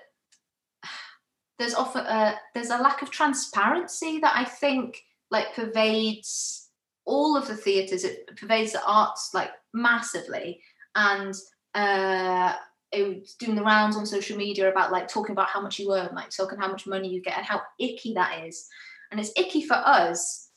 there's 1.59 1.73
often 1.73 2.05
uh, 2.05 2.35
there's 2.53 2.69
a 2.69 2.77
lack 2.77 3.01
of 3.01 3.09
transparency 3.09 4.19
that 4.19 4.33
I 4.35 4.45
think 4.45 5.01
like 5.29 5.55
pervades 5.55 6.69
all 7.05 7.37
of 7.37 7.47
the 7.47 7.55
theatres. 7.55 8.03
It 8.03 8.35
pervades 8.35 8.73
the 8.73 8.83
arts 8.85 9.31
like 9.33 9.51
massively, 9.73 10.61
and 10.95 11.33
uh, 11.73 12.53
it 12.91 13.07
was 13.07 13.35
doing 13.35 13.55
the 13.55 13.63
rounds 13.63 13.95
on 13.95 14.05
social 14.05 14.37
media 14.37 14.69
about 14.69 14.91
like 14.91 15.07
talking 15.07 15.33
about 15.33 15.47
how 15.47 15.61
much 15.61 15.79
you 15.79 15.93
earn, 15.93 16.13
like 16.13 16.29
talking 16.29 16.59
how 16.59 16.69
much 16.69 16.87
money 16.87 17.09
you 17.09 17.21
get, 17.21 17.37
and 17.37 17.45
how 17.45 17.61
icky 17.79 18.13
that 18.13 18.45
is. 18.45 18.67
And 19.11 19.19
it's 19.19 19.33
icky 19.37 19.63
for 19.63 19.75
us, 19.75 20.49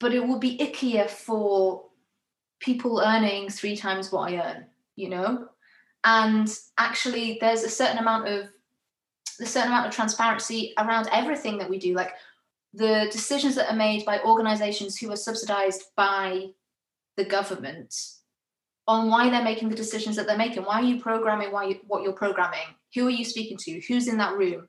but 0.00 0.12
it 0.14 0.26
would 0.26 0.40
be 0.40 0.58
ickier 0.58 1.08
for 1.08 1.84
people 2.60 3.00
earning 3.00 3.48
three 3.48 3.76
times 3.76 4.10
what 4.10 4.32
I 4.32 4.36
earn, 4.36 4.66
you 4.96 5.08
know? 5.08 5.48
And 6.04 6.48
actually 6.78 7.38
there's 7.40 7.62
a 7.62 7.68
certain 7.68 7.98
amount 7.98 8.28
of 8.28 8.48
a 9.40 9.46
certain 9.46 9.68
amount 9.68 9.86
of 9.86 9.94
transparency 9.94 10.74
around 10.78 11.08
everything 11.12 11.58
that 11.58 11.70
we 11.70 11.78
do. 11.78 11.94
Like 11.94 12.12
the 12.74 13.08
decisions 13.10 13.54
that 13.54 13.70
are 13.70 13.76
made 13.76 14.04
by 14.04 14.20
organizations 14.20 14.98
who 14.98 15.10
are 15.10 15.16
subsidized 15.16 15.82
by 15.96 16.46
the 17.20 17.28
government 17.28 17.94
on 18.88 19.10
why 19.10 19.28
they're 19.28 19.44
making 19.44 19.68
the 19.68 19.76
decisions 19.76 20.16
that 20.16 20.26
they're 20.26 20.38
making. 20.38 20.64
Why 20.64 20.80
are 20.80 20.84
you 20.84 21.00
programming 21.00 21.52
why 21.52 21.66
you, 21.66 21.80
what 21.86 22.02
you're 22.02 22.12
programming? 22.12 22.74
Who 22.94 23.06
are 23.06 23.10
you 23.10 23.24
speaking 23.24 23.58
to? 23.58 23.80
Who's 23.86 24.08
in 24.08 24.16
that 24.16 24.36
room? 24.36 24.66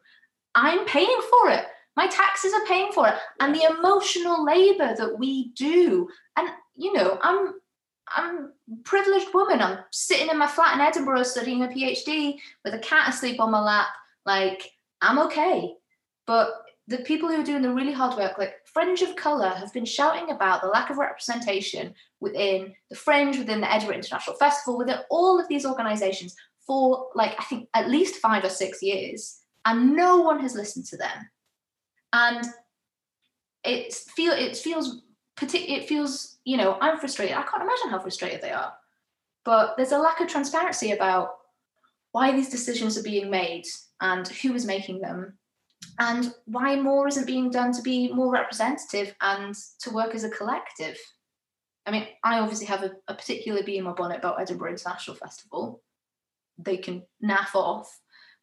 I'm 0.53 0.85
paying 0.85 1.21
for 1.29 1.49
it. 1.49 1.65
My 1.95 2.07
taxes 2.07 2.53
are 2.53 2.65
paying 2.65 2.91
for 2.91 3.07
it. 3.07 3.15
And 3.39 3.55
the 3.55 3.63
emotional 3.77 4.45
labor 4.45 4.93
that 4.95 5.17
we 5.17 5.51
do. 5.53 6.09
And 6.37 6.49
you 6.75 6.93
know, 6.93 7.19
I'm 7.21 7.53
I'm 8.13 8.51
a 8.71 8.75
privileged 8.83 9.33
woman. 9.33 9.61
I'm 9.61 9.79
sitting 9.91 10.29
in 10.29 10.37
my 10.37 10.47
flat 10.47 10.75
in 10.75 10.81
Edinburgh 10.81 11.23
studying 11.23 11.63
a 11.63 11.67
PhD 11.67 12.37
with 12.65 12.73
a 12.73 12.79
cat 12.79 13.07
asleep 13.09 13.39
on 13.39 13.51
my 13.51 13.61
lap. 13.61 13.87
Like, 14.25 14.71
I'm 15.01 15.19
okay. 15.19 15.75
But 16.27 16.51
the 16.91 16.99
people 16.99 17.29
who 17.29 17.41
are 17.41 17.43
doing 17.43 17.61
the 17.61 17.73
really 17.73 17.91
hard 17.91 18.17
work, 18.17 18.37
like 18.37 18.55
Fringe 18.65 19.01
of 19.01 19.15
Colour, 19.15 19.49
have 19.49 19.73
been 19.73 19.85
shouting 19.85 20.29
about 20.29 20.61
the 20.61 20.67
lack 20.67 20.89
of 20.89 20.97
representation 20.97 21.93
within 22.19 22.73
the 22.89 22.95
Fringe, 22.95 23.37
within 23.37 23.61
the 23.61 23.73
Edinburgh 23.73 23.95
International 23.95 24.35
Festival, 24.35 24.77
within 24.77 24.97
all 25.09 25.39
of 25.39 25.47
these 25.47 25.65
organizations 25.65 26.35
for 26.67 27.07
like, 27.15 27.33
I 27.39 27.43
think 27.45 27.67
at 27.73 27.89
least 27.89 28.15
five 28.15 28.43
or 28.43 28.49
six 28.49 28.83
years. 28.83 29.39
And 29.65 29.95
no 29.95 30.21
one 30.21 30.39
has 30.41 30.55
listened 30.55 30.85
to 30.87 30.97
them. 30.97 31.29
And 32.13 32.45
it 33.63 33.93
feel 33.93 34.33
it 34.33 34.57
feels 34.57 35.01
partic- 35.35 35.69
it 35.69 35.87
feels 35.87 36.37
you 36.45 36.57
know 36.57 36.77
i'm 36.81 36.97
frustrated 36.97 37.35
i 37.35 37.43
can't 37.43 37.63
imagine 37.63 37.89
how 37.89 37.99
frustrated 37.99 38.41
they 38.41 38.51
are 38.51 38.73
but 39.43 39.75
there's 39.77 39.91
a 39.91 39.97
lack 39.97 40.19
of 40.19 40.27
transparency 40.27 40.91
about 40.91 41.35
why 42.11 42.31
these 42.31 42.49
decisions 42.49 42.97
are 42.97 43.03
being 43.03 43.29
made 43.29 43.65
and 44.01 44.27
who 44.27 44.53
is 44.53 44.65
making 44.65 44.99
them 44.99 45.37
and 45.99 46.33
why 46.45 46.75
more 46.75 47.07
isn't 47.07 47.27
being 47.27 47.49
done 47.49 47.71
to 47.73 47.81
be 47.81 48.11
more 48.13 48.31
representative 48.31 49.13
and 49.21 49.55
to 49.79 49.89
work 49.91 50.13
as 50.15 50.23
a 50.23 50.29
collective 50.29 50.97
i 51.85 51.91
mean 51.91 52.07
i 52.23 52.39
obviously 52.39 52.65
have 52.65 52.83
a, 52.83 52.91
a 53.07 53.13
particular 53.13 53.63
bee 53.63 53.77
in 53.77 53.83
my 53.83 53.91
bonnet 53.91 54.17
about 54.19 54.39
edinburgh 54.39 54.71
international 54.71 55.15
festival 55.17 55.81
they 56.57 56.77
can 56.77 57.01
naff 57.23 57.55
off 57.55 57.99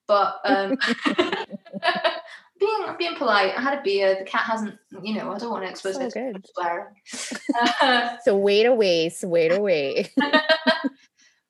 but 0.07 0.37
um 0.45 0.77
being 2.61 2.87
being 2.99 3.15
polite 3.17 3.55
i 3.57 3.61
had 3.61 3.79
a 3.79 3.83
beer 3.83 4.17
the 4.19 4.25
cat 4.25 4.43
hasn't 4.43 4.77
you 5.03 5.15
know 5.15 5.31
i 5.33 5.39
don't 5.39 5.51
want 5.51 5.63
to 5.65 5.71
expose 5.71 5.95
So 5.95 6.07
it 6.07 6.11
to 6.13 6.33
good. 6.33 6.47
swearing 6.55 6.95
Uh, 7.81 8.17
So 8.25 8.37
wait 8.37 8.67
away, 8.67 9.09
so 9.11 9.29
wait 9.29 9.53
away. 9.53 10.11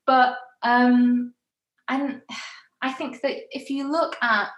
but 0.06 0.36
um 0.62 1.32
and 1.88 2.20
i 2.82 2.92
think 2.92 3.20
that 3.22 3.36
if 3.50 3.70
you 3.70 3.90
look 3.90 4.16
at 4.22 4.48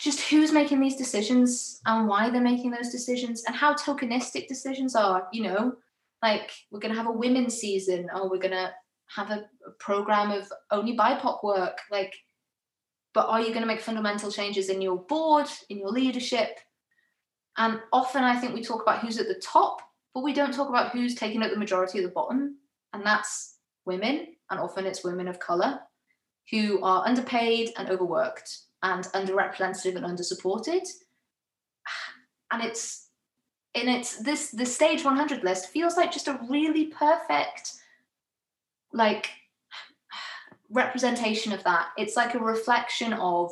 just 0.00 0.20
who's 0.28 0.52
making 0.52 0.80
these 0.80 0.96
decisions 0.96 1.80
and 1.86 2.06
why 2.06 2.30
they're 2.30 2.40
making 2.40 2.70
those 2.70 2.90
decisions 2.90 3.44
and 3.46 3.56
how 3.56 3.74
tokenistic 3.74 4.48
decisions 4.48 4.94
are 4.94 5.28
you 5.32 5.42
know? 5.42 5.74
Like 6.22 6.50
we're 6.70 6.80
going 6.80 6.92
to 6.92 6.98
have 6.98 7.08
a 7.08 7.12
women's 7.12 7.54
season 7.54 8.08
or 8.14 8.30
we're 8.30 8.38
going 8.38 8.52
to 8.52 8.72
have 9.14 9.30
a, 9.30 9.44
program 9.78 10.30
of 10.30 10.50
only 10.70 10.94
bipoc 10.96 11.42
work 11.42 11.78
like 11.90 12.14
but 13.14 13.26
are 13.28 13.40
you 13.40 13.48
going 13.48 13.60
to 13.60 13.66
make 13.66 13.80
fundamental 13.80 14.30
changes 14.30 14.68
in 14.68 14.82
your 14.82 14.98
board 15.06 15.46
in 15.70 15.78
your 15.78 15.88
leadership? 15.88 16.58
And 17.56 17.80
often 17.92 18.24
i 18.24 18.36
think 18.36 18.54
we 18.54 18.62
talk 18.62 18.82
about 18.82 19.00
who's 19.00 19.18
at 19.18 19.26
the 19.26 19.40
top 19.42 19.80
but 20.14 20.22
we 20.22 20.32
don't 20.32 20.52
talk 20.52 20.68
about 20.68 20.92
who's 20.92 21.14
taking 21.14 21.42
up 21.42 21.50
the 21.50 21.58
majority 21.58 21.98
of 21.98 22.04
the 22.04 22.10
bottom 22.10 22.58
and 22.92 23.04
that's 23.04 23.58
women 23.84 24.28
and 24.50 24.60
often 24.60 24.86
it's 24.86 25.04
women 25.04 25.28
of 25.28 25.40
color 25.40 25.80
who 26.50 26.82
are 26.82 27.06
underpaid 27.06 27.70
and 27.76 27.88
overworked 27.90 28.58
and 28.84 29.04
underrepresented 29.06 29.96
and 29.96 30.04
undersupported. 30.04 30.86
And 32.52 32.62
it's 32.62 33.08
in 33.74 33.88
it's 33.88 34.18
this 34.18 34.50
the 34.50 34.66
stage 34.66 35.04
100 35.04 35.42
list 35.42 35.70
feels 35.70 35.96
like 35.96 36.12
just 36.12 36.28
a 36.28 36.38
really 36.48 36.86
perfect 36.86 37.72
like 38.92 39.30
representation 40.70 41.52
of 41.52 41.64
that. 41.64 41.88
It's 41.96 42.14
like 42.14 42.34
a 42.34 42.38
reflection 42.38 43.14
of 43.14 43.50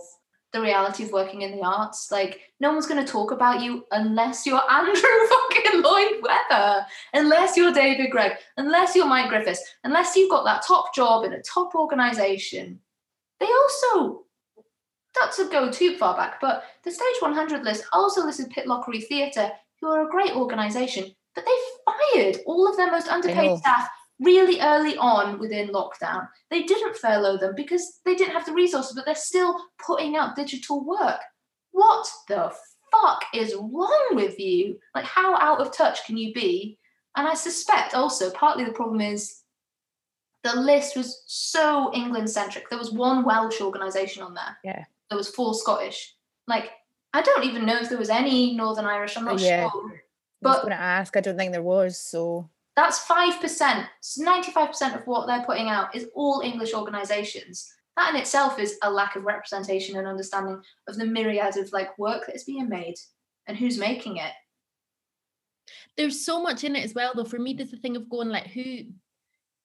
the 0.53 0.61
reality 0.61 1.05
of 1.05 1.13
working 1.13 1.43
in 1.43 1.57
the 1.57 1.63
arts. 1.63 2.13
Like 2.13 2.41
no 2.61 2.71
one's 2.71 2.87
going 2.87 3.05
to 3.05 3.11
talk 3.11 3.33
about 3.33 3.63
you 3.63 3.87
unless 3.91 4.47
you're 4.47 4.63
andrew 4.71 4.95
fucking 4.95 5.83
lloyd 5.83 6.23
webber 6.23 6.87
unless 7.15 7.57
you're 7.57 7.73
david 7.73 8.11
greig 8.11 8.33
unless 8.59 8.95
you're 8.95 9.07
mike 9.07 9.31
griffiths 9.31 9.65
unless 9.85 10.15
you've 10.15 10.31
got 10.31 10.45
that 10.45 10.63
top 10.65 10.95
job 10.95 11.25
in 11.25 11.33
a 11.33 11.43
top 11.43 11.75
organization. 11.75 12.79
They 13.41 13.47
also 13.47 14.27
not 15.17 15.33
to 15.33 15.49
go 15.49 15.71
too 15.71 15.97
far 15.97 16.17
back, 16.17 16.41
but 16.41 16.65
the 16.85 16.91
Stage 16.91 17.17
100 17.21 17.65
list 17.65 17.85
also 17.93 18.25
listed 18.25 18.51
Pitlochry 18.51 19.05
Theatre, 19.07 19.51
who 19.81 19.89
are 19.89 20.07
a 20.07 20.11
great 20.11 20.35
organisation, 20.37 21.11
but 21.35 21.45
they 21.45 22.13
fired 22.15 22.39
all 22.47 22.69
of 22.69 22.77
their 22.77 22.91
most 22.91 23.09
underpaid 23.09 23.59
staff 23.59 23.89
really 24.21 24.61
early 24.61 24.97
on 24.97 25.39
within 25.39 25.69
lockdown. 25.69 26.29
They 26.51 26.63
didn't 26.63 26.97
furlough 26.97 27.39
them 27.39 27.55
because 27.57 28.01
they 28.05 28.15
didn't 28.15 28.35
have 28.35 28.47
the 28.47 28.53
resources, 28.53 28.95
but 28.95 29.05
they're 29.05 29.15
still 29.15 29.57
putting 29.85 30.17
out 30.17 30.37
digital 30.37 30.85
work. 30.85 31.21
What 31.73 32.07
the 32.29 32.53
fuck 32.93 33.25
is 33.35 33.55
wrong 33.55 34.11
with 34.13 34.39
you? 34.39 34.79
Like, 34.95 35.05
how 35.05 35.37
out 35.37 35.61
of 35.61 35.77
touch 35.77 36.05
can 36.07 36.17
you 36.17 36.33
be? 36.33 36.79
And 37.17 37.27
I 37.27 37.35
suspect 37.35 37.95
also 37.95 38.31
partly 38.31 38.65
the 38.65 38.73
problem 38.73 39.01
is 39.01 39.43
the 40.45 40.55
list 40.55 40.97
was 40.97 41.23
so 41.27 41.93
England 41.95 42.31
centric. 42.31 42.69
There 42.69 42.79
was 42.79 42.93
one 42.93 43.25
Welsh 43.25 43.61
organisation 43.61 44.23
on 44.23 44.35
there. 44.35 44.59
Yeah. 44.65 44.85
There 45.13 45.19
was 45.19 45.29
four 45.29 45.53
Scottish. 45.53 46.15
Like, 46.47 46.71
I 47.13 47.21
don't 47.21 47.45
even 47.45 47.67
know 47.67 47.77
if 47.77 47.91
there 47.91 47.99
was 47.99 48.09
any 48.09 48.55
Northern 48.57 48.87
Irish. 48.87 49.15
I'm 49.15 49.27
not 49.27 49.39
Yeah. 49.39 49.69
sure. 49.71 50.03
I 50.43 50.49
was 50.49 50.57
going 50.61 50.71
to 50.71 50.81
ask. 50.81 51.15
I 51.19 51.21
don't 51.21 51.37
think 51.37 51.53
there 51.53 51.63
was. 51.63 51.99
So 51.99 52.49
that's 52.77 53.01
five 53.01 53.39
percent. 53.39 53.87
Ninety-five 54.17 54.69
percent 54.69 54.97
of 54.97 55.07
what 55.07 55.27
they're 55.27 55.45
putting 55.45 55.69
out 55.69 55.95
is 55.95 56.09
all 56.15 56.41
English 56.41 56.73
organisations. 56.73 57.71
That 57.99 58.15
in 58.15 58.21
itself 58.23 58.59
is 58.59 58.79
a 58.83 58.91
lack 58.91 59.17
of 59.17 59.25
representation 59.25 59.99
and 59.99 60.07
understanding 60.09 60.63
of 60.89 60.97
the 60.97 61.05
myriad 61.05 61.59
of 61.59 61.71
like 61.75 61.99
work 61.99 62.25
that 62.27 62.35
is 62.35 62.45
being 62.45 62.71
made 62.71 62.95
and 63.47 63.55
who's 63.59 63.77
making 63.77 64.17
it. 64.17 64.33
there's 65.99 66.25
so 66.25 66.43
much 66.43 66.65
in 66.65 66.75
it 66.75 66.85
as 66.85 66.95
well 66.95 67.13
though 67.15 67.25
for 67.25 67.39
me 67.39 67.53
there's 67.53 67.71
the 67.71 67.77
thing 67.77 67.97
of 67.97 68.09
going 68.09 68.31
like 68.31 68.47
who 68.47 68.85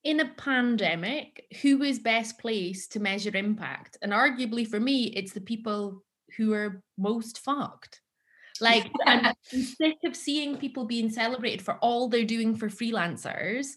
in 0.07 0.21
a 0.21 0.33
pandemic 0.37 1.45
who 1.61 1.83
is 1.83 1.99
best 1.99 2.39
placed 2.39 2.93
to 2.93 2.99
measure 3.01 3.35
impact? 3.35 3.97
And 4.01 4.13
arguably 4.13 4.65
for 4.65 4.79
me 4.79 5.07
it's 5.07 5.33
the 5.33 5.41
people 5.41 6.01
who 6.37 6.53
are 6.53 6.81
most 6.97 7.39
fucked. 7.39 7.99
Like 8.61 8.89
I'm, 9.05 9.33
sick 9.51 9.97
of 10.05 10.15
seeing 10.15 10.55
people 10.55 10.85
being 10.85 11.09
celebrated 11.09 11.61
for 11.61 11.75
all 11.79 12.07
they're 12.07 12.23
doing 12.23 12.55
for 12.55 12.69
freelancers 12.69 13.67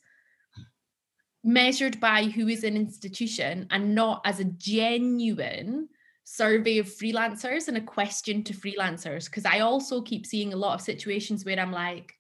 measured 1.43 1.99
by 1.99 2.27
who 2.27 2.47
is 2.47 2.63
an 2.63 2.77
institution 2.77 3.67
and 3.73 3.97
not 3.97 4.21
as 4.25 4.39
a 4.39 4.45
genuine 4.45 5.89
survey 6.23 6.79
of 6.79 6.87
freelancers 6.87 7.67
and 7.67 7.77
a 7.77 7.81
question 7.81 8.45
to 8.45 8.53
freelancers. 8.53 9.25
Because 9.25 9.47
i 9.47 9.59
also 9.59 10.01
keep 10.01 10.25
seeing 10.27 10.53
a 10.53 10.57
lot 10.57 10.75
of 10.75 10.81
situations 10.81 11.45
where 11.45 11.59
i'm 11.59 11.73
like 11.73 12.15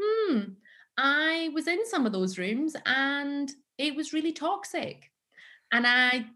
hmm, 0.00 0.40
I 0.96 1.50
was 1.54 1.66
in 1.66 1.84
some 1.86 2.06
of 2.06 2.12
those 2.12 2.38
rooms 2.38 2.76
and 2.86 3.50
it 3.78 3.96
was 3.96 4.12
really 4.12 4.32
toxic. 4.32 5.10
And 5.72 5.86
I 5.86 6.26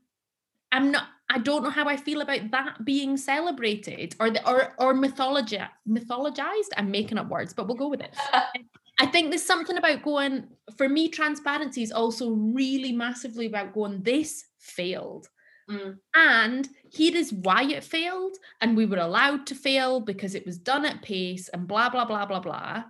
I'm 0.73 0.91
not 0.91 1.09
I 1.31 1.39
don't 1.39 1.63
know 1.63 1.71
how 1.71 1.87
I 1.87 1.97
feel 1.97 2.23
about 2.23 2.51
that 2.51 2.85
being 2.85 3.17
celebrated 3.17 4.17
or 4.19 4.31
the 4.31 4.47
or 4.49 4.75
or 4.79 4.95
mythology 4.95 5.61
mythologized. 5.89 6.71
I'm 6.77 6.91
making 6.91 7.19
up 7.19 7.29
words, 7.29 7.53
but 7.53 7.69
we'll 7.69 7.77
go 7.77 7.89
with 7.89 8.01
it. 8.01 8.17
I 9.01 9.07
think 9.07 9.31
there's 9.31 9.45
something 9.45 9.77
about 9.77 10.03
going 10.03 10.49
for 10.77 10.89
me, 10.89 11.09
transparency 11.09 11.83
is 11.83 11.93
also 11.93 12.31
really 12.31 12.93
massively 12.93 13.47
about 13.47 13.73
going, 13.73 14.03
this 14.03 14.47
failed. 14.59 15.29
Mm. 15.71 15.99
And 16.15 16.69
here 16.91 17.15
is 17.15 17.33
why 17.33 17.63
it 17.65 17.85
failed. 17.85 18.37
And 18.61 18.77
we 18.77 18.87
were 18.87 18.99
allowed 18.99 19.47
to 19.49 19.55
fail 19.55 20.01
because 20.01 20.35
it 20.35 20.47
was 20.47 20.59
done 20.59 20.85
at 20.85 21.03
pace 21.03 21.49
and 21.49 21.69
blah, 21.69 21.91
blah, 21.91 22.07
blah, 22.07 22.27
blah, 22.27 22.41
blah. 22.41 22.85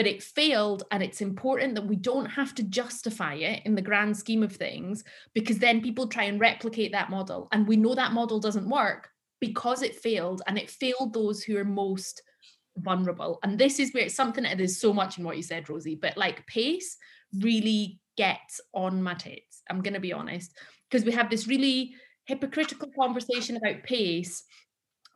But 0.00 0.06
it 0.06 0.22
failed. 0.22 0.84
And 0.90 1.02
it's 1.02 1.20
important 1.20 1.74
that 1.74 1.86
we 1.86 1.94
don't 1.94 2.24
have 2.24 2.54
to 2.54 2.62
justify 2.62 3.34
it 3.34 3.60
in 3.66 3.74
the 3.74 3.82
grand 3.82 4.16
scheme 4.16 4.42
of 4.42 4.56
things 4.56 5.04
because 5.34 5.58
then 5.58 5.82
people 5.82 6.08
try 6.08 6.22
and 6.22 6.40
replicate 6.40 6.92
that 6.92 7.10
model. 7.10 7.48
And 7.52 7.68
we 7.68 7.76
know 7.76 7.94
that 7.94 8.12
model 8.12 8.40
doesn't 8.40 8.66
work 8.66 9.10
because 9.42 9.82
it 9.82 9.94
failed 9.94 10.40
and 10.46 10.56
it 10.56 10.70
failed 10.70 11.12
those 11.12 11.42
who 11.42 11.58
are 11.58 11.66
most 11.66 12.22
vulnerable. 12.78 13.40
And 13.42 13.58
this 13.58 13.78
is 13.78 13.92
where 13.92 14.04
it's 14.04 14.14
something 14.14 14.44
that 14.44 14.58
is 14.58 14.80
so 14.80 14.94
much 14.94 15.18
in 15.18 15.24
what 15.24 15.36
you 15.36 15.42
said, 15.42 15.68
Rosie, 15.68 15.96
but 15.96 16.16
like 16.16 16.46
pace 16.46 16.96
really 17.38 18.00
gets 18.16 18.58
on 18.72 19.02
my 19.02 19.12
tits. 19.12 19.60
I'm 19.68 19.82
going 19.82 19.92
to 19.92 20.00
be 20.00 20.14
honest 20.14 20.56
because 20.90 21.04
we 21.04 21.12
have 21.12 21.28
this 21.28 21.46
really 21.46 21.92
hypocritical 22.24 22.88
conversation 22.98 23.56
about 23.58 23.82
pace 23.82 24.44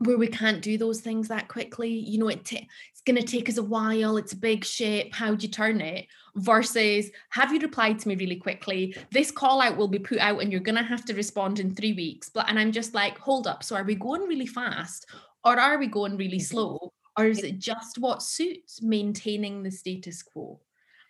where 0.00 0.18
we 0.18 0.26
can't 0.26 0.60
do 0.60 0.76
those 0.76 1.00
things 1.00 1.28
that 1.28 1.48
quickly 1.48 1.88
you 1.88 2.18
know 2.18 2.28
it 2.28 2.52
it's 2.52 2.93
going 3.06 3.16
to 3.16 3.22
take 3.22 3.48
us 3.48 3.58
a 3.58 3.62
while 3.62 4.16
it's 4.16 4.32
a 4.32 4.36
big 4.36 4.64
ship 4.64 5.12
how 5.12 5.34
do 5.34 5.46
you 5.46 5.52
turn 5.52 5.80
it? 5.80 6.06
Versus 6.36 7.10
have 7.30 7.52
you 7.52 7.60
replied 7.60 8.00
to 8.00 8.08
me 8.08 8.16
really 8.16 8.36
quickly? 8.36 8.96
This 9.12 9.30
call 9.30 9.60
out 9.60 9.76
will 9.76 9.88
be 9.88 9.98
put 9.98 10.18
out 10.18 10.40
and 10.40 10.50
you're 10.50 10.60
going 10.60 10.76
to 10.76 10.82
have 10.82 11.04
to 11.06 11.14
respond 11.14 11.60
in 11.60 11.74
3 11.74 11.92
weeks 11.92 12.28
but 12.28 12.48
and 12.48 12.58
i'm 12.58 12.72
just 12.72 12.94
like 12.94 13.18
hold 13.18 13.46
up 13.46 13.62
so 13.62 13.76
are 13.76 13.84
we 13.84 13.94
going 13.94 14.22
really 14.22 14.46
fast? 14.46 15.06
Or 15.44 15.58
are 15.58 15.78
we 15.78 15.86
going 15.86 16.16
really 16.16 16.38
slow? 16.38 16.92
Or 17.18 17.26
is 17.26 17.44
it 17.44 17.58
just 17.58 17.98
what 17.98 18.22
suits 18.22 18.80
maintaining 18.82 19.62
the 19.62 19.70
status 19.70 20.22
quo? 20.22 20.60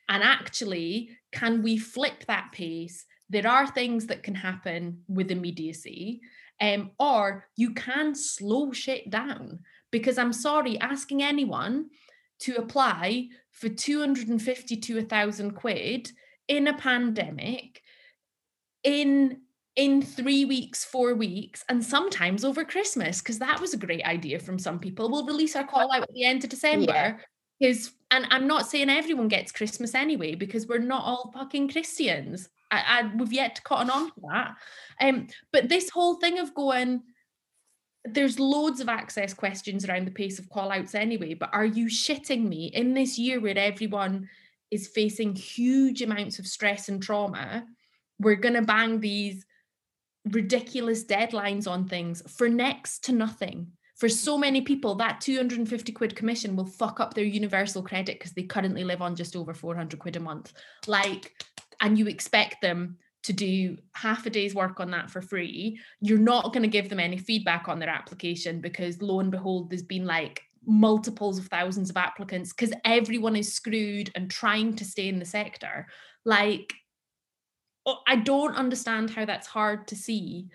And 0.09 0.23
actually 0.23 1.11
can 1.33 1.63
we 1.63 1.79
flip 1.79 2.25
that 2.27 2.51
pace? 2.53 3.07
There 3.31 3.49
are 3.49 3.67
things 3.67 4.07
that 4.09 4.23
can 4.23 4.35
happen 4.35 5.03
with 5.09 5.31
immediacy 5.31 6.21
um, 6.61 6.93
or 6.99 7.49
you 7.57 7.75
can 7.75 8.15
slow 8.15 8.73
shit 8.73 9.11
down 9.11 9.61
because 9.95 10.19
i'm 10.19 10.33
sorry 10.33 10.77
asking 10.81 11.23
anyone 11.23 11.87
to 12.41 12.57
apply 12.57 13.29
for 13.53 13.69
250 13.69 14.77
to 14.77 14.99
a 14.99 15.03
thousand 15.03 15.53
quid 15.53 16.11
in 16.49 16.67
a 16.67 16.77
pandemic 16.77 17.81
in 18.83 19.39
in 19.77 20.03
three 20.03 20.45
weeks 20.45 20.85
four 20.85 21.15
weeks 21.15 21.65
and 21.69 21.85
sometimes 21.85 22.45
over 22.45 22.65
christmas 22.65 23.23
because 23.23 23.39
that 23.39 23.61
was 23.61 23.73
a 23.73 23.77
great 23.87 24.05
idea 24.05 24.41
from 24.41 24.59
some 24.59 24.81
people. 24.81 25.09
We'll 25.09 25.27
release 25.27 25.55
our 25.55 25.65
call 25.65 25.93
out 25.93 26.03
at 26.03 26.13
the 26.13 26.25
end 26.25 26.43
of 26.43 26.51
december 26.51 27.21
because 27.61 27.93
and 28.11 28.27
i'm 28.31 28.49
not 28.49 28.67
saying 28.67 28.91
everyone 28.91 29.29
gets 29.29 29.53
christmas 29.53 29.95
anyway 29.95 30.35
because 30.35 30.67
we're 30.67 30.79
not 30.79 31.05
all 31.05 31.31
fucking 31.33 31.69
christians. 31.69 32.49
I, 32.73 32.83
I 32.89 33.13
we've 33.17 33.33
yet 33.33 33.55
to 33.55 33.63
cotton 33.63 33.91
on 33.91 34.07
to 34.07 34.21
that. 34.29 34.55
Um 35.01 35.29
but 35.53 35.69
this 35.69 35.89
whole 35.89 36.17
thing 36.17 36.41
of 36.41 36.53
going 36.53 37.03
there's 38.05 38.39
loads 38.39 38.81
of 38.81 38.89
access 38.89 39.33
questions 39.33 39.85
around 39.85 40.07
the 40.07 40.13
pace 40.13 40.39
of 40.39 40.51
call 40.51 40.71
outs 40.71 40.95
anyway 40.95 41.35
but 41.35 41.51
are 41.53 41.65
you 41.65 41.87
shitting 41.87 42.47
me? 42.47 42.67
In 42.67 42.95
this 42.95 43.19
year 43.19 43.41
where 43.41 43.59
everyone 43.59 44.29
is 44.71 44.89
facing 44.89 45.35
huge 45.35 46.03
amounts 46.03 46.39
of 46.39 46.47
stress 46.47 46.89
and 46.89 47.03
trauma 47.03 47.65
we're 48.19 48.37
going 48.37 48.55
to 48.55 48.63
bang 48.63 49.01
these 49.01 49.45
ridiculous 50.31 51.05
deadlines 51.05 51.69
on 51.69 51.87
things 51.87 52.23
for 52.37 52.49
next 52.49 53.05
to 53.05 53.13
nothing. 53.13 53.69
For 53.97 54.09
so 54.09 54.37
many 54.37 54.61
people 54.63 54.97
that 54.97 55.21
250 55.21 55.93
quid 55.93 56.17
commission 56.17 56.57
will 56.57 56.67
fuck 56.67 56.99
up 56.99 57.15
their 57.15 57.25
universal 57.25 57.83
credit 57.83 58.19
because 58.19 58.33
they 58.33 58.43
currently 58.43 58.85
live 58.85 59.03
on 59.03 59.15
just 59.15 59.37
over 59.37 59.55
400 59.55 59.99
quid 59.99 60.17
a 60.17 60.21
month. 60.21 60.53
Like 60.87 61.33
and 61.81 61.99
you 61.99 62.07
expect 62.07 62.61
them 62.61 62.99
to 63.25 63.33
do 63.33 63.77
half 63.95 64.25
a 64.27 64.31
day's 64.31 64.55
work 64.55 64.81
on 64.81 64.91
that 64.91 65.11
for 65.11 65.21
free 65.21 65.79
you're 66.01 66.19
not 66.19 66.53
going 66.53 66.63
to 66.63 66.69
give 66.69 66.89
them 66.89 67.01
any 67.01 67.19
feedback 67.19 67.69
on 67.69 67.79
their 67.79 67.89
application 67.89 68.61
because 68.61 69.03
lo 69.03 69.21
and 69.21 69.31
behold 69.31 69.71
there's 69.71 69.83
been 69.83 70.07
like 70.07 70.43
multiples 70.67 71.39
of 71.39 71.47
thousands 71.47 71.91
of 71.91 71.97
applicants 71.97 72.53
because 72.53 72.73
everyone 72.85 73.37
is 73.37 73.53
screwed 73.53 74.11
and 74.15 74.31
trying 74.31 74.75
to 74.75 74.85
stay 74.85 75.09
in 75.09 75.19
the 75.19 75.25
sector 75.25 75.87
like 76.25 76.75
I 78.07 78.17
don't 78.17 78.57
understand 78.57 79.11
how 79.11 79.25
that's 79.25 79.47
hard 79.47 79.89
to 79.89 79.97
see 79.97 80.49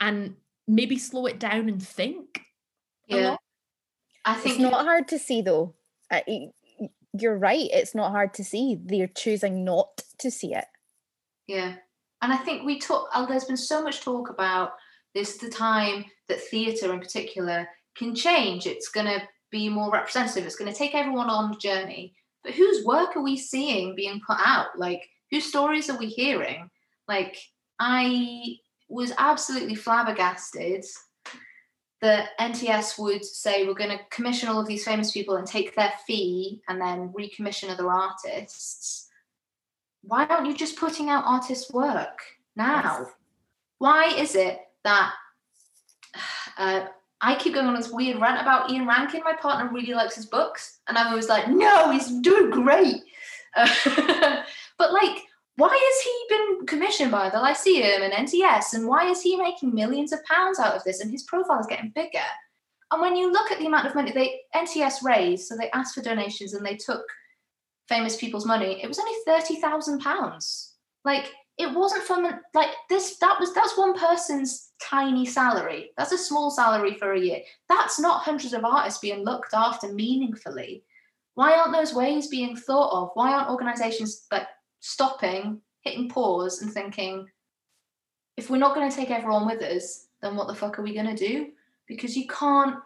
and 0.00 0.34
maybe 0.68 0.98
slow 0.98 1.26
it 1.26 1.38
down 1.38 1.68
and 1.68 1.82
think. 1.82 2.42
Yeah. 3.06 3.36
I 4.24 4.40
It's 4.44 4.58
not 4.58 4.84
hard 4.84 5.08
to 5.08 5.18
see 5.18 5.42
though. 5.42 5.74
Uh, 6.10 6.20
you're 7.12 7.38
right. 7.38 7.68
It's 7.72 7.94
not 7.94 8.10
hard 8.10 8.34
to 8.34 8.44
see. 8.44 8.78
They're 8.82 9.08
choosing 9.08 9.64
not 9.64 10.02
to 10.18 10.30
see 10.30 10.54
it. 10.54 10.66
Yeah. 11.46 11.76
And 12.24 12.32
I 12.32 12.38
think 12.38 12.64
we 12.64 12.78
talk, 12.78 13.10
uh, 13.12 13.26
there's 13.26 13.44
been 13.44 13.54
so 13.54 13.82
much 13.82 14.00
talk 14.00 14.30
about 14.30 14.70
this 15.14 15.36
the 15.36 15.50
time 15.50 16.06
that 16.28 16.40
theatre 16.40 16.90
in 16.90 16.98
particular 16.98 17.68
can 17.98 18.14
change. 18.14 18.66
It's 18.66 18.88
going 18.88 19.04
to 19.04 19.20
be 19.50 19.68
more 19.68 19.92
representative. 19.92 20.46
It's 20.46 20.56
going 20.56 20.72
to 20.72 20.76
take 20.76 20.94
everyone 20.94 21.28
on 21.28 21.50
the 21.50 21.58
journey. 21.58 22.14
But 22.42 22.54
whose 22.54 22.82
work 22.86 23.14
are 23.14 23.22
we 23.22 23.36
seeing 23.36 23.94
being 23.94 24.22
put 24.26 24.38
out? 24.42 24.68
Like, 24.78 25.02
whose 25.30 25.44
stories 25.44 25.90
are 25.90 25.98
we 25.98 26.06
hearing? 26.06 26.70
Like, 27.08 27.36
I 27.78 28.54
was 28.88 29.12
absolutely 29.18 29.74
flabbergasted 29.74 30.82
that 32.00 32.30
NTS 32.40 32.98
would 32.98 33.22
say 33.22 33.66
we're 33.66 33.74
going 33.74 33.98
to 33.98 34.04
commission 34.10 34.48
all 34.48 34.60
of 34.60 34.66
these 34.66 34.84
famous 34.84 35.10
people 35.10 35.36
and 35.36 35.46
take 35.46 35.76
their 35.76 35.92
fee 36.06 36.62
and 36.68 36.80
then 36.80 37.12
recommission 37.12 37.68
other 37.68 37.90
artists 37.90 39.10
why 40.06 40.26
aren't 40.26 40.46
you 40.46 40.54
just 40.54 40.76
putting 40.76 41.08
out 41.08 41.24
artist 41.26 41.72
work 41.72 42.20
now? 42.56 43.06
Why 43.78 44.06
is 44.06 44.34
it 44.34 44.58
that 44.84 45.12
uh, 46.58 46.86
I 47.20 47.36
keep 47.36 47.54
going 47.54 47.66
on 47.66 47.74
this 47.74 47.90
weird 47.90 48.20
rant 48.20 48.40
about 48.40 48.70
Ian 48.70 48.86
Rankin? 48.86 49.22
My 49.24 49.34
partner 49.34 49.70
really 49.72 49.94
likes 49.94 50.14
his 50.14 50.26
books, 50.26 50.80
and 50.88 50.98
I'm 50.98 51.08
always 51.08 51.28
like, 51.28 51.48
no, 51.48 51.90
he's 51.90 52.10
doing 52.20 52.50
great. 52.50 53.02
Uh, 53.56 53.68
but 54.78 54.92
like, 54.92 55.22
why 55.56 55.68
has 55.68 56.02
he 56.02 56.36
been 56.36 56.66
commissioned 56.66 57.12
by 57.12 57.30
the 57.30 57.38
Lyceum 57.38 58.02
and 58.02 58.12
NTS, 58.12 58.74
and 58.74 58.86
why 58.86 59.08
is 59.08 59.22
he 59.22 59.36
making 59.36 59.74
millions 59.74 60.12
of 60.12 60.24
pounds 60.24 60.58
out 60.58 60.74
of 60.74 60.84
this? 60.84 61.00
And 61.00 61.10
his 61.10 61.22
profile 61.22 61.60
is 61.60 61.66
getting 61.66 61.92
bigger. 61.94 62.18
And 62.90 63.00
when 63.00 63.16
you 63.16 63.32
look 63.32 63.50
at 63.50 63.58
the 63.58 63.66
amount 63.66 63.86
of 63.86 63.94
money 63.94 64.12
they 64.12 64.40
NTS 64.54 65.02
raised, 65.02 65.46
so 65.46 65.56
they 65.56 65.70
asked 65.70 65.94
for 65.94 66.02
donations 66.02 66.54
and 66.54 66.64
they 66.64 66.76
took 66.76 67.04
famous 67.88 68.16
people's 68.16 68.46
money, 68.46 68.82
it 68.82 68.88
was 68.88 68.98
only 68.98 69.14
thirty 69.26 69.56
thousand 69.56 70.00
pounds. 70.00 70.74
Like 71.04 71.32
it 71.58 71.72
wasn't 71.72 72.04
from 72.04 72.24
like 72.54 72.70
this 72.88 73.16
that 73.18 73.38
was 73.38 73.54
that's 73.54 73.78
one 73.78 73.98
person's 73.98 74.72
tiny 74.82 75.24
salary. 75.24 75.90
That's 75.96 76.12
a 76.12 76.18
small 76.18 76.50
salary 76.50 76.94
for 76.94 77.12
a 77.12 77.20
year. 77.20 77.40
That's 77.68 78.00
not 78.00 78.22
hundreds 78.22 78.52
of 78.52 78.64
artists 78.64 79.00
being 79.00 79.24
looked 79.24 79.54
after 79.54 79.92
meaningfully. 79.92 80.84
Why 81.34 81.54
aren't 81.54 81.72
those 81.72 81.94
ways 81.94 82.28
being 82.28 82.56
thought 82.56 82.92
of? 82.92 83.10
Why 83.14 83.32
aren't 83.32 83.50
organizations 83.50 84.26
like 84.32 84.46
stopping 84.80 85.60
hitting 85.82 86.08
pause 86.08 86.62
and 86.62 86.72
thinking 86.72 87.28
if 88.36 88.50
we're 88.50 88.56
not 88.56 88.74
going 88.74 88.90
to 88.90 88.96
take 88.96 89.10
everyone 89.10 89.46
with 89.46 89.62
us 89.62 90.06
then 90.22 90.36
what 90.36 90.48
the 90.48 90.54
fuck 90.54 90.78
are 90.78 90.82
we 90.82 90.94
going 90.94 91.14
to 91.14 91.28
do? 91.28 91.50
Because 91.86 92.16
you 92.16 92.26
can't 92.26 92.76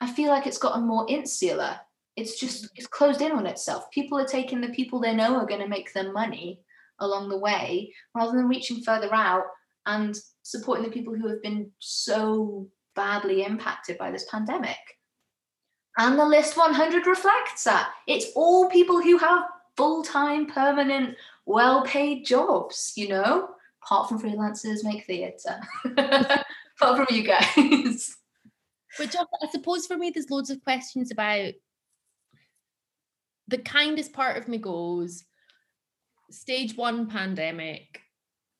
i 0.00 0.10
feel 0.10 0.28
like 0.28 0.46
it's 0.46 0.58
gotten 0.58 0.86
more 0.86 1.06
insular 1.08 1.78
it's 2.16 2.40
just 2.40 2.64
mm-hmm. 2.64 2.74
it's 2.76 2.86
closed 2.86 3.20
in 3.20 3.32
on 3.32 3.46
itself 3.46 3.90
people 3.90 4.18
are 4.18 4.26
taking 4.26 4.60
the 4.60 4.68
people 4.70 5.00
they 5.00 5.14
know 5.14 5.36
are 5.36 5.46
going 5.46 5.60
to 5.60 5.68
make 5.68 5.92
them 5.92 6.12
money 6.12 6.60
along 7.00 7.28
the 7.28 7.38
way 7.38 7.92
rather 8.14 8.32
than 8.36 8.48
reaching 8.48 8.82
further 8.82 9.12
out 9.14 9.44
and 9.86 10.16
supporting 10.42 10.84
the 10.84 10.90
people 10.90 11.14
who 11.14 11.28
have 11.28 11.42
been 11.42 11.70
so 11.78 12.68
badly 12.94 13.44
impacted 13.44 13.98
by 13.98 14.10
this 14.10 14.26
pandemic. 14.30 14.76
And 15.98 16.18
the 16.18 16.24
list 16.24 16.56
100 16.56 17.06
reflects 17.06 17.64
that. 17.64 17.90
It's 18.06 18.26
all 18.34 18.68
people 18.68 19.00
who 19.00 19.18
have 19.18 19.44
full 19.76 20.02
time, 20.02 20.46
permanent, 20.46 21.16
well 21.46 21.84
paid 21.84 22.24
jobs, 22.26 22.92
you 22.96 23.08
know, 23.08 23.48
apart 23.82 24.08
from 24.08 24.20
freelancers 24.20 24.84
make 24.84 25.06
theatre. 25.06 25.60
apart 25.84 26.44
from 26.80 27.06
you 27.10 27.22
guys. 27.22 28.16
Which 28.98 29.14
I 29.16 29.48
suppose 29.50 29.86
for 29.86 29.96
me, 29.96 30.10
there's 30.10 30.30
loads 30.30 30.50
of 30.50 30.62
questions 30.64 31.10
about 31.10 31.52
the 33.48 33.58
kindest 33.58 34.12
part 34.12 34.36
of 34.36 34.48
me 34.48 34.58
goes, 34.58 35.24
stage 36.30 36.76
one 36.76 37.08
pandemic, 37.08 38.00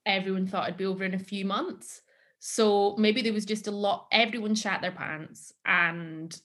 everyone 0.05 0.47
thought 0.47 0.69
it'd 0.69 0.79
be 0.79 0.87
over 0.87 1.05
in 1.05 1.15
a 1.15 1.19
few 1.19 1.45
months. 1.45 2.01
So 2.39 2.95
maybe 2.97 3.23
there 3.23 3.33
was 3.33 3.45
just 3.45 3.67
a 3.67 3.73
lot, 3.73 4.07
everyone 4.13 4.55
shat 4.55 4.81
their 4.81 4.93
pants 4.93 5.53
and 5.65 6.39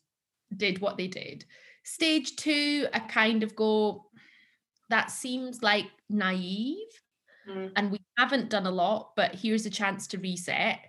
did 0.55 0.81
what 0.81 0.97
they 0.97 1.07
did. 1.07 1.45
Stage 1.83 2.35
two, 2.35 2.87
I 2.93 2.99
kind 2.99 3.43
of 3.43 3.55
go, 3.55 4.05
that 4.89 5.11
seems 5.11 5.61
like 5.61 5.87
naive. 6.09 6.77
Mm. 7.49 7.71
And 7.75 7.91
we 7.91 7.99
haven't 8.17 8.49
done 8.49 8.65
a 8.65 8.71
lot, 8.71 9.11
but 9.15 9.35
here's 9.35 9.65
a 9.65 9.69
chance 9.69 10.07
to 10.07 10.17
reset. 10.17 10.79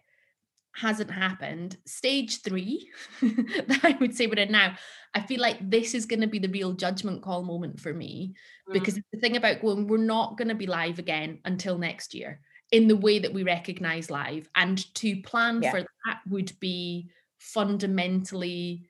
Hasn't 0.74 1.10
happened. 1.10 1.76
Stage 1.86 2.42
three, 2.42 2.90
that 3.22 3.80
I 3.82 3.96
would 4.00 4.16
say 4.16 4.26
we're 4.26 4.34
in 4.36 4.52
now, 4.52 4.76
I 5.14 5.20
feel 5.20 5.40
like 5.40 5.58
this 5.60 5.94
is 5.94 6.06
going 6.06 6.22
to 6.22 6.26
be 6.26 6.38
the 6.38 6.48
real 6.48 6.72
judgment 6.72 7.22
call 7.22 7.42
moment 7.42 7.80
for 7.80 7.92
me 7.92 8.34
mm. 8.68 8.72
because 8.72 8.94
the 8.94 9.20
thing 9.20 9.36
about 9.36 9.60
going, 9.60 9.86
we're 9.86 9.98
not 9.98 10.38
going 10.38 10.48
to 10.48 10.54
be 10.54 10.66
live 10.66 10.98
again 10.98 11.40
until 11.44 11.76
next 11.76 12.14
year 12.14 12.40
in 12.70 12.88
the 12.88 12.96
way 12.96 13.18
that 13.18 13.34
we 13.34 13.42
recognize 13.42 14.10
live. 14.10 14.48
And 14.54 14.78
to 14.94 15.20
plan 15.22 15.60
yeah. 15.62 15.70
for 15.70 15.80
that 15.80 16.20
would 16.28 16.58
be 16.58 17.10
fundamentally 17.38 18.88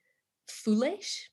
foolish. 0.49 1.28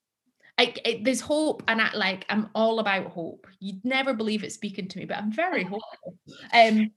Like 0.58 0.82
it, 0.84 1.06
there's 1.06 1.22
hope, 1.22 1.64
and 1.68 1.82
I, 1.82 1.92
like 1.94 2.26
I'm 2.28 2.50
all 2.54 2.80
about 2.80 3.12
hope. 3.12 3.48
You'd 3.60 3.86
never 3.86 4.14
believe 4.14 4.44
it 4.44 4.52
speaking 4.52 4.88
to 4.90 4.98
me, 4.98 5.06
but 5.06 5.18
I'm 5.18 5.32
very 5.32 5.64
hopeful. 5.66 6.16
Um, 6.54 6.92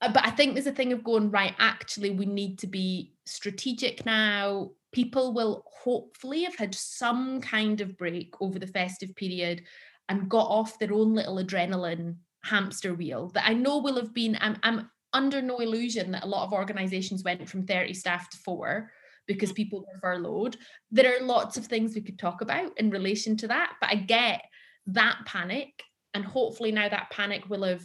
but 0.00 0.26
I 0.26 0.30
think 0.30 0.54
there's 0.54 0.66
a 0.66 0.72
thing 0.72 0.92
of 0.92 1.04
going 1.04 1.30
right. 1.30 1.54
Actually, 1.58 2.10
we 2.10 2.26
need 2.26 2.58
to 2.60 2.66
be 2.66 3.14
strategic 3.26 4.04
now 4.04 4.70
people 4.94 5.34
will 5.34 5.64
hopefully 5.66 6.44
have 6.44 6.54
had 6.54 6.72
some 6.72 7.40
kind 7.40 7.80
of 7.80 7.98
break 7.98 8.32
over 8.40 8.60
the 8.60 8.66
festive 8.66 9.14
period 9.16 9.60
and 10.08 10.28
got 10.28 10.46
off 10.46 10.78
their 10.78 10.94
own 10.94 11.14
little 11.14 11.36
adrenaline 11.36 12.14
hamster 12.44 12.94
wheel 12.94 13.28
that 13.34 13.44
I 13.44 13.54
know 13.54 13.78
will 13.78 13.96
have 13.96 14.14
been, 14.14 14.38
I'm, 14.40 14.56
I'm 14.62 14.88
under 15.12 15.42
no 15.42 15.58
illusion 15.58 16.12
that 16.12 16.22
a 16.22 16.28
lot 16.28 16.46
of 16.46 16.52
organizations 16.52 17.24
went 17.24 17.48
from 17.48 17.66
30 17.66 17.92
staff 17.92 18.30
to 18.30 18.36
four 18.38 18.92
because 19.26 19.52
mm. 19.52 19.56
people 19.56 19.80
were 19.80 20.00
furloughed. 20.00 20.56
There 20.92 21.16
are 21.16 21.26
lots 21.26 21.56
of 21.56 21.66
things 21.66 21.94
we 21.94 22.00
could 22.00 22.18
talk 22.18 22.40
about 22.40 22.78
in 22.78 22.90
relation 22.90 23.36
to 23.38 23.48
that, 23.48 23.72
but 23.80 23.90
I 23.90 23.96
get 23.96 24.42
that 24.86 25.18
panic. 25.26 25.82
And 26.12 26.24
hopefully 26.24 26.70
now 26.70 26.88
that 26.88 27.10
panic 27.10 27.50
will 27.50 27.64
have 27.64 27.82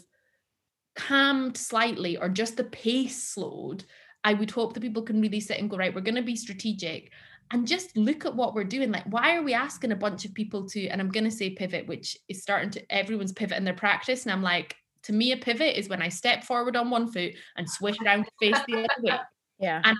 calmed 0.99 1.57
slightly 1.57 2.17
or 2.17 2.29
just 2.29 2.57
the 2.57 2.63
pace 2.65 3.23
slowed 3.23 3.85
I 4.23 4.33
would 4.33 4.51
hope 4.51 4.73
that 4.73 4.81
people 4.81 5.03
can 5.03 5.21
really 5.21 5.39
sit 5.39 5.59
and 5.59 5.69
go, 5.69 5.77
right, 5.77 5.93
we're 5.93 6.01
going 6.01 6.15
to 6.15 6.21
be 6.21 6.35
strategic 6.35 7.11
and 7.51 7.67
just 7.67 7.95
look 7.97 8.25
at 8.25 8.35
what 8.35 8.53
we're 8.53 8.63
doing. 8.63 8.91
Like, 8.91 9.05
why 9.05 9.35
are 9.35 9.43
we 9.43 9.53
asking 9.53 9.91
a 9.91 9.95
bunch 9.95 10.25
of 10.25 10.33
people 10.33 10.67
to, 10.69 10.87
and 10.87 11.01
I'm 11.01 11.09
going 11.09 11.23
to 11.23 11.31
say 11.31 11.49
pivot, 11.51 11.87
which 11.87 12.17
is 12.27 12.41
starting 12.41 12.69
to, 12.71 12.93
everyone's 12.93 13.31
pivot 13.31 13.57
in 13.57 13.63
their 13.63 13.73
practice. 13.73 14.23
And 14.23 14.31
I'm 14.31 14.43
like, 14.43 14.75
to 15.03 15.13
me, 15.13 15.31
a 15.31 15.37
pivot 15.37 15.77
is 15.77 15.87
when 15.87 16.01
I 16.01 16.09
step 16.09 16.43
forward 16.43 16.75
on 16.75 16.89
one 16.89 17.11
foot 17.11 17.31
and 17.55 17.69
swish 17.69 17.95
around 18.05 18.25
to 18.25 18.31
face 18.39 18.61
the 18.67 18.77
other 18.77 18.87
way. 19.01 19.19
Yeah. 19.61 19.81
And 19.83 19.97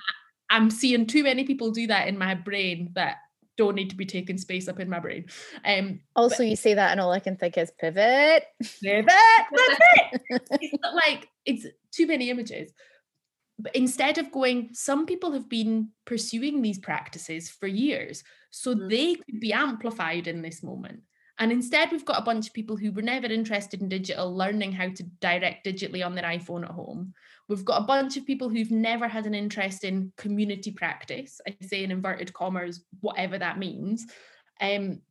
I'm 0.50 0.70
seeing 0.70 1.06
too 1.06 1.24
many 1.24 1.44
people 1.44 1.72
do 1.72 1.86
that 1.88 2.08
in 2.08 2.18
my 2.18 2.34
brain 2.34 2.92
that 2.94 3.18
don't 3.60 3.76
need 3.76 3.92
to 3.92 3.96
be 3.96 4.06
taking 4.06 4.38
space 4.38 4.68
up 4.68 4.80
in 4.80 4.90
my 4.90 5.00
brain. 5.00 5.26
Um, 5.64 6.00
also, 6.16 6.38
but, 6.38 6.48
you 6.48 6.56
say 6.56 6.74
that, 6.74 6.92
and 6.92 7.00
all 7.00 7.12
I 7.12 7.20
can 7.20 7.36
think 7.36 7.58
is 7.58 7.72
pivot. 7.80 8.46
Pivot. 8.82 9.06
That's 9.10 9.80
it. 9.96 10.22
it's 10.52 10.84
like 10.96 11.28
it's 11.46 11.68
too 11.92 12.08
many 12.08 12.30
images 12.30 12.72
but 13.60 13.76
instead 13.76 14.18
of 14.18 14.32
going, 14.32 14.70
some 14.72 15.06
people 15.06 15.34
have 15.34 15.50
been 15.50 15.90
pursuing 16.06 16.62
these 16.62 16.80
practices 16.80 17.50
for 17.50 17.68
years, 17.68 18.24
so 18.52 18.74
mm. 18.74 18.90
they 18.90 19.16
could 19.16 19.40
be 19.42 19.52
amplified 19.52 20.28
in 20.28 20.42
this 20.42 20.64
moment. 20.64 21.02
And 21.38 21.52
instead, 21.52 21.92
we've 21.92 22.06
got 22.06 22.20
a 22.20 22.26
bunch 22.26 22.48
of 22.48 22.54
people 22.54 22.78
who 22.78 22.92
were 22.92 23.02
never 23.02 23.28
interested 23.28 23.82
in 23.82 23.90
digital 23.90 24.36
learning 24.36 24.72
how 24.74 24.90
to 24.90 25.04
direct 25.22 25.66
digitally 25.66 26.06
on 26.06 26.16
their 26.16 26.24
iPhone 26.24 26.64
at 26.64 26.72
home. 26.72 27.14
We've 27.50 27.66
got 27.66 27.82
a 27.82 27.86
bunch 27.86 28.16
of 28.16 28.26
people 28.26 28.48
who've 28.48 28.72
never 28.72 29.08
had 29.08 29.26
an 29.26 29.36
interest 29.36 29.84
in 29.84 30.14
community 30.18 30.72
practice. 30.72 31.42
I 31.48 31.58
say 31.62 31.84
in 31.84 31.92
inverted 31.92 32.32
commas, 32.32 32.86
whatever 33.02 33.38
that 33.38 33.58
means. 33.58 34.06
Um, 34.62 35.02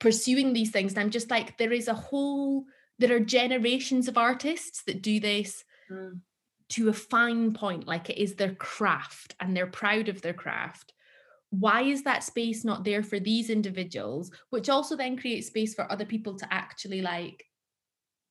pursuing 0.00 0.52
these 0.52 0.70
things. 0.70 0.92
And 0.92 1.00
I'm 1.00 1.10
just 1.10 1.30
like, 1.30 1.56
there 1.56 1.72
is 1.72 1.88
a 1.88 1.94
whole, 1.94 2.64
there 2.98 3.16
are 3.16 3.20
generations 3.20 4.08
of 4.08 4.18
artists 4.18 4.82
that 4.84 5.02
do 5.02 5.20
this. 5.20 5.64
Mm 5.90 6.20
to 6.68 6.88
a 6.88 6.92
fine 6.92 7.52
point, 7.52 7.86
like 7.86 8.10
it 8.10 8.20
is 8.20 8.34
their 8.34 8.54
craft 8.54 9.34
and 9.40 9.56
they're 9.56 9.66
proud 9.66 10.08
of 10.08 10.20
their 10.22 10.34
craft. 10.34 10.92
Why 11.50 11.82
is 11.82 12.02
that 12.02 12.24
space 12.24 12.64
not 12.64 12.84
there 12.84 13.02
for 13.02 13.20
these 13.20 13.50
individuals, 13.50 14.30
which 14.50 14.68
also 14.68 14.96
then 14.96 15.16
creates 15.16 15.46
space 15.46 15.74
for 15.74 15.90
other 15.90 16.04
people 16.04 16.36
to 16.38 16.52
actually 16.52 17.02
like 17.02 17.44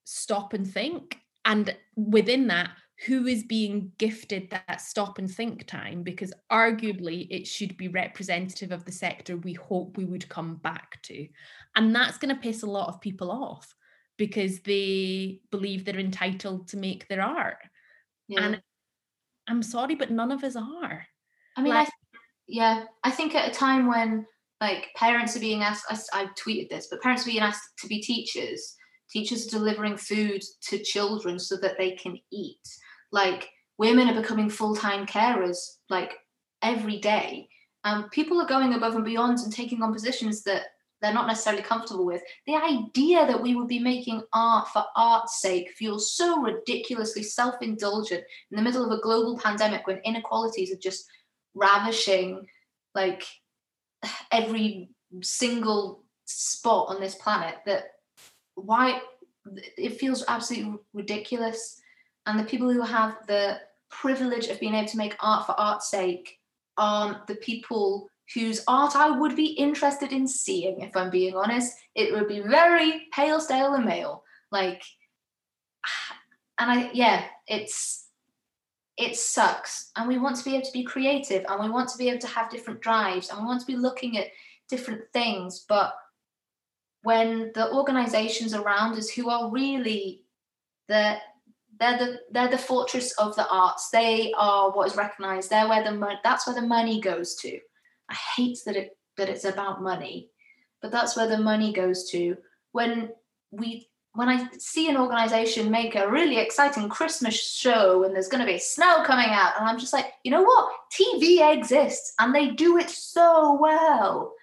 stop 0.04 0.54
and 0.54 0.68
think? 0.68 1.18
And 1.46 1.76
within 1.96 2.48
that, 2.48 2.72
who 3.06 3.28
is 3.28 3.44
being 3.44 3.92
gifted 3.98 4.50
that 4.52 4.82
stop 4.82 5.18
and 5.18 5.30
think 5.30 5.68
time? 5.68 6.04
Because 6.04 6.34
arguably 6.52 7.28
it 7.30 7.46
should 7.46 7.76
be 7.78 7.88
representative 7.90 8.72
of 8.72 8.86
the 8.86 8.92
sector 8.92 9.38
we 9.38 9.54
hope 9.54 9.98
we 9.98 10.06
would 10.06 10.30
come 10.30 10.56
back 10.56 11.02
to. 11.04 11.28
And 11.76 11.94
that's 11.94 12.18
going 12.18 12.34
to 12.34 12.42
piss 12.42 12.64
a 12.64 12.68
lot 12.68 12.88
of 12.88 13.02
people 13.02 13.32
off 13.32 13.76
because 14.18 14.62
they 14.62 15.42
believe 15.52 15.84
they're 15.84 16.00
entitled 16.00 16.70
to 16.70 16.78
make 16.78 17.08
their 17.10 17.22
art 17.22 17.58
yeah. 18.28 18.46
And 18.46 18.62
I'm 19.48 19.64
sorry, 19.64 19.96
but 19.96 20.12
none 20.12 20.32
of 20.32 20.44
us 20.44 20.56
are. 20.56 21.06
I 21.58 21.62
mean, 21.62 21.74
like, 21.74 21.88
I 21.88 21.92
yeah, 22.48 22.84
I 23.04 23.12
think 23.12 23.36
at 23.36 23.50
a 23.50 23.54
time 23.54 23.88
when 23.88 24.26
like 24.62 24.88
parents 24.96 25.36
are 25.36 25.42
being 25.42 25.62
asked, 25.62 25.86
I, 25.90 26.22
I 26.22 26.28
tweeted 26.40 26.70
this, 26.70 26.88
but 26.90 27.02
parents 27.02 27.24
are 27.24 27.30
being 27.30 27.42
asked 27.42 27.64
to 27.80 27.88
be 27.88 28.02
teachers. 28.02 28.76
Teachers 29.12 29.48
are 29.48 29.58
delivering 29.58 29.98
food 29.98 30.42
to 30.70 30.80
children 30.80 31.38
so 31.40 31.58
that 31.58 31.78
they 31.78 31.92
can 31.92 32.18
eat. 32.32 32.60
Like 33.12 33.50
women 33.78 34.10
are 34.10 34.22
becoming 34.22 34.50
full 34.50 34.76
time 34.76 35.06
carers, 35.06 35.58
like 35.90 36.14
every 36.62 37.00
day. 37.00 37.50
Um, 37.84 38.10
people 38.10 38.42
are 38.42 38.48
going 38.48 38.74
above 38.74 38.96
and 38.96 39.06
beyond 39.06 39.40
and 39.40 39.54
taking 39.54 39.84
on 39.84 39.94
positions 39.94 40.44
that 40.44 40.64
they're 41.02 41.14
not 41.14 41.28
necessarily 41.28 41.62
comfortable 41.62 42.06
with. 42.06 42.22
The 42.48 42.56
idea 42.56 43.28
that 43.28 43.42
we 43.42 43.56
would 43.56 43.68
be 43.68 43.80
making 43.80 44.24
art 44.34 44.68
for 44.70 44.84
art's 44.96 45.40
sake 45.40 45.70
feels 45.78 46.14
so 46.14 46.42
ridiculously 46.42 47.22
self 47.22 47.56
indulgent 47.62 48.24
in 48.52 48.58
the 48.58 48.64
middle 48.64 48.84
of 48.84 48.92
a 48.92 49.02
global 49.02 49.38
pandemic 49.38 49.86
when 49.86 50.00
inequalities 50.00 50.72
are 50.72 50.80
just 50.82 51.06
ravishing 51.54 52.48
like 52.96 53.24
every 54.32 54.90
single 55.22 56.04
spot 56.26 56.88
on 56.90 57.00
this 57.00 57.16
planet. 57.16 57.56
That 57.66 57.84
why 58.56 59.02
it 59.78 60.00
feels 60.00 60.24
absolutely 60.28 60.80
ridiculous. 60.94 61.82
And 62.26 62.40
the 62.40 62.44
people 62.44 62.72
who 62.72 62.82
have 62.82 63.18
the 63.28 63.60
privilege 63.90 64.48
of 64.48 64.60
being 64.60 64.74
able 64.74 64.88
to 64.88 64.98
make 64.98 65.16
art 65.20 65.46
for 65.46 65.54
art's 65.54 65.90
sake 65.90 66.40
aren't 66.78 67.28
the 67.28 67.36
people 67.36 68.10
whose 68.34 68.64
art 68.68 68.96
I 68.96 69.12
would 69.12 69.36
be 69.36 69.46
interested 69.46 70.12
in 70.12 70.28
seeing, 70.28 70.82
if 70.82 70.96
I'm 70.96 71.10
being 71.10 71.36
honest. 71.36 71.76
It 71.94 72.12
would 72.14 72.28
be 72.28 72.40
very 72.40 73.08
pale, 73.14 73.40
stale, 73.40 73.76
and 73.76 73.86
male. 73.86 74.24
Like, 74.52 74.82
and 76.60 76.72
I, 76.72 76.90
yeah, 76.94 77.26
it's, 77.48 78.08
it 78.98 79.16
sucks. 79.16 79.92
And 79.96 80.08
we 80.08 80.18
want 80.18 80.38
to 80.38 80.44
be 80.44 80.56
able 80.56 80.66
to 80.66 80.72
be 80.72 80.84
creative 80.84 81.46
and 81.48 81.64
we 81.64 81.70
want 81.70 81.90
to 81.90 81.98
be 81.98 82.10
able 82.10 82.22
to 82.22 82.28
have 82.28 82.50
different 82.50 82.82
drives 82.82 83.30
and 83.30 83.40
we 83.40 83.46
want 83.46 83.62
to 83.62 83.68
be 83.68 83.76
looking 83.76 84.18
at 84.18 84.28
different 84.70 85.02
things. 85.14 85.66
But 85.68 85.94
when 87.04 87.52
the 87.54 87.72
organizations 87.72 88.56
around 88.56 88.98
us 88.98 89.10
who 89.10 89.30
are 89.30 89.52
really 89.52 90.24
the 90.88 91.18
they're 91.80 91.98
the 91.98 92.20
they're 92.32 92.50
the 92.50 92.58
fortress 92.58 93.12
of 93.14 93.36
the 93.36 93.48
arts. 93.50 93.90
They 93.90 94.34
are 94.38 94.72
what 94.72 94.88
is 94.88 94.96
recognized. 94.96 95.50
They're 95.50 95.68
where 95.68 95.84
the 95.84 95.92
money 95.92 96.20
that's 96.24 96.48
where 96.48 96.56
the 96.56 96.68
money 96.68 97.02
goes 97.02 97.36
to. 97.36 97.60
I 98.10 98.16
hate 98.36 98.60
that 98.66 98.76
it 98.76 98.98
that 99.18 99.30
it's 99.30 99.46
about 99.46 99.82
money, 99.82 100.30
but 100.82 100.92
that's 100.92 101.16
where 101.16 101.28
the 101.28 101.38
money 101.38 101.74
goes 101.74 102.10
to. 102.12 102.38
When 102.72 103.10
we 103.52 103.90
when 104.14 104.30
I 104.30 104.48
see 104.58 104.90
an 104.90 104.98
organization 104.98 105.70
make 105.70 105.96
a 105.96 106.10
really 106.10 106.38
exciting 106.38 106.88
Christmas 106.88 107.36
show 107.36 108.04
and 108.04 108.16
there's 108.16 108.30
going 108.30 108.46
to 108.46 108.52
be 108.52 108.58
snow 108.58 109.04
coming 109.04 109.30
out, 109.30 109.54
and 109.60 109.68
I'm 109.68 109.78
just 109.78 109.94
like, 109.94 110.14
you 110.24 110.32
know 110.32 110.44
what? 110.44 110.72
TV 110.98 111.54
exists 111.54 112.14
and 112.20 112.34
they 112.34 112.52
do 112.52 112.78
it 112.78 112.90
so 112.90 113.58
well. 113.62 114.34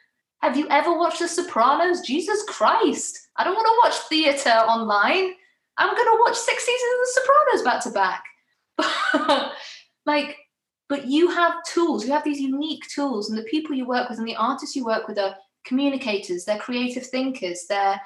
Have 0.42 0.56
you 0.56 0.66
ever 0.68 0.92
watched 0.92 1.20
The 1.20 1.28
Sopranos? 1.28 2.00
Jesus 2.02 2.42
Christ. 2.48 3.28
I 3.36 3.44
don't 3.44 3.54
want 3.54 3.66
to 3.66 3.80
watch 3.88 4.08
theatre 4.08 4.50
online. 4.50 5.34
I'm 5.78 5.94
going 5.94 6.06
to 6.06 6.22
watch 6.24 6.36
six 6.36 6.64
seasons 6.64 6.92
of 6.92 7.00
The 7.00 7.20
Sopranos 7.20 7.62
back 7.62 7.82
to 7.84 9.40
back. 9.40 9.52
like, 10.06 10.36
but 10.88 11.06
you 11.06 11.30
have 11.30 11.54
tools, 11.66 12.04
you 12.04 12.12
have 12.12 12.24
these 12.24 12.40
unique 12.40 12.82
tools, 12.94 13.30
and 13.30 13.38
the 13.38 13.44
people 13.44 13.74
you 13.74 13.86
work 13.86 14.08
with 14.08 14.18
and 14.18 14.28
the 14.28 14.36
artists 14.36 14.76
you 14.76 14.84
work 14.84 15.08
with 15.08 15.18
are 15.18 15.34
communicators, 15.64 16.44
they're 16.44 16.58
creative 16.58 17.06
thinkers, 17.06 17.64
they're 17.68 18.00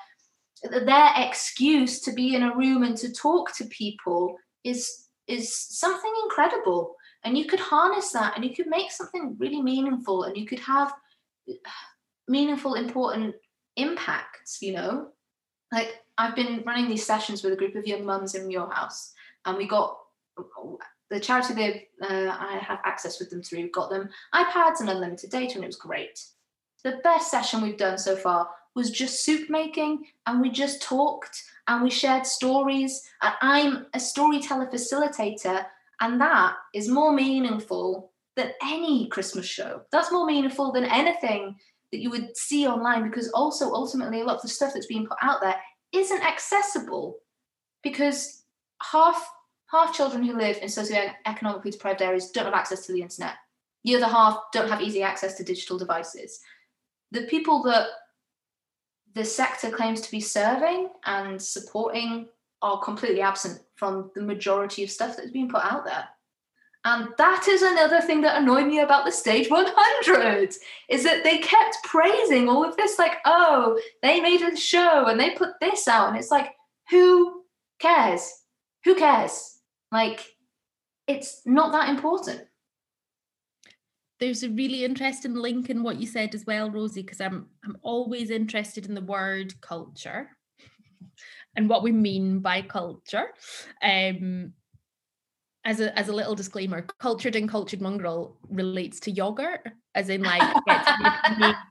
their 0.62 1.10
excuse 1.16 2.00
to 2.00 2.12
be 2.12 2.34
in 2.34 2.42
a 2.42 2.56
room 2.56 2.82
and 2.82 2.96
to 2.96 3.12
talk 3.12 3.54
to 3.56 3.64
people 3.66 4.36
is 4.64 5.08
is 5.26 5.54
something 5.54 6.12
incredible. 6.24 6.94
And 7.24 7.36
you 7.36 7.46
could 7.46 7.58
harness 7.58 8.12
that 8.12 8.34
and 8.36 8.44
you 8.44 8.54
could 8.54 8.68
make 8.68 8.92
something 8.92 9.36
really 9.38 9.60
meaningful 9.60 10.24
and 10.24 10.36
you 10.36 10.46
could 10.46 10.60
have 10.60 10.92
uh, 11.48 11.54
meaningful 12.28 12.74
important 12.74 13.34
impacts 13.76 14.58
you 14.62 14.72
know? 14.72 15.08
Like 15.72 16.00
i've 16.18 16.36
been 16.36 16.62
running 16.66 16.88
these 16.88 17.06
sessions 17.06 17.42
with 17.42 17.52
a 17.52 17.56
group 17.56 17.74
of 17.74 17.86
young 17.86 18.04
mums 18.04 18.34
in 18.34 18.50
your 18.50 18.70
house 18.70 19.12
and 19.44 19.56
we 19.56 19.66
got 19.66 19.96
the 21.10 21.20
charity 21.20 21.54
they 21.54 21.88
uh, 22.02 22.36
i 22.38 22.58
have 22.60 22.78
access 22.84 23.18
with 23.18 23.30
them 23.30 23.42
through 23.42 23.70
got 23.70 23.90
them 23.90 24.08
ipads 24.34 24.80
and 24.80 24.90
unlimited 24.90 25.30
data 25.30 25.54
and 25.54 25.64
it 25.64 25.68
was 25.68 25.76
great. 25.76 26.20
The 26.84 27.00
best 27.02 27.30
session 27.30 27.62
we've 27.62 27.76
done 27.76 27.98
so 27.98 28.14
far 28.14 28.48
was 28.76 28.90
just 28.90 29.24
soup 29.24 29.50
making 29.50 30.04
and 30.26 30.40
we 30.40 30.50
just 30.50 30.82
talked 30.82 31.42
and 31.66 31.82
we 31.82 31.90
shared 31.90 32.26
stories 32.26 33.02
and 33.22 33.34
i'm 33.40 33.86
a 33.94 34.00
storyteller 34.00 34.66
facilitator 34.66 35.64
and 36.00 36.20
that 36.20 36.54
is 36.74 36.88
more 36.88 37.12
meaningful 37.12 38.12
than 38.36 38.52
any 38.62 39.08
christmas 39.08 39.46
show. 39.46 39.82
That's 39.90 40.12
more 40.12 40.26
meaningful 40.26 40.70
than 40.72 40.84
anything 40.84 41.56
that 41.90 41.98
you 41.98 42.10
would 42.10 42.36
see 42.36 42.66
online 42.66 43.08
because 43.08 43.30
also 43.30 43.72
ultimately 43.72 44.20
a 44.20 44.24
lot 44.24 44.36
of 44.36 44.42
the 44.42 44.48
stuff 44.48 44.74
that's 44.74 44.86
being 44.86 45.06
put 45.06 45.18
out 45.22 45.40
there 45.40 45.56
isn't 45.98 46.22
accessible 46.22 47.18
because 47.82 48.44
half 48.82 49.28
half 49.70 49.94
children 49.94 50.22
who 50.22 50.36
live 50.36 50.58
in 50.58 50.68
socioeconomically 50.68 51.72
deprived 51.72 52.02
areas 52.02 52.30
don't 52.30 52.44
have 52.44 52.54
access 52.54 52.86
to 52.86 52.92
the 52.92 53.02
internet 53.02 53.34
the 53.84 53.96
other 53.96 54.06
half 54.06 54.38
don't 54.52 54.68
have 54.68 54.82
easy 54.82 55.02
access 55.02 55.36
to 55.36 55.44
digital 55.44 55.78
devices 55.78 56.40
the 57.12 57.22
people 57.26 57.62
that 57.62 57.86
the 59.14 59.24
sector 59.24 59.70
claims 59.70 60.02
to 60.02 60.10
be 60.10 60.20
serving 60.20 60.88
and 61.06 61.40
supporting 61.40 62.28
are 62.62 62.78
completely 62.80 63.22
absent 63.22 63.60
from 63.74 64.10
the 64.14 64.20
majority 64.20 64.84
of 64.84 64.90
stuff 64.90 65.16
that's 65.16 65.30
being 65.30 65.48
put 65.48 65.64
out 65.64 65.84
there. 65.84 66.06
And 66.86 67.08
that 67.18 67.48
is 67.48 67.62
another 67.62 68.00
thing 68.00 68.20
that 68.20 68.40
annoyed 68.40 68.68
me 68.68 68.78
about 68.78 69.04
the 69.04 69.10
stage 69.10 69.50
100 69.50 70.54
is 70.88 71.02
that 71.02 71.24
they 71.24 71.38
kept 71.38 71.82
praising 71.82 72.48
all 72.48 72.64
of 72.64 72.76
this, 72.76 72.96
like, 72.96 73.16
oh, 73.24 73.76
they 74.02 74.20
made 74.20 74.40
a 74.40 74.56
show 74.56 75.06
and 75.06 75.18
they 75.18 75.30
put 75.30 75.58
this 75.60 75.88
out. 75.88 76.10
And 76.10 76.16
it's 76.16 76.30
like, 76.30 76.52
who 76.90 77.42
cares? 77.80 78.32
Who 78.84 78.94
cares? 78.94 79.58
Like, 79.90 80.24
it's 81.08 81.42
not 81.44 81.72
that 81.72 81.88
important 81.88 82.42
there's 84.18 84.42
a 84.42 84.50
really 84.50 84.84
interesting 84.84 85.34
link 85.34 85.68
in 85.68 85.82
what 85.82 86.00
you 86.00 86.06
said 86.06 86.34
as 86.34 86.46
well, 86.46 86.70
Rosie, 86.70 87.02
because 87.02 87.20
I'm 87.20 87.48
I'm 87.64 87.76
always 87.82 88.30
interested 88.30 88.86
in 88.86 88.94
the 88.94 89.02
word 89.02 89.60
culture 89.60 90.30
and 91.56 91.68
what 91.68 91.82
we 91.82 91.92
mean 91.92 92.40
by 92.40 92.62
culture. 92.62 93.26
Um, 93.82 94.54
as 95.66 95.80
a 95.80 95.98
as 95.98 96.08
a 96.08 96.12
little 96.12 96.36
disclaimer, 96.36 96.86
cultured 97.00 97.34
and 97.34 97.48
cultured 97.48 97.80
mongrel 97.82 98.38
relates 98.48 99.00
to 99.00 99.10
yogurt, 99.10 99.68
as 99.96 100.08
in 100.08 100.22
like 100.22 100.56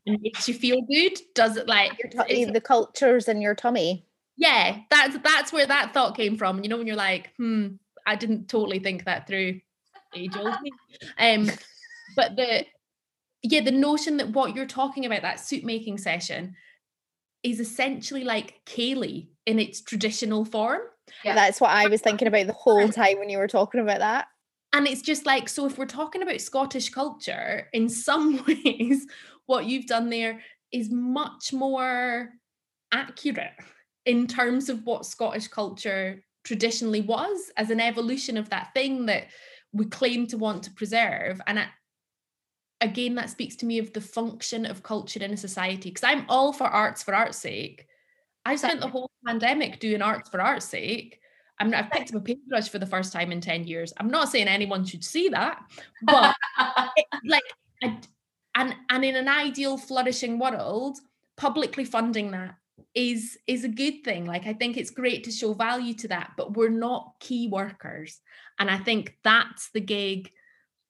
it 0.05 0.21
makes 0.21 0.47
you 0.49 0.53
feel 0.53 0.81
good. 0.81 1.13
Does 1.33 1.55
it 1.55 1.67
like 1.67 1.97
the 2.11 2.61
cultures 2.61 3.29
in 3.29 3.41
your 3.41 3.55
tummy? 3.55 4.05
Yeah, 4.35 4.79
that's 4.91 5.17
that's 5.23 5.53
where 5.53 5.65
that 5.65 5.93
thought 5.93 6.17
came 6.17 6.37
from. 6.37 6.61
You 6.61 6.69
know, 6.69 6.77
when 6.77 6.87
you're 6.87 6.97
like, 6.97 7.31
hmm, 7.37 7.67
I 8.05 8.15
didn't 8.15 8.49
totally 8.49 8.79
think 8.79 9.05
that 9.05 9.27
through. 9.27 9.61
Age 10.13 10.35
old 10.35 10.55
me. 10.61 10.71
Um, 11.17 11.49
but 12.17 12.35
the 12.35 12.65
yeah 13.43 13.61
the 13.61 13.71
notion 13.71 14.17
that 14.17 14.29
what 14.29 14.57
you're 14.57 14.65
talking 14.65 15.05
about 15.05 15.21
that 15.21 15.39
soup 15.39 15.63
making 15.63 15.99
session 15.99 16.55
is 17.43 17.61
essentially 17.61 18.25
like 18.25 18.59
ceilidh 18.65 19.27
in 19.45 19.59
its 19.59 19.81
traditional 19.81 20.43
form 20.43 20.81
yeah 21.23 21.35
that's 21.35 21.61
what 21.61 21.71
i 21.71 21.87
was 21.87 22.01
thinking 22.01 22.27
about 22.27 22.47
the 22.47 22.53
whole 22.53 22.89
time 22.89 23.17
when 23.19 23.29
you 23.29 23.37
were 23.37 23.47
talking 23.47 23.81
about 23.81 23.99
that 23.99 24.27
and 24.73 24.87
it's 24.87 25.01
just 25.01 25.25
like 25.25 25.47
so 25.47 25.65
if 25.65 25.77
we're 25.77 25.85
talking 25.85 26.21
about 26.21 26.41
scottish 26.41 26.89
culture 26.89 27.67
in 27.73 27.89
some 27.89 28.43
ways 28.47 29.05
what 29.45 29.65
you've 29.65 29.87
done 29.87 30.09
there 30.09 30.41
is 30.71 30.89
much 30.91 31.53
more 31.53 32.29
accurate 32.91 33.53
in 34.05 34.27
terms 34.27 34.69
of 34.69 34.85
what 34.85 35.05
scottish 35.05 35.47
culture 35.47 36.23
traditionally 36.43 37.01
was 37.01 37.51
as 37.57 37.69
an 37.69 37.79
evolution 37.79 38.37
of 38.37 38.49
that 38.49 38.69
thing 38.73 39.05
that 39.05 39.25
we 39.73 39.85
claim 39.85 40.27
to 40.27 40.37
want 40.37 40.63
to 40.63 40.71
preserve 40.71 41.41
and 41.47 41.59
again, 42.81 43.15
that 43.15 43.29
speaks 43.29 43.55
to 43.57 43.65
me 43.65 43.79
of 43.79 43.93
the 43.93 44.01
function 44.01 44.65
of 44.65 44.83
culture 44.83 45.21
in 45.23 45.33
a 45.33 45.37
society. 45.37 45.89
Because 45.89 46.03
I'm 46.03 46.25
all 46.29 46.53
for 46.53 46.65
arts 46.65 47.03
for 47.03 47.13
art's 47.13 47.37
sake. 47.37 47.87
I 48.45 48.55
spent 48.55 48.79
the 48.79 48.87
whole 48.87 49.09
pandemic 49.25 49.79
doing 49.79 50.01
arts 50.01 50.29
for 50.29 50.41
art's 50.41 50.65
sake. 50.65 51.19
I 51.59 51.63
mean, 51.63 51.73
I've 51.73 51.89
picked 51.89 52.13
up 52.13 52.21
a 52.21 52.23
paintbrush 52.23 52.69
for 52.69 52.79
the 52.79 52.85
first 52.85 53.13
time 53.13 53.31
in 53.31 53.41
10 53.41 53.65
years. 53.65 53.93
I'm 53.97 54.09
not 54.09 54.29
saying 54.29 54.47
anyone 54.47 54.85
should 54.85 55.03
see 55.03 55.29
that, 55.29 55.59
but 56.03 56.35
it, 56.97 57.05
like, 57.25 57.43
I, 57.81 57.97
and 58.55 58.75
and 58.89 59.05
in 59.05 59.15
an 59.15 59.27
ideal 59.27 59.77
flourishing 59.77 60.39
world, 60.39 60.97
publicly 61.37 61.85
funding 61.85 62.31
that 62.31 62.55
is 62.93 63.37
is 63.47 63.63
a 63.63 63.69
good 63.69 64.03
thing. 64.03 64.25
Like, 64.25 64.47
I 64.47 64.53
think 64.53 64.77
it's 64.77 64.89
great 64.89 65.23
to 65.25 65.31
show 65.31 65.53
value 65.53 65.93
to 65.95 66.07
that, 66.09 66.31
but 66.37 66.55
we're 66.55 66.69
not 66.69 67.15
key 67.19 67.47
workers, 67.47 68.21
and 68.59 68.69
I 68.69 68.77
think 68.77 69.17
that's 69.23 69.69
the 69.71 69.81
gig 69.81 70.31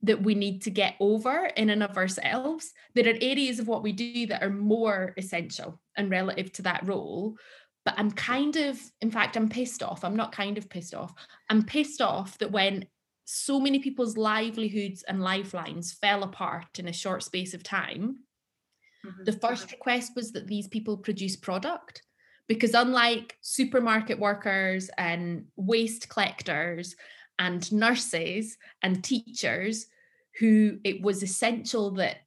that 0.06 0.22
we 0.22 0.36
need 0.36 0.62
to 0.62 0.70
get 0.70 0.96
over 1.00 1.46
in 1.58 1.72
and 1.72 1.84
of 1.84 1.98
ourselves. 1.98 2.72
There 2.94 3.08
are 3.08 3.18
areas 3.22 3.60
of 3.60 3.68
what 3.68 3.84
we 3.84 3.92
do 3.92 4.28
that 4.28 4.44
are 4.44 4.50
more 4.50 5.14
essential 5.18 5.82
and 5.98 6.10
relative 6.10 6.52
to 6.54 6.62
that 6.64 6.86
role. 6.88 7.38
But 7.84 7.96
I'm 7.98 8.12
kind 8.12 8.56
of, 8.56 8.80
in 9.02 9.12
fact, 9.12 9.36
I'm 9.36 9.50
pissed 9.50 9.84
off. 9.84 10.04
I'm 10.04 10.16
not 10.16 10.32
kind 10.32 10.58
of 10.58 10.70
pissed 10.70 10.96
off. 10.96 11.14
I'm 11.50 11.64
pissed 11.64 12.02
off 12.02 12.38
that 12.38 12.52
when 12.52 12.86
so 13.26 13.60
many 13.60 13.80
people's 13.80 14.18
livelihoods 14.18 15.04
and 15.04 15.22
lifelines 15.22 15.94
fell 15.94 16.24
apart 16.24 16.80
in 16.80 16.88
a 16.88 16.94
short 16.94 17.24
space 17.24 17.54
of 17.54 17.64
time, 17.64 18.20
mm-hmm. 19.06 19.24
the 19.24 19.34
first 19.34 19.72
request 19.72 20.14
was 20.16 20.32
that 20.34 20.48
these 20.48 20.68
people 20.68 20.98
produce 20.98 21.36
product. 21.36 22.04
Because 22.48 22.76
unlike 22.76 23.36
supermarket 23.42 24.20
workers 24.20 24.92
and 25.00 25.46
waste 25.56 26.10
collectors 26.10 26.96
and 27.40 27.72
nurses 27.72 28.58
and 28.84 29.04
teachers 29.04 29.88
who 30.40 30.80
it 30.84 31.02
was 31.02 31.24
essential 31.24 31.92
that 31.92 32.18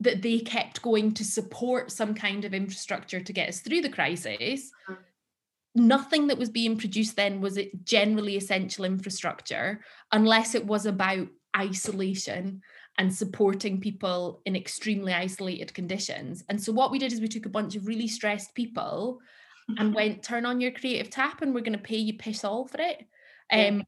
that 0.00 0.22
they 0.22 0.40
kept 0.40 0.82
going 0.82 1.12
to 1.14 1.24
support 1.24 1.90
some 1.90 2.14
kind 2.14 2.44
of 2.44 2.52
infrastructure 2.52 3.20
to 3.20 3.32
get 3.32 3.48
us 3.48 3.60
through 3.60 3.80
the 3.80 3.88
crisis. 3.88 4.70
Mm-hmm. 4.88 5.86
nothing 5.86 6.26
that 6.28 6.38
was 6.38 6.50
being 6.50 6.76
produced 6.78 7.16
then 7.16 7.40
was 7.40 7.56
it 7.56 7.84
generally 7.84 8.36
essential 8.36 8.84
infrastructure 8.84 9.80
unless 10.12 10.54
it 10.54 10.64
was 10.64 10.86
about 10.86 11.26
isolation 11.56 12.60
and 12.98 13.12
supporting 13.12 13.80
people 13.80 14.40
in 14.44 14.54
extremely 14.54 15.12
isolated 15.12 15.74
conditions. 15.74 16.44
And 16.48 16.62
so 16.62 16.72
what 16.72 16.92
we 16.92 16.98
did 17.00 17.12
is 17.12 17.20
we 17.20 17.26
took 17.26 17.46
a 17.46 17.56
bunch 17.58 17.74
of 17.74 17.88
really 17.88 18.06
stressed 18.06 18.54
people 18.54 19.20
and 19.78 19.94
went 19.94 20.22
turn 20.22 20.46
on 20.46 20.60
your 20.60 20.70
creative 20.70 21.10
tap 21.10 21.42
and 21.42 21.54
we're 21.54 21.60
going 21.60 21.78
to 21.78 21.78
pay 21.78 21.96
you 21.96 22.14
piss 22.14 22.44
all 22.44 22.66
for 22.66 22.80
it. 22.80 23.04
Um, 23.50 23.84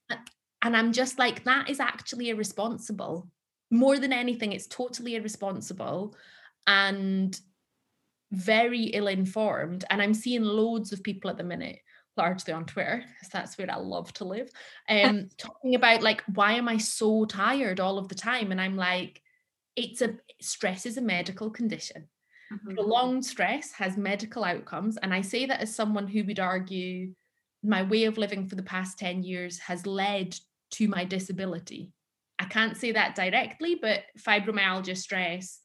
and 0.62 0.76
i'm 0.76 0.92
just 0.92 1.18
like 1.18 1.44
that 1.44 1.70
is 1.70 1.80
actually 1.80 2.30
irresponsible 2.30 3.28
more 3.70 3.98
than 3.98 4.12
anything, 4.12 4.52
it's 4.52 4.66
totally 4.66 5.16
irresponsible 5.16 6.16
and 6.66 7.38
very 8.32 8.84
ill 8.84 9.06
informed. 9.06 9.84
And 9.90 10.00
I'm 10.02 10.14
seeing 10.14 10.42
loads 10.42 10.92
of 10.92 11.02
people 11.02 11.30
at 11.30 11.36
the 11.36 11.44
minute, 11.44 11.78
largely 12.16 12.52
on 12.52 12.64
Twitter, 12.64 13.02
because 13.04 13.32
that's 13.32 13.58
where 13.58 13.70
I 13.70 13.76
love 13.76 14.12
to 14.14 14.24
live, 14.24 14.50
um, 14.88 15.28
talking 15.38 15.74
about 15.74 16.02
like, 16.02 16.22
why 16.34 16.52
am 16.52 16.68
I 16.68 16.78
so 16.78 17.24
tired 17.24 17.80
all 17.80 17.98
of 17.98 18.08
the 18.08 18.14
time? 18.14 18.52
And 18.52 18.60
I'm 18.60 18.76
like, 18.76 19.20
it's 19.74 20.02
a 20.02 20.16
stress 20.40 20.86
is 20.86 20.96
a 20.96 21.02
medical 21.02 21.50
condition. 21.50 22.08
Mm-hmm. 22.52 22.74
Prolonged 22.74 23.24
stress 23.24 23.72
has 23.72 23.96
medical 23.96 24.44
outcomes. 24.44 24.96
And 24.96 25.12
I 25.12 25.20
say 25.20 25.46
that 25.46 25.60
as 25.60 25.74
someone 25.74 26.06
who 26.06 26.24
would 26.24 26.40
argue 26.40 27.12
my 27.62 27.82
way 27.82 28.04
of 28.04 28.18
living 28.18 28.46
for 28.46 28.54
the 28.54 28.62
past 28.62 28.98
10 28.98 29.22
years 29.22 29.58
has 29.58 29.86
led 29.86 30.36
to 30.72 30.88
my 30.88 31.04
disability. 31.04 31.92
I 32.39 32.45
can't 32.45 32.76
say 32.76 32.93
that 32.93 33.14
directly, 33.14 33.76
but 33.80 34.03
fibromyalgia, 34.18 34.97
stress, 34.97 35.61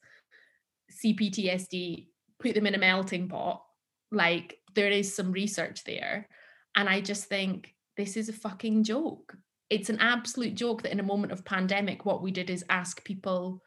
CPTSD, 1.04 2.06
put 2.40 2.54
them 2.54 2.66
in 2.66 2.74
a 2.74 2.78
melting 2.78 3.28
pot. 3.28 3.62
Like 4.10 4.58
there 4.74 4.90
is 4.90 5.14
some 5.14 5.32
research 5.32 5.84
there. 5.84 6.28
And 6.74 6.88
I 6.88 7.00
just 7.00 7.26
think 7.26 7.74
this 7.96 8.16
is 8.16 8.28
a 8.28 8.34
fucking 8.34 8.84
joke. 8.84 9.36
It's 9.68 9.90
an 9.90 10.00
absolute 10.00 10.54
joke 10.54 10.82
that 10.82 10.92
in 10.92 11.00
a 11.00 11.04
moment 11.04 11.32
of 11.32 11.44
pandemic, 11.44 12.04
what 12.04 12.22
we 12.22 12.30
did 12.30 12.50
is 12.50 12.64
ask 12.68 13.04
people 13.04 13.62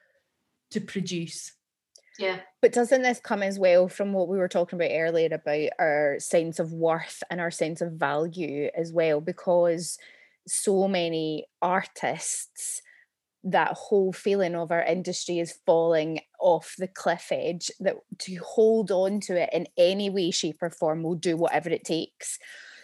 to 0.72 0.82
produce. 0.82 1.51
Yeah. 2.18 2.39
But 2.62 2.74
doesn't 2.74 3.01
this 3.01 3.20
come 3.20 3.43
as 3.43 3.60
well 3.60 3.88
from 3.88 4.14
what 4.14 4.28
we 4.28 4.38
were 4.38 4.47
talking 4.47 4.80
about 4.80 4.91
earlier 4.91 5.30
about 5.32 5.70
our 5.80 6.16
sense 6.20 6.60
of 6.60 6.72
worth 6.72 7.22
and 7.30 7.41
our 7.41 7.51
sense 7.51 7.82
of 7.82 7.93
value 7.93 8.70
as 8.76 8.91
well? 8.91 9.20
Because 9.20 9.97
so 10.47 10.88
many 10.88 11.45
artists 11.62 12.82
that 13.45 13.73
whole 13.73 14.11
feeling 14.11 14.55
of 14.55 14.71
our 14.71 14.83
industry 14.83 15.39
is 15.39 15.57
falling 15.65 16.19
off 16.39 16.75
the 16.77 16.87
cliff 16.87 17.27
edge 17.31 17.71
that 17.79 17.95
to 18.19 18.35
hold 18.37 18.91
on 18.91 19.19
to 19.21 19.39
it 19.39 19.49
in 19.53 19.67
any 19.77 20.09
way 20.09 20.31
shape 20.31 20.57
or 20.61 20.71
form 20.71 21.03
will 21.03 21.15
do 21.15 21.37
whatever 21.37 21.69
it 21.69 21.83
takes. 21.83 22.39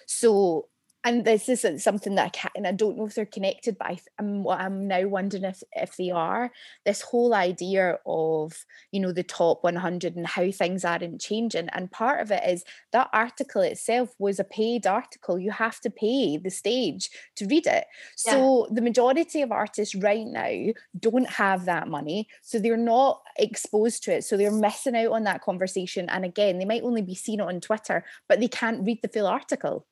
So 0.05 0.67
and 1.03 1.25
this 1.25 1.49
isn't 1.49 1.79
something 1.79 2.15
that 2.15 2.25
I 2.25 2.29
can't, 2.29 2.53
and 2.55 2.67
I 2.67 2.71
don't 2.71 2.95
know 2.95 3.07
if 3.07 3.15
they're 3.15 3.25
connected, 3.25 3.77
but 3.77 3.87
I, 3.87 3.99
am 4.19 4.45
I'm, 4.47 4.47
I'm 4.47 4.87
now 4.87 5.07
wondering 5.07 5.43
if 5.43 5.63
if 5.73 5.97
they 5.97 6.11
are. 6.11 6.51
This 6.85 7.01
whole 7.01 7.33
idea 7.33 7.97
of 8.05 8.65
you 8.91 8.99
know 8.99 9.11
the 9.11 9.23
top 9.23 9.63
100 9.63 10.15
and 10.15 10.27
how 10.27 10.51
things 10.51 10.85
aren't 10.85 11.19
changing, 11.19 11.69
and 11.69 11.91
part 11.91 12.21
of 12.21 12.31
it 12.31 12.43
is 12.47 12.63
that 12.91 13.09
article 13.13 13.61
itself 13.61 14.13
was 14.19 14.39
a 14.39 14.43
paid 14.43 14.85
article. 14.85 15.39
You 15.39 15.51
have 15.51 15.79
to 15.81 15.89
pay 15.89 16.37
the 16.37 16.51
stage 16.51 17.09
to 17.37 17.47
read 17.47 17.65
it. 17.65 17.85
So 18.15 18.67
yeah. 18.67 18.75
the 18.75 18.81
majority 18.81 19.41
of 19.41 19.51
artists 19.51 19.95
right 19.95 20.25
now 20.25 20.73
don't 20.99 21.29
have 21.29 21.65
that 21.65 21.87
money, 21.87 22.27
so 22.43 22.59
they're 22.59 22.77
not 22.77 23.21
exposed 23.37 24.03
to 24.03 24.13
it. 24.13 24.23
So 24.23 24.37
they're 24.37 24.51
missing 24.51 24.95
out 24.95 25.13
on 25.13 25.23
that 25.23 25.41
conversation. 25.41 26.09
And 26.09 26.25
again, 26.25 26.59
they 26.59 26.65
might 26.65 26.83
only 26.83 27.01
be 27.01 27.15
seen 27.15 27.41
on 27.41 27.59
Twitter, 27.59 28.05
but 28.29 28.39
they 28.39 28.47
can't 28.47 28.85
read 28.85 28.99
the 29.01 29.07
full 29.07 29.25
article. 29.25 29.87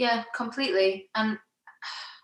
Yeah, 0.00 0.24
completely. 0.34 1.10
And 1.14 1.38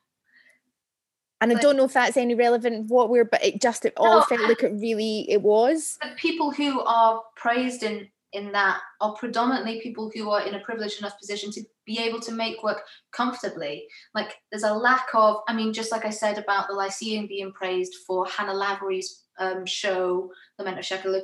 and 1.43 1.53
I 1.53 1.61
don't 1.61 1.77
know 1.77 1.85
if 1.85 1.93
that's 1.93 2.17
any 2.17 2.35
relevant 2.35 2.89
what 2.89 3.11
we're, 3.11 3.27
but 3.27 3.45
it 3.45 3.61
just 3.61 3.85
it 3.85 3.93
all 3.99 4.21
no, 4.21 4.23
felt 4.23 4.41
like 4.41 4.63
it 4.63 4.73
really 4.81 5.31
it 5.31 5.43
was. 5.43 5.99
The 6.01 6.17
people 6.17 6.51
who 6.51 6.81
are 6.81 7.23
praised 7.37 7.83
in 7.83 8.09
in 8.33 8.51
that 8.53 8.81
are 9.03 9.13
predominantly 9.13 9.83
people 9.83 10.11
who 10.15 10.31
are 10.31 10.41
in 10.41 10.55
a 10.55 10.61
privileged 10.61 11.01
enough 11.01 11.19
position 11.19 11.51
to 11.53 11.63
be 11.85 11.99
able 11.99 12.19
to 12.21 12.33
make 12.33 12.63
work 12.63 12.83
comfortably. 13.13 13.87
Like 14.15 14.37
there's 14.51 14.63
a 14.63 14.73
lack 14.73 15.09
of, 15.13 15.43
I 15.47 15.53
mean, 15.53 15.75
just 15.75 15.93
like 15.93 16.07
I 16.07 16.11
said 16.11 16.39
about 16.39 16.69
the 16.69 16.75
Lyceum 16.75 17.27
being 17.27 17.53
praised 17.53 17.95
for 18.07 18.27
Hannah 18.27 18.55
Lavery's 18.55 19.25
um, 19.39 19.67
show, 19.67 20.31
Lament 20.59 20.79
of 20.79 20.85
Sheka, 20.85 21.23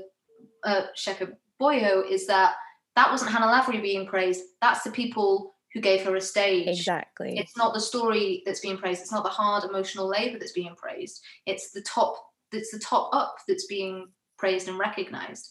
uh, 0.64 0.82
Sheka 0.96 1.34
Boyo, 1.60 2.08
is 2.08 2.26
that 2.26 2.56
that 2.94 3.10
wasn't 3.10 3.32
Hannah 3.32 3.50
Lavery 3.50 3.80
being 3.80 4.06
praised. 4.06 4.42
That's 4.60 4.82
the 4.82 4.90
people 4.90 5.52
who 5.74 5.80
gave 5.80 6.02
her 6.02 6.16
a 6.16 6.20
stage. 6.20 6.68
Exactly. 6.68 7.38
It's 7.38 7.56
not 7.56 7.74
the 7.74 7.80
story 7.80 8.42
that's 8.44 8.60
being 8.60 8.76
praised. 8.76 9.00
It's 9.00 9.12
not 9.12 9.24
the 9.24 9.30
hard 9.30 9.64
emotional 9.64 10.06
labor 10.06 10.38
that's 10.38 10.52
being 10.52 10.74
praised. 10.76 11.22
It's 11.46 11.70
the 11.70 11.82
top. 11.82 12.16
It's 12.52 12.70
the 12.70 12.78
top 12.78 13.14
up 13.14 13.36
that's 13.48 13.66
being 13.66 14.08
praised 14.38 14.68
and 14.68 14.78
recognized. 14.78 15.50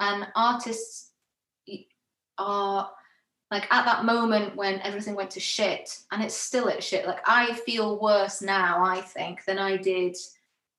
And 0.00 0.26
artists 0.36 1.12
are 2.38 2.90
like 3.50 3.64
at 3.72 3.84
that 3.84 4.04
moment 4.04 4.56
when 4.56 4.80
everything 4.80 5.14
went 5.14 5.30
to 5.32 5.40
shit, 5.40 5.98
and 6.10 6.22
it's 6.22 6.34
still 6.34 6.68
at 6.68 6.82
shit. 6.82 7.06
Like 7.06 7.20
I 7.26 7.54
feel 7.54 8.00
worse 8.00 8.42
now, 8.42 8.84
I 8.84 9.00
think, 9.00 9.44
than 9.44 9.58
I 9.58 9.76
did 9.76 10.16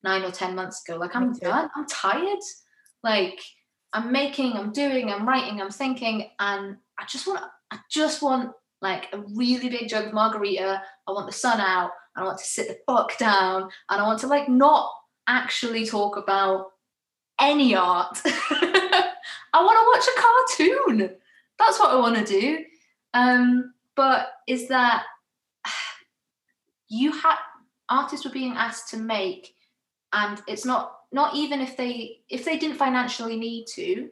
nine 0.04 0.24
or 0.24 0.32
ten 0.32 0.56
months 0.56 0.84
ago. 0.88 1.00
Like 1.00 1.16
I'm 1.16 1.34
done. 1.34 1.70
I'm 1.76 1.88
tired. 1.88 2.40
Like 3.04 3.40
I'm 3.92 4.12
making, 4.12 4.54
I'm 4.54 4.72
doing, 4.72 5.10
I'm 5.10 5.28
writing, 5.28 5.62
I'm 5.62 5.70
thinking, 5.72 6.30
and 6.40 6.78
I 7.00 7.06
just 7.08 7.26
want. 7.26 7.44
I 7.72 7.80
just 7.90 8.22
want 8.22 8.52
like 8.84 9.08
a 9.14 9.20
really 9.20 9.70
big 9.70 9.88
jug 9.88 10.08
of 10.08 10.14
margarita. 10.14 10.82
I 11.08 11.12
want 11.12 11.26
the 11.26 11.32
sun 11.32 11.60
out. 11.60 11.92
I 12.16 12.24
want 12.24 12.38
to 12.38 12.46
sit 12.46 12.68
the 12.68 12.78
fuck 12.86 13.18
down. 13.18 13.70
And 13.90 14.02
I 14.02 14.06
want 14.06 14.20
to 14.20 14.28
like 14.28 14.48
not 14.48 14.92
actually 15.28 15.88
talk 15.88 16.18
about 16.18 16.68
any 17.40 17.76
art. 17.76 18.20
I 18.26 19.64
want 19.64 19.78
to 19.80 19.88
watch 19.88 20.08
a 20.08 20.22
cartoon. 20.22 21.16
That's 21.58 21.80
what 21.80 21.92
I 21.92 21.96
want 21.96 22.18
to 22.18 22.40
do. 22.40 22.66
Um, 23.14 23.74
but 23.96 24.34
is 24.48 24.68
that 24.68 25.06
you 26.90 27.12
had 27.12 27.38
artists 27.90 28.26
were 28.26 28.32
being 28.32 28.54
asked 28.54 28.90
to 28.90 28.98
make, 28.98 29.56
and 30.12 30.42
it's 30.48 30.66
not 30.66 30.98
not 31.12 31.36
even 31.36 31.62
if 31.62 31.78
they 31.78 32.22
if 32.30 32.44
they 32.44 32.58
didn't 32.58 32.78
financially 32.78 33.38
need 33.38 33.66
to, 33.76 34.10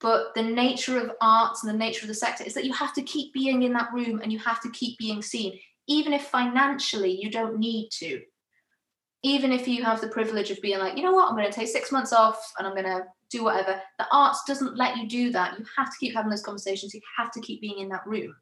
but 0.00 0.34
the 0.34 0.42
nature 0.42 0.98
of 0.98 1.12
arts 1.20 1.62
and 1.62 1.72
the 1.72 1.78
nature 1.78 2.04
of 2.04 2.08
the 2.08 2.14
sector 2.14 2.42
is 2.44 2.54
that 2.54 2.64
you 2.64 2.72
have 2.72 2.94
to 2.94 3.02
keep 3.02 3.32
being 3.34 3.62
in 3.62 3.72
that 3.74 3.92
room 3.92 4.20
and 4.22 4.32
you 4.32 4.38
have 4.38 4.60
to 4.62 4.70
keep 4.70 4.98
being 4.98 5.20
seen, 5.20 5.58
even 5.86 6.12
if 6.12 6.24
financially 6.28 7.20
you 7.20 7.30
don't 7.30 7.58
need 7.58 7.90
to. 7.90 8.20
Even 9.22 9.52
if 9.52 9.68
you 9.68 9.84
have 9.84 10.00
the 10.00 10.08
privilege 10.08 10.50
of 10.50 10.62
being 10.62 10.78
like, 10.78 10.96
you 10.96 11.02
know 11.02 11.12
what, 11.12 11.28
I'm 11.28 11.36
going 11.36 11.50
to 11.50 11.52
take 11.52 11.68
six 11.68 11.92
months 11.92 12.14
off 12.14 12.40
and 12.58 12.66
I'm 12.66 12.74
going 12.74 12.86
to 12.86 13.04
do 13.30 13.44
whatever. 13.44 13.78
The 13.98 14.06
arts 14.10 14.42
doesn't 14.46 14.78
let 14.78 14.96
you 14.96 15.06
do 15.06 15.30
that. 15.32 15.58
You 15.58 15.66
have 15.76 15.90
to 15.90 15.96
keep 16.00 16.14
having 16.14 16.30
those 16.30 16.42
conversations. 16.42 16.94
You 16.94 17.02
have 17.18 17.30
to 17.32 17.40
keep 17.40 17.60
being 17.60 17.80
in 17.80 17.90
that 17.90 18.06
room. 18.06 18.34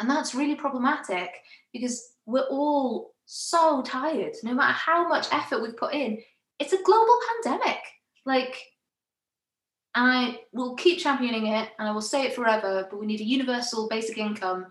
And 0.00 0.10
that's 0.10 0.34
really 0.34 0.56
problematic 0.56 1.30
because 1.72 2.14
we're 2.26 2.48
all 2.50 3.14
so 3.26 3.82
tired, 3.82 4.34
no 4.42 4.54
matter 4.54 4.72
how 4.72 5.08
much 5.08 5.28
effort 5.32 5.62
we've 5.62 5.76
put 5.76 5.94
in. 5.94 6.18
It's 6.58 6.72
a 6.72 6.82
global 6.82 7.18
pandemic. 7.44 7.78
Like, 8.26 8.56
and 9.94 10.06
I 10.06 10.40
will 10.52 10.74
keep 10.74 10.98
championing 10.98 11.46
it 11.46 11.70
and 11.78 11.88
I 11.88 11.92
will 11.92 12.02
say 12.02 12.24
it 12.24 12.34
forever, 12.34 12.86
but 12.90 12.98
we 12.98 13.06
need 13.06 13.20
a 13.20 13.24
universal 13.24 13.88
basic 13.88 14.18
income 14.18 14.66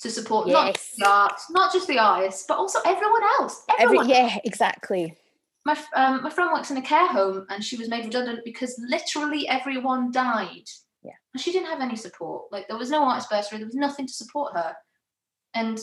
to 0.00 0.10
support 0.10 0.46
yes. 0.46 0.94
not 0.98 1.38
just 1.38 1.48
the 1.48 1.54
not 1.54 1.72
just 1.72 1.88
the 1.88 1.98
artists, 1.98 2.44
but 2.46 2.58
also 2.58 2.78
everyone 2.84 3.22
else. 3.38 3.64
Everyone. 3.78 4.10
Every, 4.10 4.14
yeah, 4.14 4.38
exactly. 4.44 5.16
My, 5.64 5.76
um, 5.96 6.22
my 6.22 6.30
friend 6.30 6.52
works 6.52 6.70
in 6.70 6.76
a 6.76 6.82
care 6.82 7.08
home 7.08 7.46
and 7.50 7.64
she 7.64 7.76
was 7.76 7.88
made 7.88 8.04
redundant 8.04 8.44
because 8.44 8.80
literally 8.88 9.48
everyone 9.48 10.12
died. 10.12 10.68
Yeah. 11.02 11.12
And 11.32 11.40
she 11.40 11.50
didn't 11.50 11.68
have 11.68 11.80
any 11.80 11.96
support. 11.96 12.44
Like 12.52 12.68
there 12.68 12.76
was 12.76 12.90
no 12.90 13.02
artist 13.02 13.30
bursary, 13.30 13.58
there 13.58 13.66
was 13.66 13.74
nothing 13.74 14.06
to 14.06 14.12
support 14.12 14.54
her. 14.54 14.76
And 15.54 15.80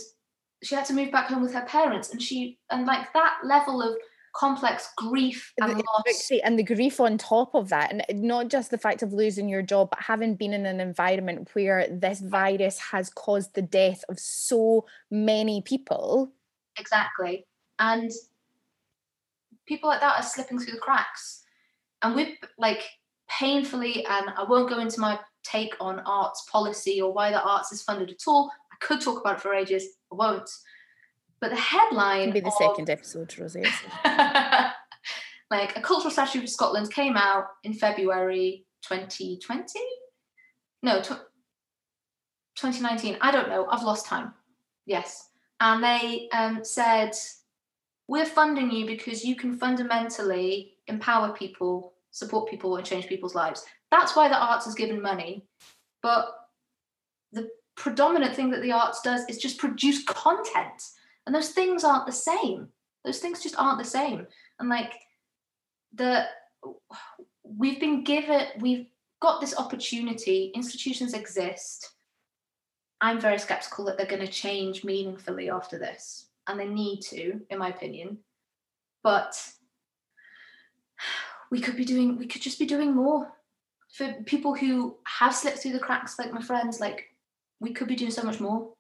she 0.61 0.75
had 0.75 0.85
to 0.85 0.93
move 0.93 1.11
back 1.11 1.27
home 1.27 1.41
with 1.41 1.53
her 1.53 1.65
parents. 1.65 2.11
And 2.11 2.21
she 2.21 2.59
and 2.69 2.85
like 2.85 3.11
that 3.13 3.39
level 3.43 3.81
of 3.81 3.97
complex 4.33 4.89
grief 4.97 5.53
and 5.61 5.71
the, 5.71 5.75
loss. 5.75 6.31
And 6.43 6.57
the 6.57 6.63
grief 6.63 6.99
on 6.99 7.17
top 7.17 7.53
of 7.53 7.69
that, 7.69 7.91
and 7.91 8.23
not 8.23 8.49
just 8.49 8.71
the 8.71 8.77
fact 8.77 9.03
of 9.03 9.13
losing 9.13 9.47
your 9.47 9.61
job, 9.61 9.91
but 9.91 10.01
having 10.01 10.35
been 10.35 10.53
in 10.53 10.65
an 10.65 10.79
environment 10.79 11.49
where 11.53 11.87
this 11.89 12.19
virus 12.19 12.79
has 12.79 13.09
caused 13.09 13.53
the 13.53 13.61
death 13.61 14.03
of 14.09 14.19
so 14.19 14.85
many 15.11 15.61
people. 15.61 16.31
Exactly. 16.77 17.45
And 17.79 18.11
people 19.67 19.89
like 19.89 20.01
that 20.01 20.19
are 20.19 20.23
slipping 20.23 20.59
through 20.59 20.73
the 20.73 20.79
cracks. 20.79 21.43
And 22.01 22.15
we've 22.15 22.35
like 22.57 22.83
painfully, 23.29 24.05
and 24.05 24.29
I 24.35 24.43
won't 24.43 24.69
go 24.69 24.79
into 24.79 24.99
my 24.99 25.19
take 25.43 25.75
on 25.79 25.99
arts 25.99 26.45
policy 26.51 27.01
or 27.01 27.13
why 27.13 27.29
the 27.29 27.41
arts 27.41 27.71
is 27.71 27.83
funded 27.83 28.09
at 28.09 28.27
all. 28.27 28.51
I 28.71 28.85
could 28.85 29.01
talk 29.01 29.21
about 29.21 29.37
it 29.37 29.41
for 29.41 29.53
ages, 29.53 29.85
I 30.11 30.15
won't. 30.15 30.49
But 31.43 31.49
the 31.49 31.57
headline 31.57 32.31
be 32.31 32.39
the 32.39 32.47
of, 32.47 32.53
second 32.53 32.89
episode, 32.89 33.37
Rosie. 33.37 33.65
like 34.05 35.75
a 35.75 35.81
cultural 35.81 36.09
strategy 36.09 36.39
for 36.39 36.47
Scotland 36.47 36.89
came 36.93 37.17
out 37.17 37.47
in 37.65 37.73
February 37.73 38.65
2020. 38.87 39.77
No, 40.83 41.01
tw- 41.01 41.19
2019. 42.55 43.17
I 43.19 43.29
don't 43.29 43.49
know. 43.49 43.67
I've 43.69 43.83
lost 43.83 44.05
time. 44.05 44.33
Yes, 44.85 45.31
and 45.59 45.83
they 45.83 46.29
um, 46.31 46.63
said 46.63 47.11
we're 48.07 48.25
funding 48.25 48.71
you 48.71 48.85
because 48.85 49.25
you 49.25 49.35
can 49.35 49.57
fundamentally 49.57 50.75
empower 50.87 51.33
people, 51.33 51.91
support 52.11 52.49
people, 52.49 52.77
and 52.77 52.85
change 52.85 53.07
people's 53.07 53.35
lives. 53.35 53.65
That's 53.91 54.15
why 54.15 54.29
the 54.29 54.37
arts 54.37 54.65
is 54.65 54.75
given 54.75 55.01
money, 55.01 55.45
but 56.01 56.25
the 57.33 57.49
predominant 57.75 58.33
thing 58.33 58.49
that 58.51 58.61
the 58.61 58.71
arts 58.71 59.01
does 59.01 59.25
is 59.27 59.39
just 59.39 59.57
produce 59.57 60.05
content 60.05 60.81
and 61.25 61.33
those 61.33 61.49
things 61.49 61.83
aren't 61.83 62.05
the 62.05 62.11
same. 62.11 62.67
Those 63.05 63.19
things 63.19 63.41
just 63.41 63.55
aren't 63.57 63.79
the 63.79 63.85
same. 63.85 64.27
And 64.59 64.69
like 64.69 64.93
the 65.93 66.25
we've 67.43 67.79
been 67.79 68.03
given 68.03 68.47
we've 68.59 68.87
got 69.21 69.41
this 69.41 69.57
opportunity 69.57 70.51
institutions 70.55 71.13
exist. 71.13 71.91
I'm 73.01 73.19
very 73.19 73.37
skeptical 73.37 73.85
that 73.85 73.97
they're 73.97 74.05
going 74.05 74.25
to 74.25 74.31
change 74.31 74.83
meaningfully 74.83 75.49
after 75.49 75.77
this 75.77 76.27
and 76.47 76.59
they 76.59 76.67
need 76.67 77.01
to 77.01 77.41
in 77.49 77.57
my 77.57 77.69
opinion. 77.69 78.17
But 79.03 79.35
we 81.51 81.59
could 81.59 81.75
be 81.75 81.85
doing 81.85 82.17
we 82.17 82.27
could 82.27 82.41
just 82.41 82.59
be 82.59 82.65
doing 82.65 82.93
more. 82.93 83.31
For 83.89 84.11
people 84.25 84.55
who 84.55 84.97
have 85.05 85.35
slipped 85.35 85.59
through 85.59 85.73
the 85.73 85.79
cracks 85.79 86.17
like 86.17 86.33
my 86.33 86.41
friends 86.41 86.79
like 86.79 87.13
we 87.59 87.73
could 87.73 87.87
be 87.87 87.95
doing 87.95 88.11
so 88.11 88.23
much 88.23 88.39
more. 88.39 88.72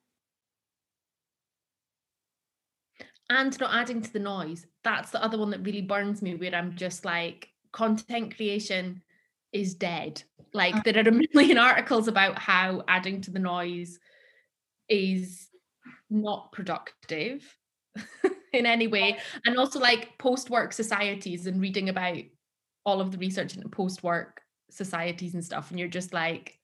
And 3.33 3.59
not 3.59 3.73
adding 3.73 4.01
to 4.01 4.13
the 4.13 4.19
noise. 4.19 4.65
That's 4.83 5.11
the 5.11 5.23
other 5.23 5.37
one 5.37 5.49
that 5.51 5.65
really 5.65 5.81
burns 5.81 6.21
me, 6.21 6.35
where 6.35 6.53
I'm 6.53 6.75
just 6.75 7.05
like, 7.05 7.49
content 7.71 8.35
creation 8.35 9.01
is 9.51 9.73
dead. 9.75 10.21
Like, 10.53 10.83
there 10.83 10.97
are 10.97 11.07
a 11.07 11.11
um, 11.11 11.21
million 11.33 11.57
articles 11.71 12.07
about 12.07 12.37
how 12.37 12.83
adding 12.87 13.21
to 13.21 13.31
the 13.31 13.39
noise 13.39 13.99
is 14.87 15.49
not 16.09 16.51
productive 16.51 17.43
in 18.53 18.65
any 18.65 18.87
way. 18.87 19.17
And 19.45 19.57
also, 19.57 19.79
like, 19.79 20.17
post 20.17 20.49
work 20.49 20.73
societies 20.73 21.47
and 21.47 21.59
reading 21.59 21.89
about 21.89 22.17
all 22.85 23.01
of 23.01 23.11
the 23.11 23.17
research 23.17 23.55
into 23.55 23.69
post 23.69 24.03
work 24.03 24.41
societies 24.69 25.33
and 25.33 25.43
stuff. 25.43 25.71
And 25.71 25.79
you're 25.79 25.87
just 25.87 26.13
like, 26.13 26.59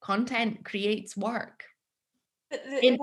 content 0.00 0.64
creates 0.64 1.16
work. 1.16 1.64
In- 2.82 2.98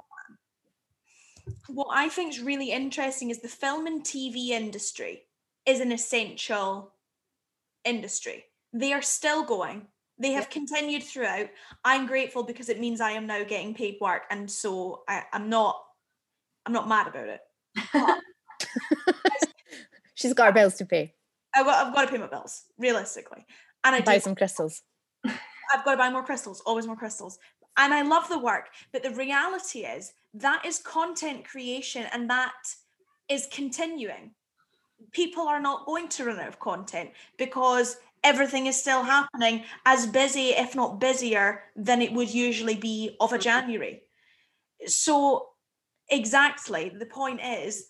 what 1.68 1.88
I 1.92 2.10
think 2.10 2.34
is 2.34 2.42
really 2.42 2.72
interesting 2.72 3.30
is 3.30 3.42
the 3.42 3.48
film 3.48 3.88
and 3.88 4.04
TV 4.04 4.50
industry 4.50 5.24
is 5.66 5.80
an 5.80 5.92
essential 5.92 6.94
industry. 7.84 8.46
They 8.74 8.94
are 8.94 9.02
still 9.02 9.44
going. 9.44 9.88
They 10.18 10.32
have 10.32 10.50
continued 10.50 11.04
throughout. 11.04 11.48
I'm 11.84 12.06
grateful 12.06 12.44
because 12.44 12.70
it 12.70 12.80
means 12.80 13.02
I 13.02 13.12
am 13.12 13.28
now 13.28 13.44
getting 13.44 13.74
paid 13.74 13.98
work, 14.00 14.24
and 14.30 14.50
so 14.50 15.04
I, 15.10 15.24
I'm 15.34 15.50
not. 15.50 15.82
I'm 16.66 16.74
not 16.74 16.88
mad 16.88 17.08
about 17.08 17.28
it. 17.28 17.42
She's 20.16 20.34
got 20.34 20.48
her 20.48 20.52
bills 20.54 20.76
to 20.76 20.86
pay. 20.86 21.14
I've 21.54 21.66
got, 21.66 21.88
I've 21.88 21.94
got 21.94 22.06
to 22.06 22.12
pay 22.12 22.18
my 22.18 22.28
bills 22.28 22.64
realistically, 22.78 23.46
and 23.84 23.96
I 23.96 24.02
Buy 24.02 24.16
do. 24.16 24.22
some 24.22 24.36
crystals. 24.36 24.82
I've 25.26 25.84
got 25.84 25.92
to 25.92 25.98
buy 25.98 26.10
more 26.10 26.24
crystals, 26.24 26.62
always 26.66 26.88
more 26.88 26.96
crystals. 26.96 27.38
And 27.78 27.94
I 27.94 28.02
love 28.02 28.30
the 28.30 28.40
work, 28.40 28.70
but 28.92 29.04
the 29.04 29.12
reality 29.12 29.80
is 29.80 30.14
that 30.34 30.66
is 30.66 30.80
content 30.80 31.46
creation 31.46 32.06
and 32.14 32.30
that 32.30 32.54
is 33.30 33.48
continuing. 33.52 34.32
People 35.12 35.48
are 35.48 35.60
not 35.60 35.86
going 35.86 36.08
to 36.10 36.26
run 36.26 36.40
out 36.40 36.48
of 36.48 36.60
content 36.60 37.12
because 37.38 37.98
everything 38.24 38.66
is 38.68 38.80
still 38.80 39.04
happening 39.04 39.64
as 39.86 40.08
busy, 40.08 40.50
if 40.50 40.76
not 40.76 41.00
busier, 41.00 41.64
than 41.76 42.02
it 42.02 42.14
would 42.14 42.34
usually 42.34 42.76
be 42.76 43.16
of 43.20 43.34
a 43.34 43.38
January. 43.38 44.02
So, 44.88 45.50
exactly, 46.10 46.94
the 46.98 47.06
point 47.06 47.42
is 47.42 47.90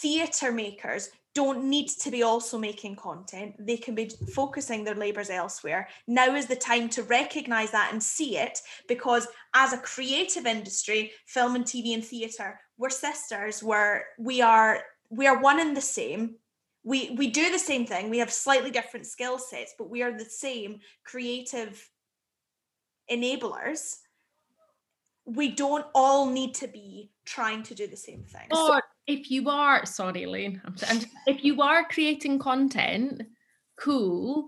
theatre 0.00 0.52
makers 0.52 1.10
don't 1.34 1.64
need 1.64 1.88
to 1.88 2.10
be 2.10 2.22
also 2.22 2.58
making 2.58 2.96
content. 2.96 3.54
They 3.58 3.76
can 3.76 3.94
be 3.94 4.10
focusing 4.34 4.82
their 4.82 4.94
labours 4.94 5.30
elsewhere. 5.30 5.88
Now 6.06 6.34
is 6.34 6.46
the 6.46 6.56
time 6.56 6.88
to 6.90 7.04
recognise 7.04 7.70
that 7.70 7.90
and 7.92 8.02
see 8.02 8.36
it 8.36 8.58
because 8.88 9.28
as 9.54 9.72
a 9.72 9.78
creative 9.78 10.46
industry, 10.46 11.12
film 11.26 11.54
and 11.54 11.64
TV 11.64 11.94
and 11.94 12.04
theatre, 12.04 12.58
we're 12.78 12.90
sisters, 12.90 13.62
we're 13.62 14.02
we 14.18 14.40
are 14.40 14.82
we 15.10 15.26
are 15.26 15.40
one 15.40 15.60
and 15.60 15.76
the 15.76 15.80
same. 15.80 16.36
We 16.82 17.14
we 17.16 17.30
do 17.30 17.50
the 17.50 17.58
same 17.58 17.86
thing. 17.86 18.10
We 18.10 18.18
have 18.18 18.32
slightly 18.32 18.70
different 18.70 19.06
skill 19.06 19.38
sets, 19.38 19.74
but 19.78 19.90
we 19.90 20.02
are 20.02 20.16
the 20.16 20.24
same 20.24 20.80
creative 21.04 21.88
enablers. 23.10 23.98
We 25.34 25.50
don't 25.50 25.86
all 25.94 26.26
need 26.26 26.54
to 26.56 26.68
be 26.68 27.10
trying 27.24 27.62
to 27.64 27.74
do 27.74 27.86
the 27.86 27.96
same 27.96 28.24
thing. 28.24 28.48
Or 28.50 28.82
if 29.06 29.30
you 29.30 29.48
are, 29.48 29.86
sorry, 29.86 30.60
I'm, 30.88 31.00
if 31.26 31.44
you 31.44 31.62
are 31.62 31.84
creating 31.84 32.38
content, 32.38 33.22
cool, 33.76 34.46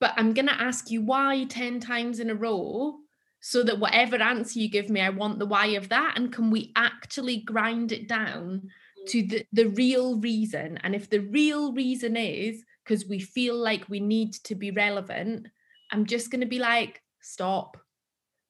but 0.00 0.12
I'm 0.16 0.34
going 0.34 0.48
to 0.48 0.60
ask 0.60 0.90
you 0.90 1.02
why 1.02 1.44
10 1.48 1.80
times 1.80 2.20
in 2.20 2.30
a 2.30 2.34
row 2.34 2.96
so 3.40 3.62
that 3.62 3.78
whatever 3.78 4.16
answer 4.16 4.58
you 4.58 4.70
give 4.70 4.88
me, 4.88 5.00
I 5.00 5.10
want 5.10 5.38
the 5.38 5.46
why 5.46 5.66
of 5.68 5.88
that. 5.90 6.14
And 6.16 6.32
can 6.32 6.50
we 6.50 6.72
actually 6.76 7.38
grind 7.38 7.92
it 7.92 8.08
down 8.08 8.62
mm. 8.98 9.06
to 9.10 9.22
the, 9.26 9.46
the 9.52 9.68
real 9.68 10.18
reason? 10.18 10.78
And 10.82 10.94
if 10.94 11.10
the 11.10 11.20
real 11.20 11.72
reason 11.72 12.16
is 12.16 12.64
because 12.82 13.06
we 13.06 13.20
feel 13.20 13.56
like 13.56 13.88
we 13.88 14.00
need 14.00 14.32
to 14.44 14.54
be 14.54 14.70
relevant, 14.70 15.46
I'm 15.90 16.06
just 16.06 16.30
going 16.30 16.40
to 16.40 16.46
be 16.46 16.58
like, 16.58 17.02
stop. 17.20 17.76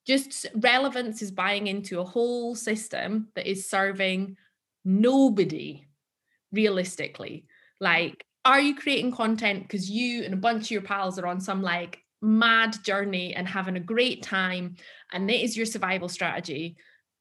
Just 0.05 0.45
relevance 0.55 1.21
is 1.21 1.31
buying 1.31 1.67
into 1.67 1.99
a 1.99 2.05
whole 2.05 2.55
system 2.55 3.29
that 3.35 3.49
is 3.49 3.69
serving 3.69 4.37
nobody 4.83 5.87
realistically. 6.51 7.45
Like, 7.79 8.23
are 8.45 8.59
you 8.59 8.75
creating 8.75 9.11
content 9.11 9.63
because 9.63 9.89
you 9.89 10.23
and 10.23 10.33
a 10.33 10.37
bunch 10.37 10.65
of 10.65 10.71
your 10.71 10.81
pals 10.81 11.17
are 11.17 11.27
on 11.27 11.41
some 11.41 11.61
like 11.61 11.99
mad 12.21 12.77
journey 12.83 13.33
and 13.33 13.47
having 13.47 13.75
a 13.75 13.79
great 13.79 14.21
time 14.21 14.75
and 15.11 15.27
that 15.27 15.43
is 15.43 15.57
your 15.57 15.65
survival 15.65 16.07
strategy? 16.07 16.77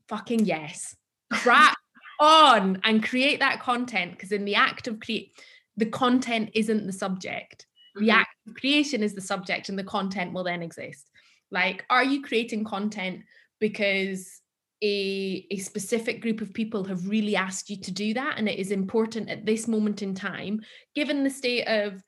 Fucking 0.08 0.44
yes. 0.44 0.94
Crack 1.32 1.76
on 2.20 2.80
and 2.84 3.02
create 3.02 3.40
that 3.40 3.60
content 3.60 4.12
because 4.12 4.32
in 4.32 4.44
the 4.44 4.54
act 4.54 4.86
of 4.86 5.00
create 5.00 5.32
the 5.76 5.86
content 5.86 6.50
isn't 6.54 6.86
the 6.86 6.92
subject. 6.92 7.66
The 7.96 8.08
Mhm. 8.08 8.14
act 8.14 8.36
of 8.46 8.54
creation 8.54 9.02
is 9.02 9.14
the 9.14 9.20
subject 9.20 9.68
and 9.68 9.78
the 9.78 9.84
content 9.84 10.32
will 10.32 10.44
then 10.44 10.62
exist. 10.62 11.10
Like, 11.54 11.86
are 11.88 12.04
you 12.04 12.20
creating 12.20 12.64
content 12.64 13.22
because 13.60 14.40
a, 14.82 15.46
a 15.52 15.58
specific 15.58 16.20
group 16.20 16.40
of 16.40 16.52
people 16.52 16.82
have 16.84 17.08
really 17.08 17.36
asked 17.36 17.70
you 17.70 17.80
to 17.80 17.92
do 17.92 18.12
that 18.14 18.34
and 18.38 18.48
it 18.48 18.58
is 18.58 18.72
important 18.72 19.30
at 19.30 19.46
this 19.46 19.68
moment 19.68 20.02
in 20.02 20.14
time, 20.16 20.60
given 20.96 21.22
the 21.22 21.30
state 21.30 21.64
of 21.66 22.02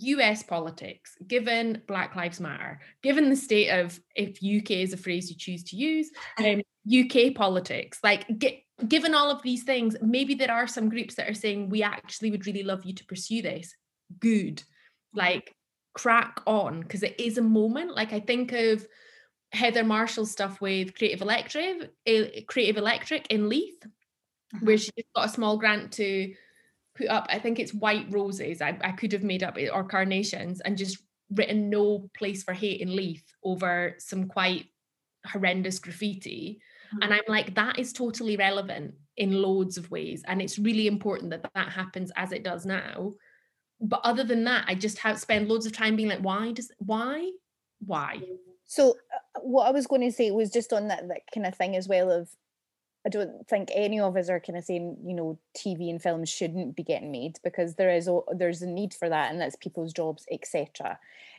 US 0.00 0.42
politics, 0.42 1.16
given 1.26 1.80
Black 1.88 2.14
Lives 2.14 2.38
Matter, 2.38 2.80
given 3.02 3.30
the 3.30 3.36
state 3.36 3.70
of, 3.70 3.98
if 4.14 4.36
UK 4.42 4.72
is 4.72 4.92
a 4.92 4.98
phrase 4.98 5.30
you 5.30 5.36
choose 5.38 5.64
to 5.64 5.76
use, 5.76 6.10
um, 6.38 6.60
UK 6.86 7.34
politics, 7.34 7.98
like 8.04 8.26
gi- 8.38 8.66
given 8.86 9.14
all 9.14 9.30
of 9.30 9.42
these 9.42 9.64
things, 9.64 9.96
maybe 10.02 10.34
there 10.34 10.52
are 10.52 10.66
some 10.66 10.90
groups 10.90 11.14
that 11.14 11.30
are 11.30 11.34
saying, 11.34 11.70
we 11.70 11.82
actually 11.82 12.30
would 12.30 12.46
really 12.46 12.62
love 12.62 12.84
you 12.84 12.94
to 12.94 13.06
pursue 13.06 13.40
this. 13.40 13.74
Good. 14.20 14.62
Like, 15.14 15.55
crack 15.96 16.40
on, 16.46 16.80
because 16.80 17.02
it 17.02 17.18
is 17.18 17.38
a 17.38 17.42
moment. 17.42 17.94
Like, 17.94 18.12
I 18.12 18.20
think 18.20 18.52
of 18.52 18.86
Heather 19.52 19.82
Marshall's 19.82 20.30
stuff 20.30 20.60
with 20.60 20.94
Creative 20.94 21.22
Electric, 21.22 21.90
eh, 22.04 22.42
Creative 22.46 22.76
Electric 22.76 23.26
in 23.28 23.48
Leith, 23.48 23.86
where 24.60 24.74
uh-huh. 24.74 24.82
she 24.82 24.90
just 24.96 25.12
got 25.14 25.26
a 25.26 25.32
small 25.32 25.56
grant 25.56 25.92
to 25.92 26.34
put 26.96 27.08
up, 27.08 27.26
I 27.30 27.38
think 27.38 27.58
it's 27.58 27.72
white 27.72 28.06
roses. 28.10 28.60
I, 28.60 28.78
I 28.82 28.92
could 28.92 29.12
have 29.12 29.22
made 29.22 29.42
up 29.42 29.56
eh, 29.58 29.68
or 29.72 29.84
carnations 29.84 30.60
and 30.60 30.76
just 30.76 30.98
written 31.30 31.70
no 31.70 32.10
place 32.16 32.42
for 32.42 32.52
hate 32.52 32.82
in 32.82 32.94
Leith 32.94 33.24
over 33.42 33.96
some 33.98 34.28
quite 34.28 34.66
horrendous 35.24 35.78
graffiti. 35.78 36.60
Mm-hmm. 36.88 37.02
And 37.02 37.14
I'm 37.14 37.24
like, 37.26 37.54
that 37.54 37.78
is 37.78 37.94
totally 37.94 38.36
relevant 38.36 38.94
in 39.16 39.40
loads 39.42 39.78
of 39.78 39.90
ways. 39.90 40.22
And 40.26 40.42
it's 40.42 40.58
really 40.58 40.86
important 40.86 41.30
that 41.30 41.50
that 41.54 41.70
happens 41.70 42.12
as 42.16 42.32
it 42.32 42.44
does 42.44 42.66
now. 42.66 43.14
But 43.80 44.00
other 44.04 44.24
than 44.24 44.44
that, 44.44 44.64
I 44.66 44.74
just 44.74 44.98
have 44.98 45.18
spend 45.18 45.48
loads 45.48 45.66
of 45.66 45.72
time 45.72 45.96
being 45.96 46.08
like, 46.08 46.20
why 46.20 46.52
does 46.52 46.70
why? 46.78 47.30
Why? 47.84 48.20
So 48.66 48.96
uh, 49.14 49.40
what 49.42 49.66
I 49.66 49.70
was 49.70 49.86
going 49.86 50.00
to 50.02 50.12
say 50.12 50.30
was 50.30 50.50
just 50.50 50.72
on 50.72 50.88
that 50.88 51.08
that 51.08 51.22
kind 51.32 51.46
of 51.46 51.54
thing 51.54 51.76
as 51.76 51.88
well 51.88 52.10
of 52.10 52.28
I 53.06 53.08
don't 53.08 53.46
think 53.48 53.70
any 53.72 54.00
of 54.00 54.16
us 54.16 54.28
are 54.28 54.40
kind 54.40 54.58
of 54.58 54.64
saying 54.64 54.96
you 55.04 55.14
know 55.14 55.38
TV 55.56 55.90
and 55.90 56.02
films 56.02 56.28
shouldn't 56.28 56.74
be 56.74 56.82
getting 56.82 57.12
made 57.12 57.36
because 57.44 57.74
there 57.74 57.90
is 57.90 58.08
a, 58.08 58.20
there's 58.34 58.62
a 58.62 58.66
need 58.66 58.94
for 58.94 59.08
that 59.08 59.30
and 59.30 59.40
that's 59.40 59.56
people's 59.56 59.92
jobs 59.92 60.26
etc. 60.30 60.98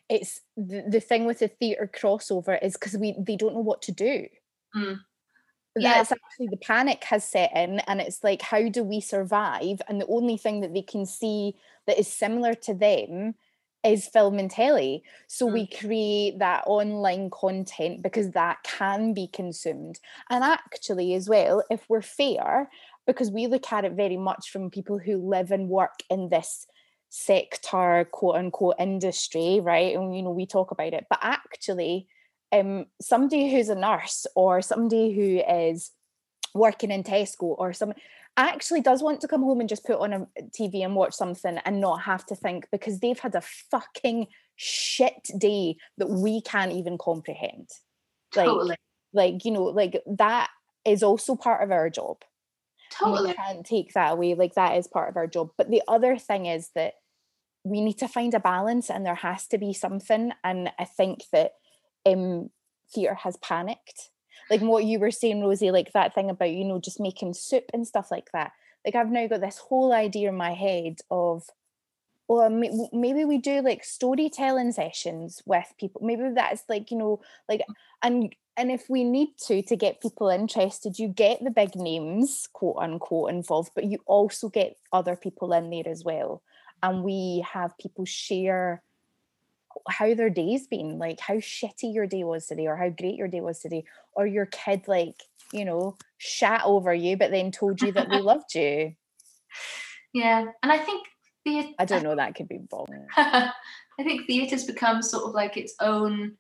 It's 0.10 0.42
the, 0.56 0.86
the 0.88 1.02
thing 1.02 1.26
with 1.26 1.40
the 1.40 1.50
theatre 1.50 1.90
crossover 1.94 2.58
is 2.64 2.74
because 2.74 2.96
we 2.98 3.16
they 3.20 3.36
don't 3.36 3.56
know 3.56 3.62
what 3.62 3.82
to 3.84 3.92
do. 3.92 4.28
Mm. 4.76 5.00
Yeah. 5.80 5.96
That's 5.96 6.12
actually 6.12 6.48
the 6.48 6.58
panic 6.58 7.04
has 7.06 7.24
set 7.24 7.52
in, 7.56 7.80
and 7.88 8.02
it's 8.02 8.24
like, 8.24 8.42
how 8.42 8.70
do 8.70 8.84
we 8.84 9.02
survive? 9.02 9.82
And 9.88 10.02
the 10.02 10.08
only 10.08 10.38
thing 10.38 10.62
that 10.62 10.74
they 10.74 10.82
can 10.82 11.06
see 11.06 11.56
that 11.86 12.00
is 12.00 12.08
similar 12.08 12.54
to 12.54 12.74
them 12.74 13.36
is 13.84 14.08
film 14.08 14.40
and 14.40 14.52
telly. 14.52 15.04
So 15.28 15.46
we 15.46 15.68
mm. 15.68 15.80
create 15.80 16.40
that 16.40 16.64
online 16.66 17.30
content 17.30 18.02
because 18.02 18.32
that 18.32 18.58
can 18.64 19.14
be 19.14 19.28
consumed. 19.28 20.00
And 20.30 20.44
actually, 20.44 21.14
as 21.14 21.30
well, 21.30 21.64
if 21.70 21.86
we're 21.88 22.02
fair, 22.02 22.70
because 23.06 23.32
we 23.32 23.48
look 23.48 23.72
at 23.72 23.86
it 23.86 23.94
very 23.94 24.18
much 24.18 24.50
from 24.50 24.70
people 24.70 24.98
who 24.98 25.18
live 25.18 25.52
and 25.52 25.70
work 25.70 26.04
in 26.10 26.30
this 26.30 26.68
sector, 27.10 28.08
quote 28.12 28.36
unquote, 28.36 28.76
industry, 28.80 29.60
right? 29.62 29.96
And 29.96 30.16
you 30.16 30.24
know, 30.24 30.32
we 30.32 30.46
talk 30.46 30.72
about 30.72 30.94
it, 30.94 31.06
but 31.10 31.20
actually, 31.22 32.08
um, 32.52 32.86
somebody 33.02 33.52
who's 33.52 33.70
a 33.70 33.76
nurse 33.76 34.26
or 34.36 34.62
somebody 34.62 35.14
who 35.14 35.42
is 35.52 35.92
working 36.54 36.92
in 36.92 37.04
Tesco 37.04 37.56
or 37.58 37.74
some 37.74 37.94
actually 38.38 38.82
does 38.82 39.02
want 39.02 39.22
to 39.22 39.28
come 39.28 39.42
home 39.42 39.60
and 39.60 39.70
just 39.70 39.86
put 39.86 40.00
on 40.00 40.14
a 40.14 40.28
TV 40.58 40.86
and 40.86 40.96
watch 40.96 41.14
something 41.14 41.58
and 41.66 41.82
not 41.82 42.04
have 42.04 42.26
to 42.28 42.36
think 42.36 42.68
because 42.72 43.00
they've 43.00 43.20
had 43.20 43.36
a 43.36 43.42
fucking 43.42 44.28
shit 44.56 45.28
day 45.38 45.76
that 45.98 46.10
we 46.10 46.42
can't 46.42 46.72
even 46.72 46.98
comprehend. 46.98 47.70
Like, 48.36 48.46
Totally. 48.46 48.76
like 49.14 49.44
you 49.44 49.52
know, 49.52 49.64
like 49.64 50.02
that 50.06 50.50
is 50.86 51.04
also 51.04 51.36
part 51.36 51.64
of 51.64 51.72
our 51.72 51.90
job. 51.90 52.18
Totally. 52.92 53.30
We 53.30 53.36
can't 53.36 53.66
take 53.66 53.94
that 53.94 54.14
away. 54.14 54.36
Like 54.36 54.54
that 54.56 54.78
is 54.78 54.88
part 54.88 55.10
of 55.10 55.18
our 55.18 55.28
job. 55.28 55.50
But 55.58 55.70
the 55.70 55.82
other 55.88 56.18
thing 56.18 56.46
is 56.46 56.70
that 56.76 56.94
we 57.64 57.82
need 57.82 57.98
to 57.98 58.08
find 58.08 58.34
a 58.34 58.40
balance 58.40 58.90
and 58.90 59.06
there 59.06 59.16
has 59.16 59.48
to 59.48 59.58
be 59.58 59.74
something. 59.74 60.32
And 60.44 60.72
I 60.80 60.86
think 60.86 61.24
that 61.34 61.52
um 62.14 62.50
theatre 62.94 63.16
has 63.16 63.38
panicked. 63.38 64.10
Like 64.50 64.62
what 64.62 64.86
you 64.86 65.00
were 65.00 65.12
saying, 65.12 65.42
Rosie, 65.44 65.72
like 65.72 65.92
that 65.94 66.16
thing 66.16 66.30
about, 66.30 66.52
you 66.52 66.64
know, 66.64 66.80
just 66.80 67.00
making 67.00 67.34
soup 67.34 67.66
and 67.74 67.86
stuff 67.88 68.12
like 68.12 68.30
that. 68.34 68.52
Like 68.86 68.96
I've 68.96 69.12
now 69.12 69.28
got 69.28 69.42
this 69.42 69.58
whole 69.58 69.92
idea 69.92 70.30
in 70.30 70.36
my 70.36 70.54
head 70.54 71.00
of, 71.12 71.44
or 72.30 72.50
maybe 72.50 73.26
we 73.26 73.38
do 73.38 73.62
like 73.62 73.84
storytelling 73.84 74.72
sessions 74.72 75.42
with 75.46 75.66
people. 75.78 76.02
Maybe 76.04 76.24
that's 76.34 76.64
like, 76.70 76.92
you 76.92 76.98
know, 76.98 77.22
like, 77.50 77.62
and 78.02 78.34
and 78.58 78.72
if 78.72 78.90
we 78.90 79.04
need 79.04 79.30
to 79.48 79.62
to 79.62 79.76
get 79.76 80.02
people 80.02 80.30
interested 80.30 80.98
you 80.98 81.08
get 81.08 81.44
the 81.44 81.52
big 81.52 81.76
names 81.76 82.50
quote 82.52 82.78
unquote 82.80 83.30
involved 83.30 83.72
but 83.76 83.86
you 83.86 84.00
also 84.06 84.50
get 84.50 84.76
other 84.92 85.16
people 85.16 85.54
in 85.54 85.70
there 85.70 85.88
as 85.88 86.04
well 86.04 86.42
and 86.84 87.04
we 87.04 87.46
have 87.50 87.78
people 87.78 88.04
share 88.04 88.82
how 89.90 90.14
their 90.14 90.30
day's 90.30 90.68
been, 90.68 90.98
like 90.98 91.20
how 91.20 91.36
shitty 91.36 91.94
your 91.94 92.08
day 92.08 92.24
was 92.24 92.48
today, 92.48 92.68
or 92.68 92.76
how 92.76 92.90
great 92.90 93.16
your 93.16 93.28
day 93.28 93.42
was 93.42 93.60
today, 93.60 93.84
or 94.14 94.26
your 94.26 94.46
kid, 94.46 94.88
like, 94.88 95.24
you 95.52 95.66
know, 95.66 95.98
shat 96.18 96.62
over 96.66 96.94
you, 96.94 97.18
but 97.18 97.32
then 97.32 97.52
told 97.52 97.82
you 97.82 97.92
that 97.92 98.10
they 98.10 98.20
loved 98.22 98.54
you. 98.56 98.94
Yeah. 100.14 100.46
And 100.64 100.72
I 100.72 100.78
think 100.78 101.08
the 101.46 101.76
I 101.80 101.86
don't 101.86 102.04
know, 102.04 102.16
that 102.16 102.36
could 102.36 102.48
be 102.48 102.60
wrong. 102.72 102.88
I 103.18 104.04
think 104.04 104.28
theatre's 104.28 104.66
become 104.66 105.02
sort 105.02 105.26
of 105.26 105.34
like 105.34 105.58
its 105.58 105.74
own 105.80 106.38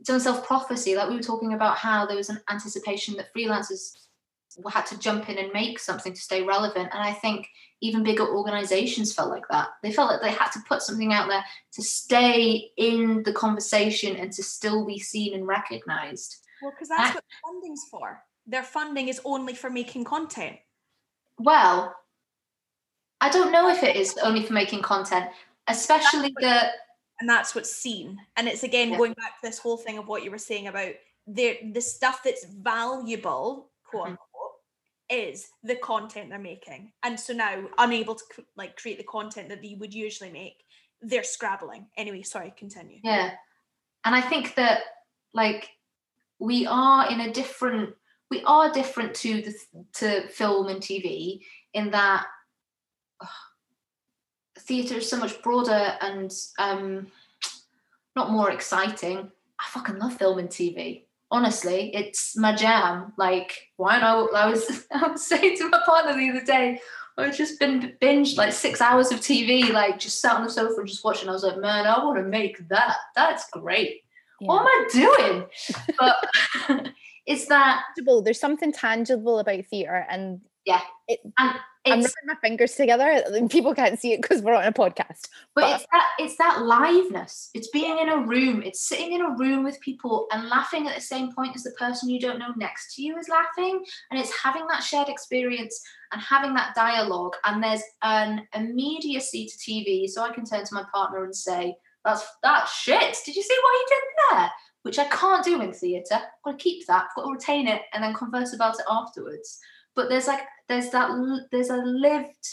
its 0.00 0.10
own 0.10 0.20
self-prophecy. 0.20 0.96
Like 0.96 1.08
we 1.08 1.16
were 1.16 1.22
talking 1.22 1.54
about 1.54 1.76
how 1.76 2.06
there 2.06 2.16
was 2.16 2.30
an 2.30 2.40
anticipation 2.50 3.16
that 3.16 3.32
freelancers 3.36 3.92
had 4.70 4.86
to 4.86 4.98
jump 4.98 5.28
in 5.28 5.38
and 5.38 5.52
make 5.52 5.78
something 5.78 6.12
to 6.12 6.20
stay 6.20 6.42
relevant. 6.42 6.90
And 6.92 7.02
I 7.02 7.12
think 7.12 7.48
even 7.80 8.02
bigger 8.02 8.26
organizations 8.26 9.12
felt 9.12 9.30
like 9.30 9.46
that. 9.50 9.68
They 9.82 9.92
felt 9.92 10.10
like 10.10 10.20
they 10.20 10.36
had 10.36 10.50
to 10.50 10.60
put 10.68 10.82
something 10.82 11.12
out 11.12 11.28
there 11.28 11.44
to 11.72 11.82
stay 11.82 12.70
in 12.76 13.22
the 13.22 13.32
conversation 13.32 14.16
and 14.16 14.32
to 14.32 14.42
still 14.42 14.84
be 14.84 14.98
seen 14.98 15.34
and 15.34 15.46
recognized. 15.46 16.36
Well, 16.60 16.72
because 16.72 16.88
that's 16.88 17.12
I, 17.12 17.14
what 17.14 17.24
funding's 17.44 17.84
for. 17.90 18.22
Their 18.46 18.62
funding 18.62 19.08
is 19.08 19.20
only 19.24 19.54
for 19.54 19.70
making 19.70 20.04
content. 20.04 20.56
Well, 21.38 21.94
I 23.20 23.30
don't 23.30 23.52
know 23.52 23.68
if 23.68 23.82
it 23.82 23.96
is 23.96 24.16
only 24.22 24.42
for 24.42 24.52
making 24.52 24.82
content, 24.82 25.30
especially 25.68 26.34
the 26.40 26.70
and 27.20 27.28
that's 27.28 27.54
what's 27.54 27.74
seen. 27.74 28.18
And 28.36 28.48
it's 28.48 28.62
again 28.62 28.90
yeah. 28.90 28.96
going 28.96 29.12
back 29.12 29.40
to 29.40 29.48
this 29.48 29.58
whole 29.58 29.76
thing 29.76 29.98
of 29.98 30.08
what 30.08 30.24
you 30.24 30.30
were 30.30 30.38
saying 30.38 30.68
about 30.68 30.92
the 31.26 31.58
the 31.72 31.80
stuff 31.80 32.22
that's 32.24 32.44
valuable, 32.46 33.70
quote 33.84 34.08
mm-hmm 34.08 34.29
is 35.10 35.48
the 35.62 35.76
content 35.76 36.30
they're 36.30 36.38
making. 36.38 36.92
And 37.02 37.18
so 37.18 37.32
now 37.32 37.64
unable 37.78 38.14
to 38.14 38.24
like 38.56 38.76
create 38.76 38.98
the 38.98 39.04
content 39.04 39.48
that 39.48 39.62
they 39.62 39.76
would 39.78 39.92
usually 39.92 40.30
make 40.30 40.64
they're 41.02 41.24
scrabbling. 41.24 41.86
Anyway 41.96 42.22
sorry 42.22 42.52
continue. 42.56 42.98
Yeah. 43.02 43.32
And 44.04 44.14
i 44.14 44.20
think 44.20 44.54
that 44.54 44.80
like 45.34 45.68
we 46.38 46.66
are 46.66 47.10
in 47.10 47.20
a 47.20 47.32
different 47.32 47.94
we 48.30 48.42
are 48.44 48.72
different 48.72 49.14
to 49.14 49.42
the 49.42 49.54
to 49.94 50.28
film 50.28 50.68
and 50.68 50.80
tv 50.80 51.40
in 51.74 51.90
that 51.90 52.26
oh, 53.22 53.28
theater 54.58 54.96
is 54.96 55.08
so 55.08 55.16
much 55.16 55.42
broader 55.42 55.96
and 56.00 56.32
um 56.58 57.06
not 58.16 58.30
more 58.30 58.50
exciting. 58.50 59.30
I 59.58 59.64
fucking 59.68 59.98
love 59.98 60.14
film 60.14 60.38
and 60.38 60.48
tv 60.48 61.04
honestly, 61.30 61.94
it's 61.94 62.36
my 62.36 62.54
jam. 62.54 63.12
Like, 63.16 63.68
why 63.76 64.00
not? 64.00 64.34
I 64.34 64.50
was 64.50 64.86
I 64.92 65.08
was 65.08 65.26
saying 65.26 65.56
to 65.58 65.68
my 65.68 65.80
partner 65.84 66.14
the 66.14 66.30
other 66.30 66.44
day, 66.44 66.80
I've 67.16 67.36
just 67.36 67.58
been 67.58 67.94
binged 68.00 68.36
like 68.36 68.52
six 68.52 68.80
hours 68.80 69.10
of 69.12 69.20
TV, 69.20 69.70
like 69.72 69.98
just 69.98 70.20
sat 70.20 70.36
on 70.36 70.44
the 70.44 70.50
sofa 70.50 70.80
and 70.80 70.88
just 70.88 71.04
watching. 71.04 71.28
I 71.28 71.32
was 71.32 71.44
like, 71.44 71.58
man, 71.58 71.86
I 71.86 72.04
want 72.04 72.18
to 72.18 72.24
make 72.24 72.68
that. 72.68 72.96
That's 73.14 73.48
great. 73.50 74.00
Yeah. 74.40 74.48
What 74.48 74.60
am 74.60 74.66
I 74.66 74.88
doing? 74.92 75.46
But 75.98 76.88
it's 77.26 77.46
that 77.46 77.82
there's 78.24 78.40
something 78.40 78.72
tangible 78.72 79.38
about 79.38 79.66
theatre 79.66 80.06
and 80.08 80.40
yeah, 80.64 80.80
it, 81.08 81.20
and 81.38 81.54
I'm 81.86 82.00
rubbing 82.00 82.12
my 82.26 82.34
fingers 82.42 82.74
together. 82.74 83.22
People 83.48 83.74
can't 83.74 83.98
see 83.98 84.12
it 84.12 84.20
because 84.20 84.42
we're 84.42 84.54
on 84.54 84.64
a 84.64 84.72
podcast. 84.72 85.28
But, 85.54 85.62
but, 85.62 85.74
it's 85.74 85.86
that 85.92 86.08
it's 86.18 86.36
that 86.36 86.56
liveness. 86.58 87.48
It's 87.54 87.68
being 87.68 87.98
in 87.98 88.08
a 88.10 88.18
room. 88.18 88.62
It's 88.62 88.86
sitting 88.86 89.12
in 89.12 89.22
a 89.22 89.36
room 89.36 89.64
with 89.64 89.80
people 89.80 90.26
and 90.32 90.48
laughing 90.48 90.86
at 90.86 90.94
the 90.94 91.00
same 91.00 91.32
point 91.32 91.56
as 91.56 91.62
the 91.62 91.70
person 91.72 92.10
you 92.10 92.20
don't 92.20 92.38
know 92.38 92.52
next 92.56 92.94
to 92.96 93.02
you 93.02 93.16
is 93.16 93.28
laughing. 93.28 93.82
And 94.10 94.20
it's 94.20 94.36
having 94.42 94.66
that 94.68 94.82
shared 94.82 95.08
experience 95.08 95.80
and 96.12 96.20
having 96.20 96.54
that 96.54 96.74
dialogue. 96.74 97.34
And 97.44 97.62
there's 97.62 97.82
an 98.02 98.46
immediacy 98.54 99.46
to 99.46 99.56
TV. 99.56 100.08
So 100.08 100.22
I 100.22 100.34
can 100.34 100.44
turn 100.44 100.64
to 100.64 100.74
my 100.74 100.84
partner 100.92 101.24
and 101.24 101.34
say, 101.34 101.74
"That's 102.04 102.26
that 102.42 102.68
shit. 102.68 103.16
Did 103.24 103.36
you 103.36 103.42
see 103.42 103.58
what 103.62 103.78
he 103.78 103.94
did 103.94 104.02
there?" 104.30 104.50
Which 104.82 104.98
I 104.98 105.04
can't 105.08 105.44
do 105.44 105.60
in 105.60 105.72
theatre. 105.72 106.14
I've 106.14 106.42
got 106.44 106.58
to 106.58 106.62
keep 106.62 106.86
that. 106.86 107.04
I've 107.04 107.14
got 107.14 107.24
to 107.24 107.32
retain 107.32 107.68
it 107.68 107.82
and 107.92 108.02
then 108.02 108.14
converse 108.14 108.54
about 108.54 108.78
it 108.78 108.86
afterwards 108.88 109.60
but 110.00 110.08
there's 110.08 110.26
like 110.26 110.40
there's 110.66 110.88
that 110.90 111.10
there's 111.52 111.68
a 111.68 111.76
lived 111.76 112.48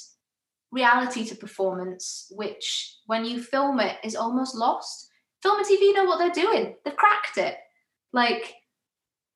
reality 0.72 1.24
to 1.24 1.34
performance 1.34 2.30
which 2.36 2.98
when 3.06 3.24
you 3.24 3.42
film 3.42 3.80
it 3.80 3.96
is 4.04 4.18
almost 4.18 4.54
lost. 4.54 5.10
Film 5.42 5.58
and 5.58 5.66
tv 5.66 5.96
know 5.96 6.04
what 6.04 6.18
they're 6.18 6.46
doing. 6.46 6.76
They've 6.84 6.96
cracked 6.96 7.38
it. 7.38 7.56
Like 8.12 8.54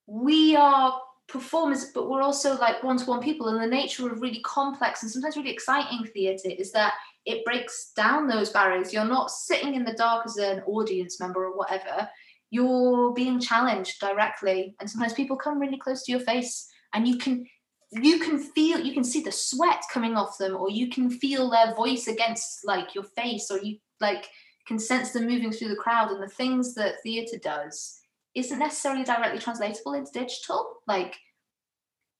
we 0.07 0.57
are 0.57 0.99
performers 1.29 1.85
but 1.93 2.09
we're 2.09 2.21
also 2.21 2.57
like 2.57 2.83
one-to-one 2.83 3.21
people 3.21 3.47
and 3.47 3.61
the 3.61 3.77
nature 3.77 4.11
of 4.11 4.21
really 4.21 4.41
complex 4.41 5.01
and 5.01 5.09
sometimes 5.09 5.37
really 5.37 5.49
exciting 5.49 6.05
theatre 6.13 6.49
is 6.49 6.73
that 6.73 6.93
it 7.25 7.45
breaks 7.45 7.93
down 7.95 8.27
those 8.27 8.49
barriers. 8.49 8.91
You're 8.91 9.05
not 9.05 9.31
sitting 9.31 9.73
in 9.73 9.85
the 9.85 9.93
dark 9.93 10.25
as 10.25 10.35
an 10.35 10.63
audience 10.63 11.17
member 11.17 11.45
or 11.45 11.55
whatever. 11.55 12.09
You're 12.49 13.13
being 13.13 13.39
challenged 13.39 14.01
directly 14.01 14.75
and 14.81 14.89
sometimes 14.89 15.13
people 15.13 15.37
come 15.37 15.59
really 15.59 15.77
close 15.77 16.03
to 16.03 16.11
your 16.11 16.19
face 16.19 16.67
and 16.93 17.07
you 17.07 17.17
can 17.17 17.45
you 17.91 18.19
can 18.19 18.39
feel 18.39 18.79
you 18.79 18.93
can 18.93 19.03
see 19.03 19.21
the 19.21 19.31
sweat 19.31 19.83
coming 19.91 20.15
off 20.15 20.37
them 20.37 20.55
or 20.55 20.69
you 20.69 20.89
can 20.89 21.09
feel 21.09 21.49
their 21.49 21.75
voice 21.75 22.07
against 22.07 22.65
like 22.65 22.95
your 22.95 23.03
face 23.03 23.51
or 23.51 23.59
you 23.59 23.77
like 23.99 24.27
can 24.67 24.79
sense 24.79 25.11
them 25.11 25.27
moving 25.27 25.51
through 25.51 25.67
the 25.67 25.75
crowd. 25.75 26.11
And 26.11 26.23
the 26.23 26.29
things 26.29 26.73
that 26.75 27.01
theatre 27.03 27.37
does 27.41 27.99
isn't 28.33 28.59
necessarily 28.59 29.03
directly 29.03 29.39
translatable 29.39 29.93
into 29.93 30.11
digital 30.13 30.77
like 30.87 31.17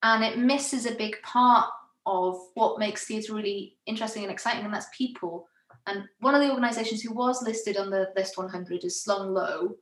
and 0.04 0.24
it 0.24 0.38
misses 0.38 0.86
a 0.86 0.96
big 0.96 1.16
part 1.22 1.70
of 2.06 2.38
what 2.56 2.80
makes 2.80 3.06
theatre 3.06 3.34
really 3.34 3.78
interesting 3.86 4.24
and 4.24 4.32
exciting 4.32 4.66
and 4.66 4.74
that's 4.74 4.88
people. 4.98 5.48
And 5.88 6.04
one 6.20 6.36
of 6.36 6.42
the 6.42 6.50
organizations 6.50 7.02
who 7.02 7.14
was 7.14 7.44
listed 7.44 7.78
on 7.78 7.90
the 7.90 8.10
list 8.16 8.38
100 8.38 8.84
is 8.84 9.04
slung 9.04 9.34
low 9.34 9.76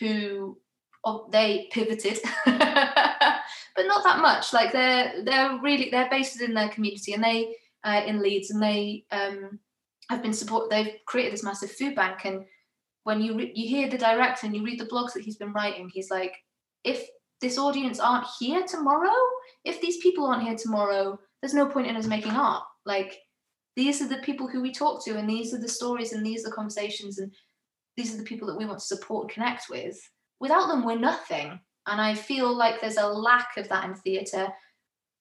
who 0.00 0.58
oh, 1.04 1.28
they 1.30 1.68
pivoted 1.70 2.18
but 3.78 3.86
not 3.86 4.02
that 4.02 4.18
much. 4.18 4.52
Like 4.52 4.72
they're 4.72 5.22
they're 5.22 5.56
really 5.62 5.88
they're 5.88 6.10
based 6.10 6.40
in 6.40 6.52
their 6.52 6.68
community 6.68 7.12
and 7.12 7.22
they 7.22 7.54
uh, 7.84 8.02
in 8.04 8.20
Leeds 8.20 8.50
and 8.50 8.60
they 8.60 9.04
um, 9.12 9.60
have 10.10 10.20
been 10.20 10.32
support. 10.32 10.68
They've 10.68 10.94
created 11.06 11.32
this 11.32 11.44
massive 11.44 11.70
food 11.70 11.94
bank 11.94 12.24
and 12.24 12.44
when 13.04 13.22
you 13.22 13.36
re- 13.36 13.52
you 13.54 13.68
hear 13.68 13.88
the 13.88 13.96
director 13.96 14.46
and 14.46 14.56
you 14.56 14.64
read 14.64 14.80
the 14.80 14.86
blogs 14.86 15.12
that 15.12 15.22
he's 15.22 15.36
been 15.36 15.52
writing, 15.52 15.88
he's 15.88 16.10
like, 16.10 16.34
if 16.82 17.06
this 17.40 17.56
audience 17.56 18.00
aren't 18.00 18.26
here 18.40 18.64
tomorrow, 18.64 19.14
if 19.64 19.80
these 19.80 19.98
people 19.98 20.26
aren't 20.26 20.42
here 20.42 20.56
tomorrow, 20.56 21.16
there's 21.40 21.54
no 21.54 21.66
point 21.66 21.86
in 21.86 21.94
us 21.94 22.06
making 22.06 22.32
art. 22.32 22.64
Like 22.84 23.16
these 23.76 24.02
are 24.02 24.08
the 24.08 24.22
people 24.22 24.48
who 24.48 24.60
we 24.60 24.72
talk 24.72 25.04
to, 25.04 25.16
and 25.16 25.30
these 25.30 25.54
are 25.54 25.60
the 25.60 25.68
stories, 25.68 26.12
and 26.12 26.26
these 26.26 26.44
are 26.44 26.48
the 26.48 26.56
conversations, 26.56 27.20
and 27.20 27.32
these 27.96 28.12
are 28.12 28.18
the 28.18 28.24
people 28.24 28.48
that 28.48 28.58
we 28.58 28.66
want 28.66 28.80
to 28.80 28.84
support 28.84 29.26
and 29.26 29.30
connect 29.30 29.70
with. 29.70 29.96
Without 30.40 30.66
them, 30.66 30.84
we're 30.84 30.98
nothing. 30.98 31.60
And 31.88 32.00
I 32.00 32.14
feel 32.14 32.54
like 32.54 32.80
there's 32.80 32.96
a 32.96 33.06
lack 33.06 33.56
of 33.56 33.68
that 33.68 33.84
in 33.84 33.94
theatre, 33.94 34.48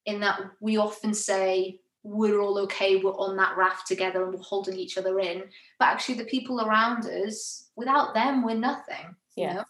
in 0.05 0.19
that 0.21 0.39
we 0.59 0.77
often 0.77 1.13
say, 1.13 1.79
we're 2.03 2.39
all 2.39 2.57
okay, 2.59 2.97
we're 2.97 3.17
on 3.17 3.35
that 3.37 3.57
raft 3.57 3.87
together 3.87 4.23
and 4.23 4.33
we're 4.33 4.41
holding 4.41 4.77
each 4.77 4.97
other 4.97 5.19
in. 5.19 5.43
But 5.79 5.85
actually, 5.85 6.15
the 6.15 6.25
people 6.25 6.61
around 6.61 7.05
us, 7.05 7.69
without 7.75 8.13
them, 8.13 8.43
we're 8.43 8.55
nothing. 8.55 9.15
Yeah. 9.35 9.49
You 9.49 9.53
know? 9.55 9.65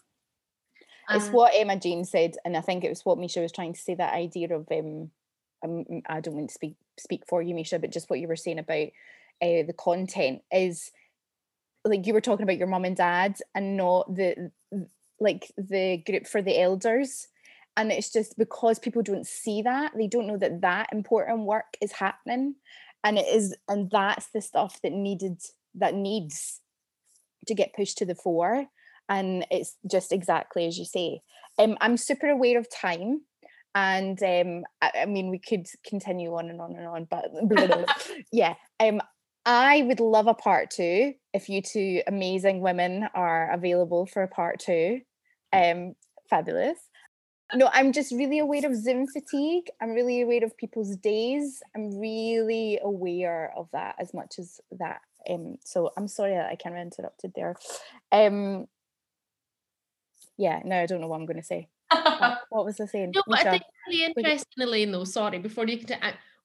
It's 1.10 1.30
what 1.30 1.54
Emma 1.56 1.80
Jane 1.80 2.04
said, 2.04 2.36
and 2.44 2.58
I 2.58 2.62
think 2.62 2.84
it 2.84 2.90
was 2.90 3.06
what 3.06 3.18
Misha 3.18 3.40
was 3.40 3.54
trying 3.54 3.74
to 3.74 3.80
say 3.80 3.96
that 3.96 4.14
idea 4.14 4.54
of 4.54 4.68
um, 4.72 5.10
um 5.64 5.86
I 6.08 6.20
don't 6.20 6.36
want 6.36 6.50
to 6.50 6.54
speak 6.54 6.76
speak 7.00 7.24
for 7.28 7.42
you, 7.42 7.56
Misha, 7.56 7.80
but 7.80 7.92
just 7.92 8.10
what 8.10 8.20
you 8.20 8.28
were 8.28 8.36
saying 8.36 8.60
about 8.60 8.88
uh, 9.42 9.64
the 9.64 9.76
content 9.78 10.42
is 10.52 10.92
like 11.86 12.06
you 12.06 12.14
were 12.14 12.22
talking 12.22 12.44
about 12.44 12.58
your 12.58 12.68
mum 12.68 12.86
and 12.86 12.98
dad 12.98 13.38
and 13.56 13.78
not 13.78 14.14
the 14.14 14.52
like 15.20 15.52
the 15.58 15.98
group 16.06 16.28
for 16.28 16.42
the 16.42 16.60
elders 16.60 17.28
and 17.76 17.92
it's 17.92 18.12
just 18.12 18.38
because 18.38 18.80
people 18.80 19.04
don't 19.04 19.28
see 19.28 19.62
that 19.62 19.92
they 19.96 20.08
don't 20.08 20.28
know 20.28 20.38
that 20.38 20.62
that 20.62 20.90
important 20.92 21.42
work 21.42 21.78
is 21.82 21.92
happening 21.92 22.56
and 23.04 23.18
it 23.18 23.28
is 23.28 23.56
and 23.68 23.90
that's 23.92 24.28
the 24.28 24.42
stuff 24.42 24.80
that 24.82 24.92
needed 24.92 25.42
that 25.76 25.94
needs 25.94 26.62
to 27.46 27.54
get 27.54 27.74
pushed 27.74 27.98
to 27.98 28.06
the 28.06 28.16
fore 28.16 28.66
and 29.10 29.46
it's 29.50 29.78
just 29.90 30.12
exactly 30.12 30.68
as 30.68 30.78
you 30.78 30.86
say. 30.86 31.22
Um, 31.60 31.78
i'm 31.82 31.98
super 31.98 32.28
aware 32.28 32.60
of 32.60 32.68
time 32.70 33.22
and 33.74 34.22
um, 34.24 34.64
I, 34.82 34.92
I, 35.02 35.06
mean 35.06 35.30
we 35.30 35.40
could 35.40 35.68
continue 35.86 36.36
on 36.36 36.50
and 36.50 36.62
on 36.62 36.76
and 36.76 36.88
on 36.88 37.06
but 37.06 37.32
yeah 38.32 38.56
um, 38.80 39.02
I 39.50 39.84
would 39.84 40.02
love 40.02 40.28
a 40.28 40.34
part 40.34 40.70
two 40.72 41.14
if 41.34 41.48
you 41.48 41.62
two 41.62 42.02
amazing 42.06 42.60
women 42.60 43.08
are 43.16 43.50
available 43.54 44.06
for 44.06 44.22
a 44.22 44.28
part 44.28 44.60
two. 44.60 45.00
Um, 45.54 45.96
Fabulous. 46.30 46.78
No, 47.56 47.70
I'm 47.72 47.94
just 47.94 48.12
really 48.12 48.40
aware 48.40 48.66
of 48.66 48.76
Zoom 48.76 49.08
fatigue. 49.08 49.70
I'm 49.82 49.92
really 49.92 50.20
aware 50.20 50.44
of 50.44 50.58
people's 50.58 50.98
days. 50.98 51.64
I'm 51.74 51.98
really 51.98 52.78
aware 52.84 53.54
of 53.56 53.70
that 53.72 53.96
as 54.00 54.14
much 54.14 54.38
as 54.38 54.60
that. 54.80 55.00
Um, 55.30 55.56
so 55.64 55.92
I'm 55.96 56.10
sorry 56.10 56.34
that 56.34 56.50
I 56.52 56.58
kind 56.58 56.76
of 56.76 56.82
interrupted 56.82 57.32
there. 57.34 57.56
Um, 58.12 58.68
yeah, 60.36 60.60
no, 60.66 60.78
I 60.78 60.88
don't 60.88 61.00
know 61.00 61.08
what 61.08 61.22
I'm 61.22 61.26
going 61.26 61.40
to 61.40 61.44
say. 61.44 61.70
what, 61.90 62.40
what 62.50 62.66
was 62.66 62.82
I 62.82 62.86
saying? 62.86 63.14
No, 63.16 63.24
but 63.26 63.40
I 63.48 63.52
think 63.52 63.64
it's 63.64 63.88
really 63.88 64.04
interesting, 64.04 64.64
Elaine, 64.64 64.92
though, 64.92 65.06
sorry, 65.06 65.40
before 65.40 65.68
you 65.68 65.78
can. 65.78 65.98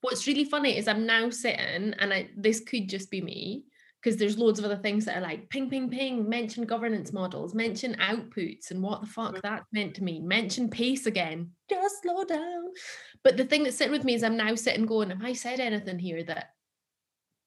What's 0.03 0.27
really 0.27 0.45
funny 0.45 0.77
is 0.77 0.87
I'm 0.87 1.07
now 1.07 1.31
sitting, 1.31 1.95
and 1.99 2.12
I, 2.12 2.29
this 2.37 2.61
could 2.61 2.89
just 2.89 3.11
be 3.11 3.20
me, 3.20 3.65
because 4.03 4.19
there's 4.19 4.37
loads 4.37 4.59
of 4.59 4.65
other 4.65 4.77
things 4.77 5.05
that 5.05 5.16
are 5.16 5.23
like 5.23 5.49
ping, 5.49 5.70
ping, 5.70 5.89
ping, 5.89 6.29
mention 6.29 6.65
governance 6.65 7.12
models, 7.12 7.55
mention 7.55 7.95
outputs 7.95 8.73
and 8.73 8.83
what 8.83 9.01
the 9.01 9.07
fuck 9.07 9.41
that's 9.41 9.73
meant 9.73 9.95
to 9.95 10.03
mean, 10.03 10.27
mention 10.27 10.69
pace 10.69 11.07
again, 11.07 11.53
just 11.70 12.03
slow 12.03 12.24
down. 12.24 12.65
But 13.23 13.37
the 13.37 13.45
thing 13.45 13.62
that's 13.62 13.77
sitting 13.77 13.93
with 13.93 14.03
me 14.03 14.15
is 14.15 14.24
I'm 14.24 14.37
now 14.37 14.57
sitting 14.57 14.87
going, 14.87 15.11
have 15.11 15.24
I 15.24 15.35
said 15.35 15.61
anything 15.61 16.01
here 16.01 16.24
that 16.24 16.49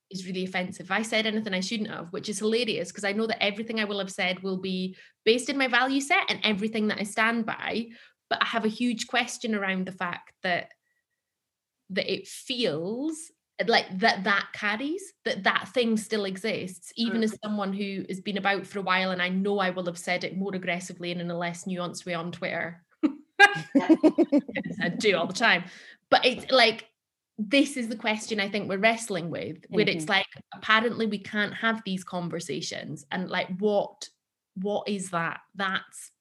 is 0.10 0.26
really 0.26 0.46
offensive? 0.46 0.88
Have 0.88 1.00
I 1.00 1.02
said 1.02 1.26
anything 1.26 1.54
I 1.54 1.60
shouldn't 1.60 1.90
have, 1.90 2.08
which 2.12 2.30
is 2.30 2.40
hilarious 2.40 2.90
because 2.90 3.04
I 3.04 3.12
know 3.12 3.28
that 3.28 3.44
everything 3.44 3.82
I 3.82 3.86
will 3.86 4.00
have 4.00 4.12
said 4.12 4.42
will 4.42 4.62
be 4.62 4.96
based 5.26 5.50
in 5.50 5.58
my 5.58 5.68
value 5.68 6.00
set 6.00 6.24
and 6.30 6.40
everything 6.46 6.88
that 6.88 7.00
I 7.00 7.04
stand 7.04 7.46
by. 7.46 7.88
But 8.30 8.42
I 8.42 8.46
have 8.46 8.64
a 8.64 8.70
huge 8.70 9.08
question 9.08 9.56
around 9.56 9.86
the 9.86 9.92
fact 9.92 10.32
that 10.44 10.70
that 11.90 12.12
it 12.12 12.28
feels 12.28 13.32
like 13.68 13.86
that 14.00 14.24
that 14.26 14.48
carries 14.54 15.14
that 15.24 15.44
that 15.44 15.70
thing 15.74 15.96
still 15.96 16.26
exists 16.26 16.92
even 16.98 17.24
as 17.24 17.32
mm. 17.32 17.38
someone 17.42 17.72
who 17.72 18.04
has 18.10 18.20
been 18.20 18.38
about 18.38 18.66
for 18.66 18.80
a 18.80 18.82
while 18.82 19.12
and 19.12 19.22
i 19.22 19.30
know 19.30 19.60
i 19.60 19.70
will 19.70 19.86
have 19.86 19.98
said 19.98 20.26
it 20.26 20.36
more 20.36 20.54
aggressively 20.54 21.12
and 21.12 21.22
in 21.22 21.32
a 21.32 21.38
less 21.38 21.64
nuanced 21.64 22.06
way 22.06 22.14
on 22.14 22.32
twitter. 22.32 22.84
I 23.82 24.90
do 24.98 25.16
all 25.16 25.28
the 25.28 25.34
time. 25.34 25.66
But 26.10 26.26
it's 26.26 26.52
like 26.52 26.88
this 27.38 27.76
is 27.78 27.90
the 27.90 27.96
question 27.96 28.40
i 28.40 28.50
think 28.50 28.70
we're 28.70 28.78
wrestling 28.78 29.30
with 29.30 29.58
where 29.70 29.88
it's 29.88 30.06
mm-hmm. 30.06 30.14
like 30.14 30.28
apparently 30.54 31.06
we 31.06 31.20
can't 31.20 31.54
have 31.54 31.82
these 31.86 32.04
conversations 32.04 33.06
and 33.12 33.30
like 33.30 33.50
what 33.60 34.08
what 34.56 34.88
is 34.88 35.10
that? 35.12 35.42
That's 35.56 36.12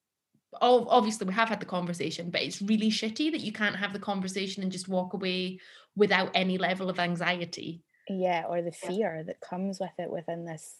obviously 0.61 1.27
we 1.27 1.33
have 1.33 1.49
had 1.49 1.59
the 1.59 1.65
conversation 1.65 2.29
but 2.29 2.41
it's 2.41 2.61
really 2.61 2.89
shitty 2.89 3.31
that 3.31 3.41
you 3.41 3.51
can't 3.51 3.75
have 3.75 3.93
the 3.93 3.99
conversation 3.99 4.63
and 4.63 4.71
just 4.71 4.87
walk 4.87 5.13
away 5.13 5.59
without 5.95 6.29
any 6.33 6.57
level 6.57 6.89
of 6.89 6.99
anxiety 6.99 7.81
yeah, 8.07 8.43
or 8.47 8.61
the 8.61 8.71
fear 8.71 9.23
that 9.25 9.41
comes 9.41 9.79
with 9.79 9.89
it 9.97 10.11
within 10.11 10.45
this 10.45 10.75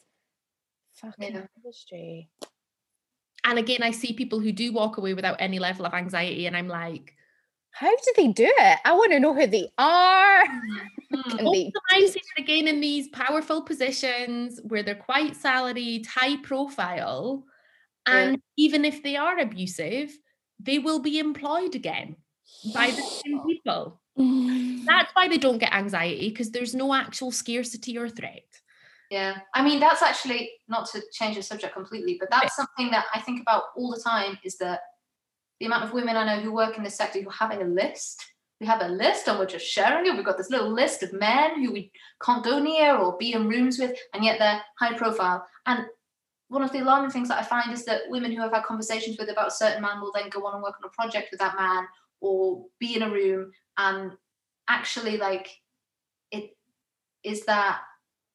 fucking 0.94 1.34
Yeah. 1.34 1.46
industry. 1.58 2.30
and 3.44 3.58
again 3.60 3.84
i 3.84 3.92
see 3.92 4.14
people 4.14 4.40
who 4.40 4.52
do 4.52 4.72
walk 4.72 4.98
away 4.98 5.14
without 5.14 5.38
any 5.40 5.60
level 5.60 5.86
of 5.86 5.94
anxiety 5.94 6.46
and 6.48 6.56
i'm 6.56 6.68
like 6.68 7.14
How 7.72 7.90
do 7.92 8.12
they 8.16 8.30
do 8.30 8.48
it? 8.48 8.80
I 8.86 8.94
want 8.94 9.12
to 9.12 9.20
know 9.20 9.34
who 9.34 9.48
they 9.48 9.68
are. 9.78 10.44
Mm, 10.48 10.80
mm. 11.14 11.38
Can 11.38 11.48
also 11.48 11.58
they 11.58 11.74
I 11.92 12.06
see 12.06 12.22
it 12.24 12.42
again 12.42 12.68
in 12.70 12.80
these 12.80 13.10
powerful 13.10 13.62
positions 13.64 14.62
where 14.64 14.82
they're 14.84 14.96
quite 14.96 15.36
salaried 15.36 16.06
high 16.06 16.38
profile 16.38 17.44
Yeah. 18.08 18.18
and 18.18 18.42
even 18.58 18.86
if 18.86 19.02
they 19.04 19.16
are 19.16 19.38
abusive 19.40 20.18
they 20.60 20.80
will 20.80 21.00
be 21.00 21.20
employed 21.20 21.76
again 21.76 22.16
by 22.74 22.92
the 22.92 23.02
same 23.02 23.42
people 23.46 24.02
mm. 24.18 24.86
that's 24.86 25.12
why 25.14 25.28
they 25.28 25.38
don't 25.38 25.58
get 25.58 25.74
anxiety 25.74 26.30
because 26.30 26.52
there's 26.52 26.76
no 26.76 26.94
actual 26.94 27.32
scarcity 27.32 27.98
or 27.98 28.10
threat 28.10 28.46
Yeah, 29.12 29.38
I 29.54 29.64
mean 29.64 29.80
that's 29.80 30.02
actually 30.02 30.52
not 30.68 30.90
to 30.92 31.02
change 31.14 31.36
the 31.36 31.44
subject 31.44 31.74
completely, 31.74 32.18
but 32.20 32.30
that's 32.30 32.56
something 32.56 32.90
that 32.92 33.06
I 33.14 33.22
think 33.22 33.42
about 33.42 33.64
all 33.78 33.92
the 33.92 34.02
time. 34.02 34.38
Is 34.44 34.58
that 34.58 34.80
the 35.60 35.66
amount 35.66 35.84
of 35.84 35.94
women 35.94 36.18
I 36.18 36.26
know 36.26 36.42
who 36.42 36.52
work 36.52 36.78
in 36.78 36.84
this 36.84 36.96
sector 36.96 37.22
who 37.22 37.30
have 37.30 37.52
a 37.52 37.64
list. 37.64 38.24
We 38.60 38.68
have 38.68 38.82
a 38.82 38.88
list 38.88 39.28
and 39.28 39.38
we're 39.38 39.46
just 39.46 39.66
sharing 39.66 40.06
it. 40.06 40.16
We've 40.16 40.26
got 40.26 40.38
this 40.38 40.50
little 40.50 40.72
list 40.72 41.04
of 41.04 41.12
men 41.14 41.62
who 41.62 41.74
we 41.74 41.92
can't 42.24 42.44
go 42.44 42.60
near 42.60 42.96
or 42.96 43.18
be 43.18 43.34
in 43.34 43.48
rooms 43.48 43.78
with, 43.80 43.98
and 44.14 44.24
yet 44.24 44.40
they're 44.40 44.62
high 44.80 44.98
profile. 44.98 45.46
And 45.66 45.86
one 46.56 46.64
of 46.64 46.72
the 46.72 46.80
alarming 46.80 47.12
things 47.12 47.28
that 47.28 47.38
I 47.38 47.44
find 47.44 47.72
is 47.74 47.84
that 47.86 48.04
women 48.08 48.32
who 48.32 48.42
have 48.42 48.54
had 48.54 48.64
conversations 48.64 49.18
with 49.20 49.30
about 49.30 49.50
a 49.50 49.52
certain 49.52 49.82
man 49.82 50.00
will 50.00 50.14
then 50.16 50.30
go 50.30 50.46
on 50.48 50.56
and 50.56 50.64
work 50.64 50.76
on 50.82 50.88
a 50.88 50.96
project 50.96 51.28
with 51.30 51.40
that 51.42 51.58
man 51.58 51.86
or 52.22 52.66
be 52.80 52.96
in 52.96 53.04
a 53.04 53.10
room 53.10 53.52
and 53.78 54.14
actually 54.70 55.18
like 55.18 55.50
it 56.32 56.56
is 57.24 57.46
that 57.46 57.82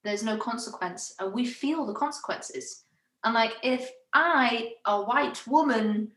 there's 0.04 0.22
no 0.22 0.36
consequence 0.36 1.14
and 1.18 1.32
we 1.32 1.46
feel 1.46 1.86
the 1.86 1.94
consequences 1.94 2.84
and 3.24 3.34
like 3.34 3.54
if 3.62 3.90
i 4.14 4.72
a 4.86 5.02
white 5.02 5.44
woman 5.46 6.12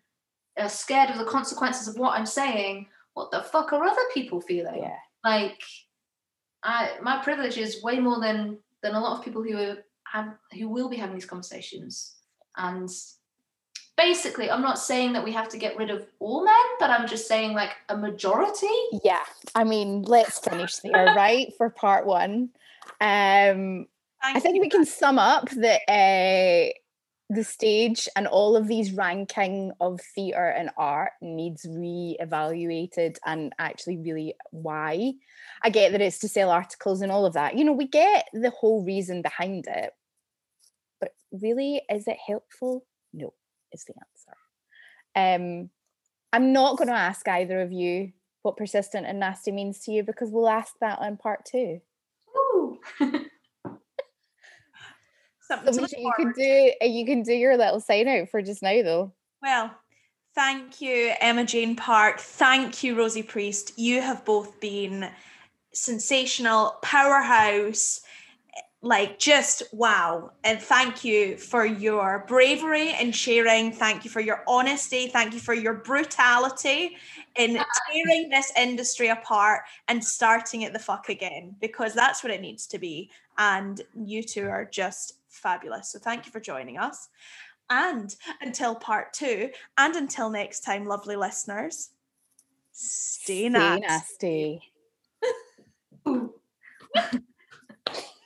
are 0.57 0.69
scared 0.69 1.09
of 1.09 1.17
the 1.17 1.25
consequences 1.25 1.87
of 1.87 1.97
what 1.97 2.17
i'm 2.17 2.25
saying 2.25 2.85
what 3.13 3.31
the 3.31 3.41
fuck 3.41 3.73
are 3.73 3.83
other 3.83 4.01
people 4.13 4.39
feeling 4.41 4.83
Yeah. 4.83 4.97
like 5.23 5.61
i 6.63 6.91
my 7.01 7.23
privilege 7.23 7.57
is 7.57 7.81
way 7.81 7.99
more 7.99 8.19
than 8.19 8.57
than 8.83 8.93
a 8.93 8.99
lot 8.99 9.17
of 9.17 9.25
people 9.25 9.41
who 9.41 9.57
are, 9.57 9.77
have 10.13 10.33
who 10.57 10.69
will 10.69 10.89
be 10.89 10.95
having 10.97 11.15
these 11.15 11.25
conversations 11.25 12.15
and 12.57 12.89
basically 13.97 14.49
i'm 14.49 14.61
not 14.61 14.79
saying 14.79 15.13
that 15.13 15.23
we 15.23 15.31
have 15.31 15.49
to 15.49 15.57
get 15.57 15.77
rid 15.77 15.89
of 15.89 16.05
all 16.19 16.43
men 16.43 16.53
but 16.79 16.89
i'm 16.89 17.07
just 17.07 17.27
saying 17.27 17.53
like 17.53 17.71
a 17.89 17.97
majority 17.97 18.67
Yeah. 19.03 19.23
I 19.55 19.63
mean, 19.63 20.03
let's 20.03 20.39
finish 20.39 20.77
there, 20.77 21.05
right? 21.15 21.53
For 21.57 21.69
part 21.69 22.05
one. 22.05 22.49
Um, 23.01 23.87
I 24.21 24.39
think 24.39 24.61
we 24.61 24.69
can 24.69 24.85
sum 24.85 25.19
up 25.19 25.49
that 25.51 25.81
uh, 25.89 26.71
the 27.29 27.43
stage 27.43 28.07
and 28.15 28.27
all 28.27 28.55
of 28.55 28.67
these 28.67 28.93
ranking 28.93 29.71
of 29.81 29.99
theatre 30.15 30.49
and 30.49 30.69
art 30.77 31.11
needs 31.21 31.65
re-evaluated 31.69 33.17
and 33.25 33.53
actually 33.59 33.97
really 33.97 34.35
why. 34.51 35.13
I 35.61 35.69
get 35.69 35.91
that 35.91 36.01
it's 36.01 36.19
to 36.19 36.27
sell 36.29 36.49
articles 36.49 37.01
and 37.01 37.11
all 37.11 37.25
of 37.25 37.33
that. 37.33 37.57
You 37.57 37.65
know, 37.65 37.73
we 37.73 37.87
get 37.87 38.27
the 38.33 38.51
whole 38.51 38.83
reason 38.85 39.21
behind 39.21 39.67
it. 39.67 39.91
But 41.03 41.11
really, 41.41 41.81
is 41.89 42.07
it 42.07 42.17
helpful? 42.25 42.85
No, 43.11 43.33
is 43.73 43.83
the 43.83 43.93
answer. 43.93 44.37
Um, 45.15 45.69
I'm 46.31 46.53
not 46.53 46.77
going 46.77 46.87
to 46.87 46.93
ask 46.93 47.27
either 47.27 47.59
of 47.59 47.73
you 47.73 48.13
what 48.41 48.55
persistent 48.55 49.05
and 49.05 49.19
nasty 49.19 49.51
means 49.51 49.81
to 49.81 49.91
you 49.91 50.01
because 50.03 50.31
we'll 50.31 50.47
ask 50.47 50.75
that 50.79 50.99
on 50.99 51.17
part 51.17 51.43
two. 51.45 51.81
Ooh. 52.37 52.79
Something 55.41 55.73
So 55.73 55.73
to 55.73 55.81
look 55.81 55.91
Misha, 55.91 55.99
you 55.99 56.13
can 56.15 56.31
do 56.31 56.71
uh, 56.81 56.85
you 56.85 57.05
can 57.05 57.21
do 57.21 57.33
your 57.33 57.57
little 57.57 57.81
sign 57.81 58.07
out 58.07 58.29
for 58.29 58.41
just 58.41 58.63
now 58.63 58.81
though. 58.81 59.11
Well, 59.41 59.75
thank 60.35 60.79
you, 60.79 61.11
Emma 61.19 61.43
Jane 61.43 61.75
Park. 61.75 62.21
Thank 62.21 62.81
you, 62.81 62.97
Rosie 62.97 63.23
Priest. 63.23 63.77
You 63.77 63.99
have 63.99 64.23
both 64.23 64.61
been 64.61 65.09
sensational, 65.73 66.77
powerhouse, 66.81 67.99
like 68.83 69.17
just 69.17 69.63
wow. 69.71 70.31
And 70.43 70.61
thank 70.61 71.05
you 71.05 71.37
for 71.37 71.65
your 71.65 72.25
bravery 72.27 72.93
in 72.99 73.13
sharing. 73.13 73.71
Thank 73.71 74.03
you 74.03 74.11
for 74.11 74.19
your 74.19 74.43
honesty. 74.45 75.07
Thank 75.07 75.33
you 75.33 75.39
for 75.39 75.53
your 75.53 75.75
brutality 75.75 76.97
in 77.37 77.53
tearing 77.91 78.29
this 78.29 78.51
industry 78.57 79.07
apart 79.07 79.61
and 79.87 80.03
starting 80.03 80.63
it 80.63 80.73
the 80.73 80.79
fuck 80.79 81.07
again, 81.07 81.55
because 81.61 81.93
that's 81.93 82.23
what 82.23 82.33
it 82.33 82.41
needs 82.41 82.67
to 82.67 82.77
be. 82.77 83.09
And 83.37 83.81
you 83.95 84.21
two 84.21 84.49
are 84.49 84.65
just 84.65 85.13
fabulous. 85.29 85.89
So 85.89 85.97
thank 85.97 86.25
you 86.25 86.33
for 86.33 86.41
joining 86.41 86.77
us. 86.77 87.07
And 87.69 88.13
until 88.41 88.75
part 88.75 89.13
two, 89.13 89.49
and 89.77 89.95
until 89.95 90.29
next 90.29 90.59
time, 90.59 90.85
lovely 90.85 91.15
listeners, 91.15 91.91
stay, 92.73 93.47
Stay 93.47 93.49
nasty. 93.49 94.61
nasty. 96.05 96.29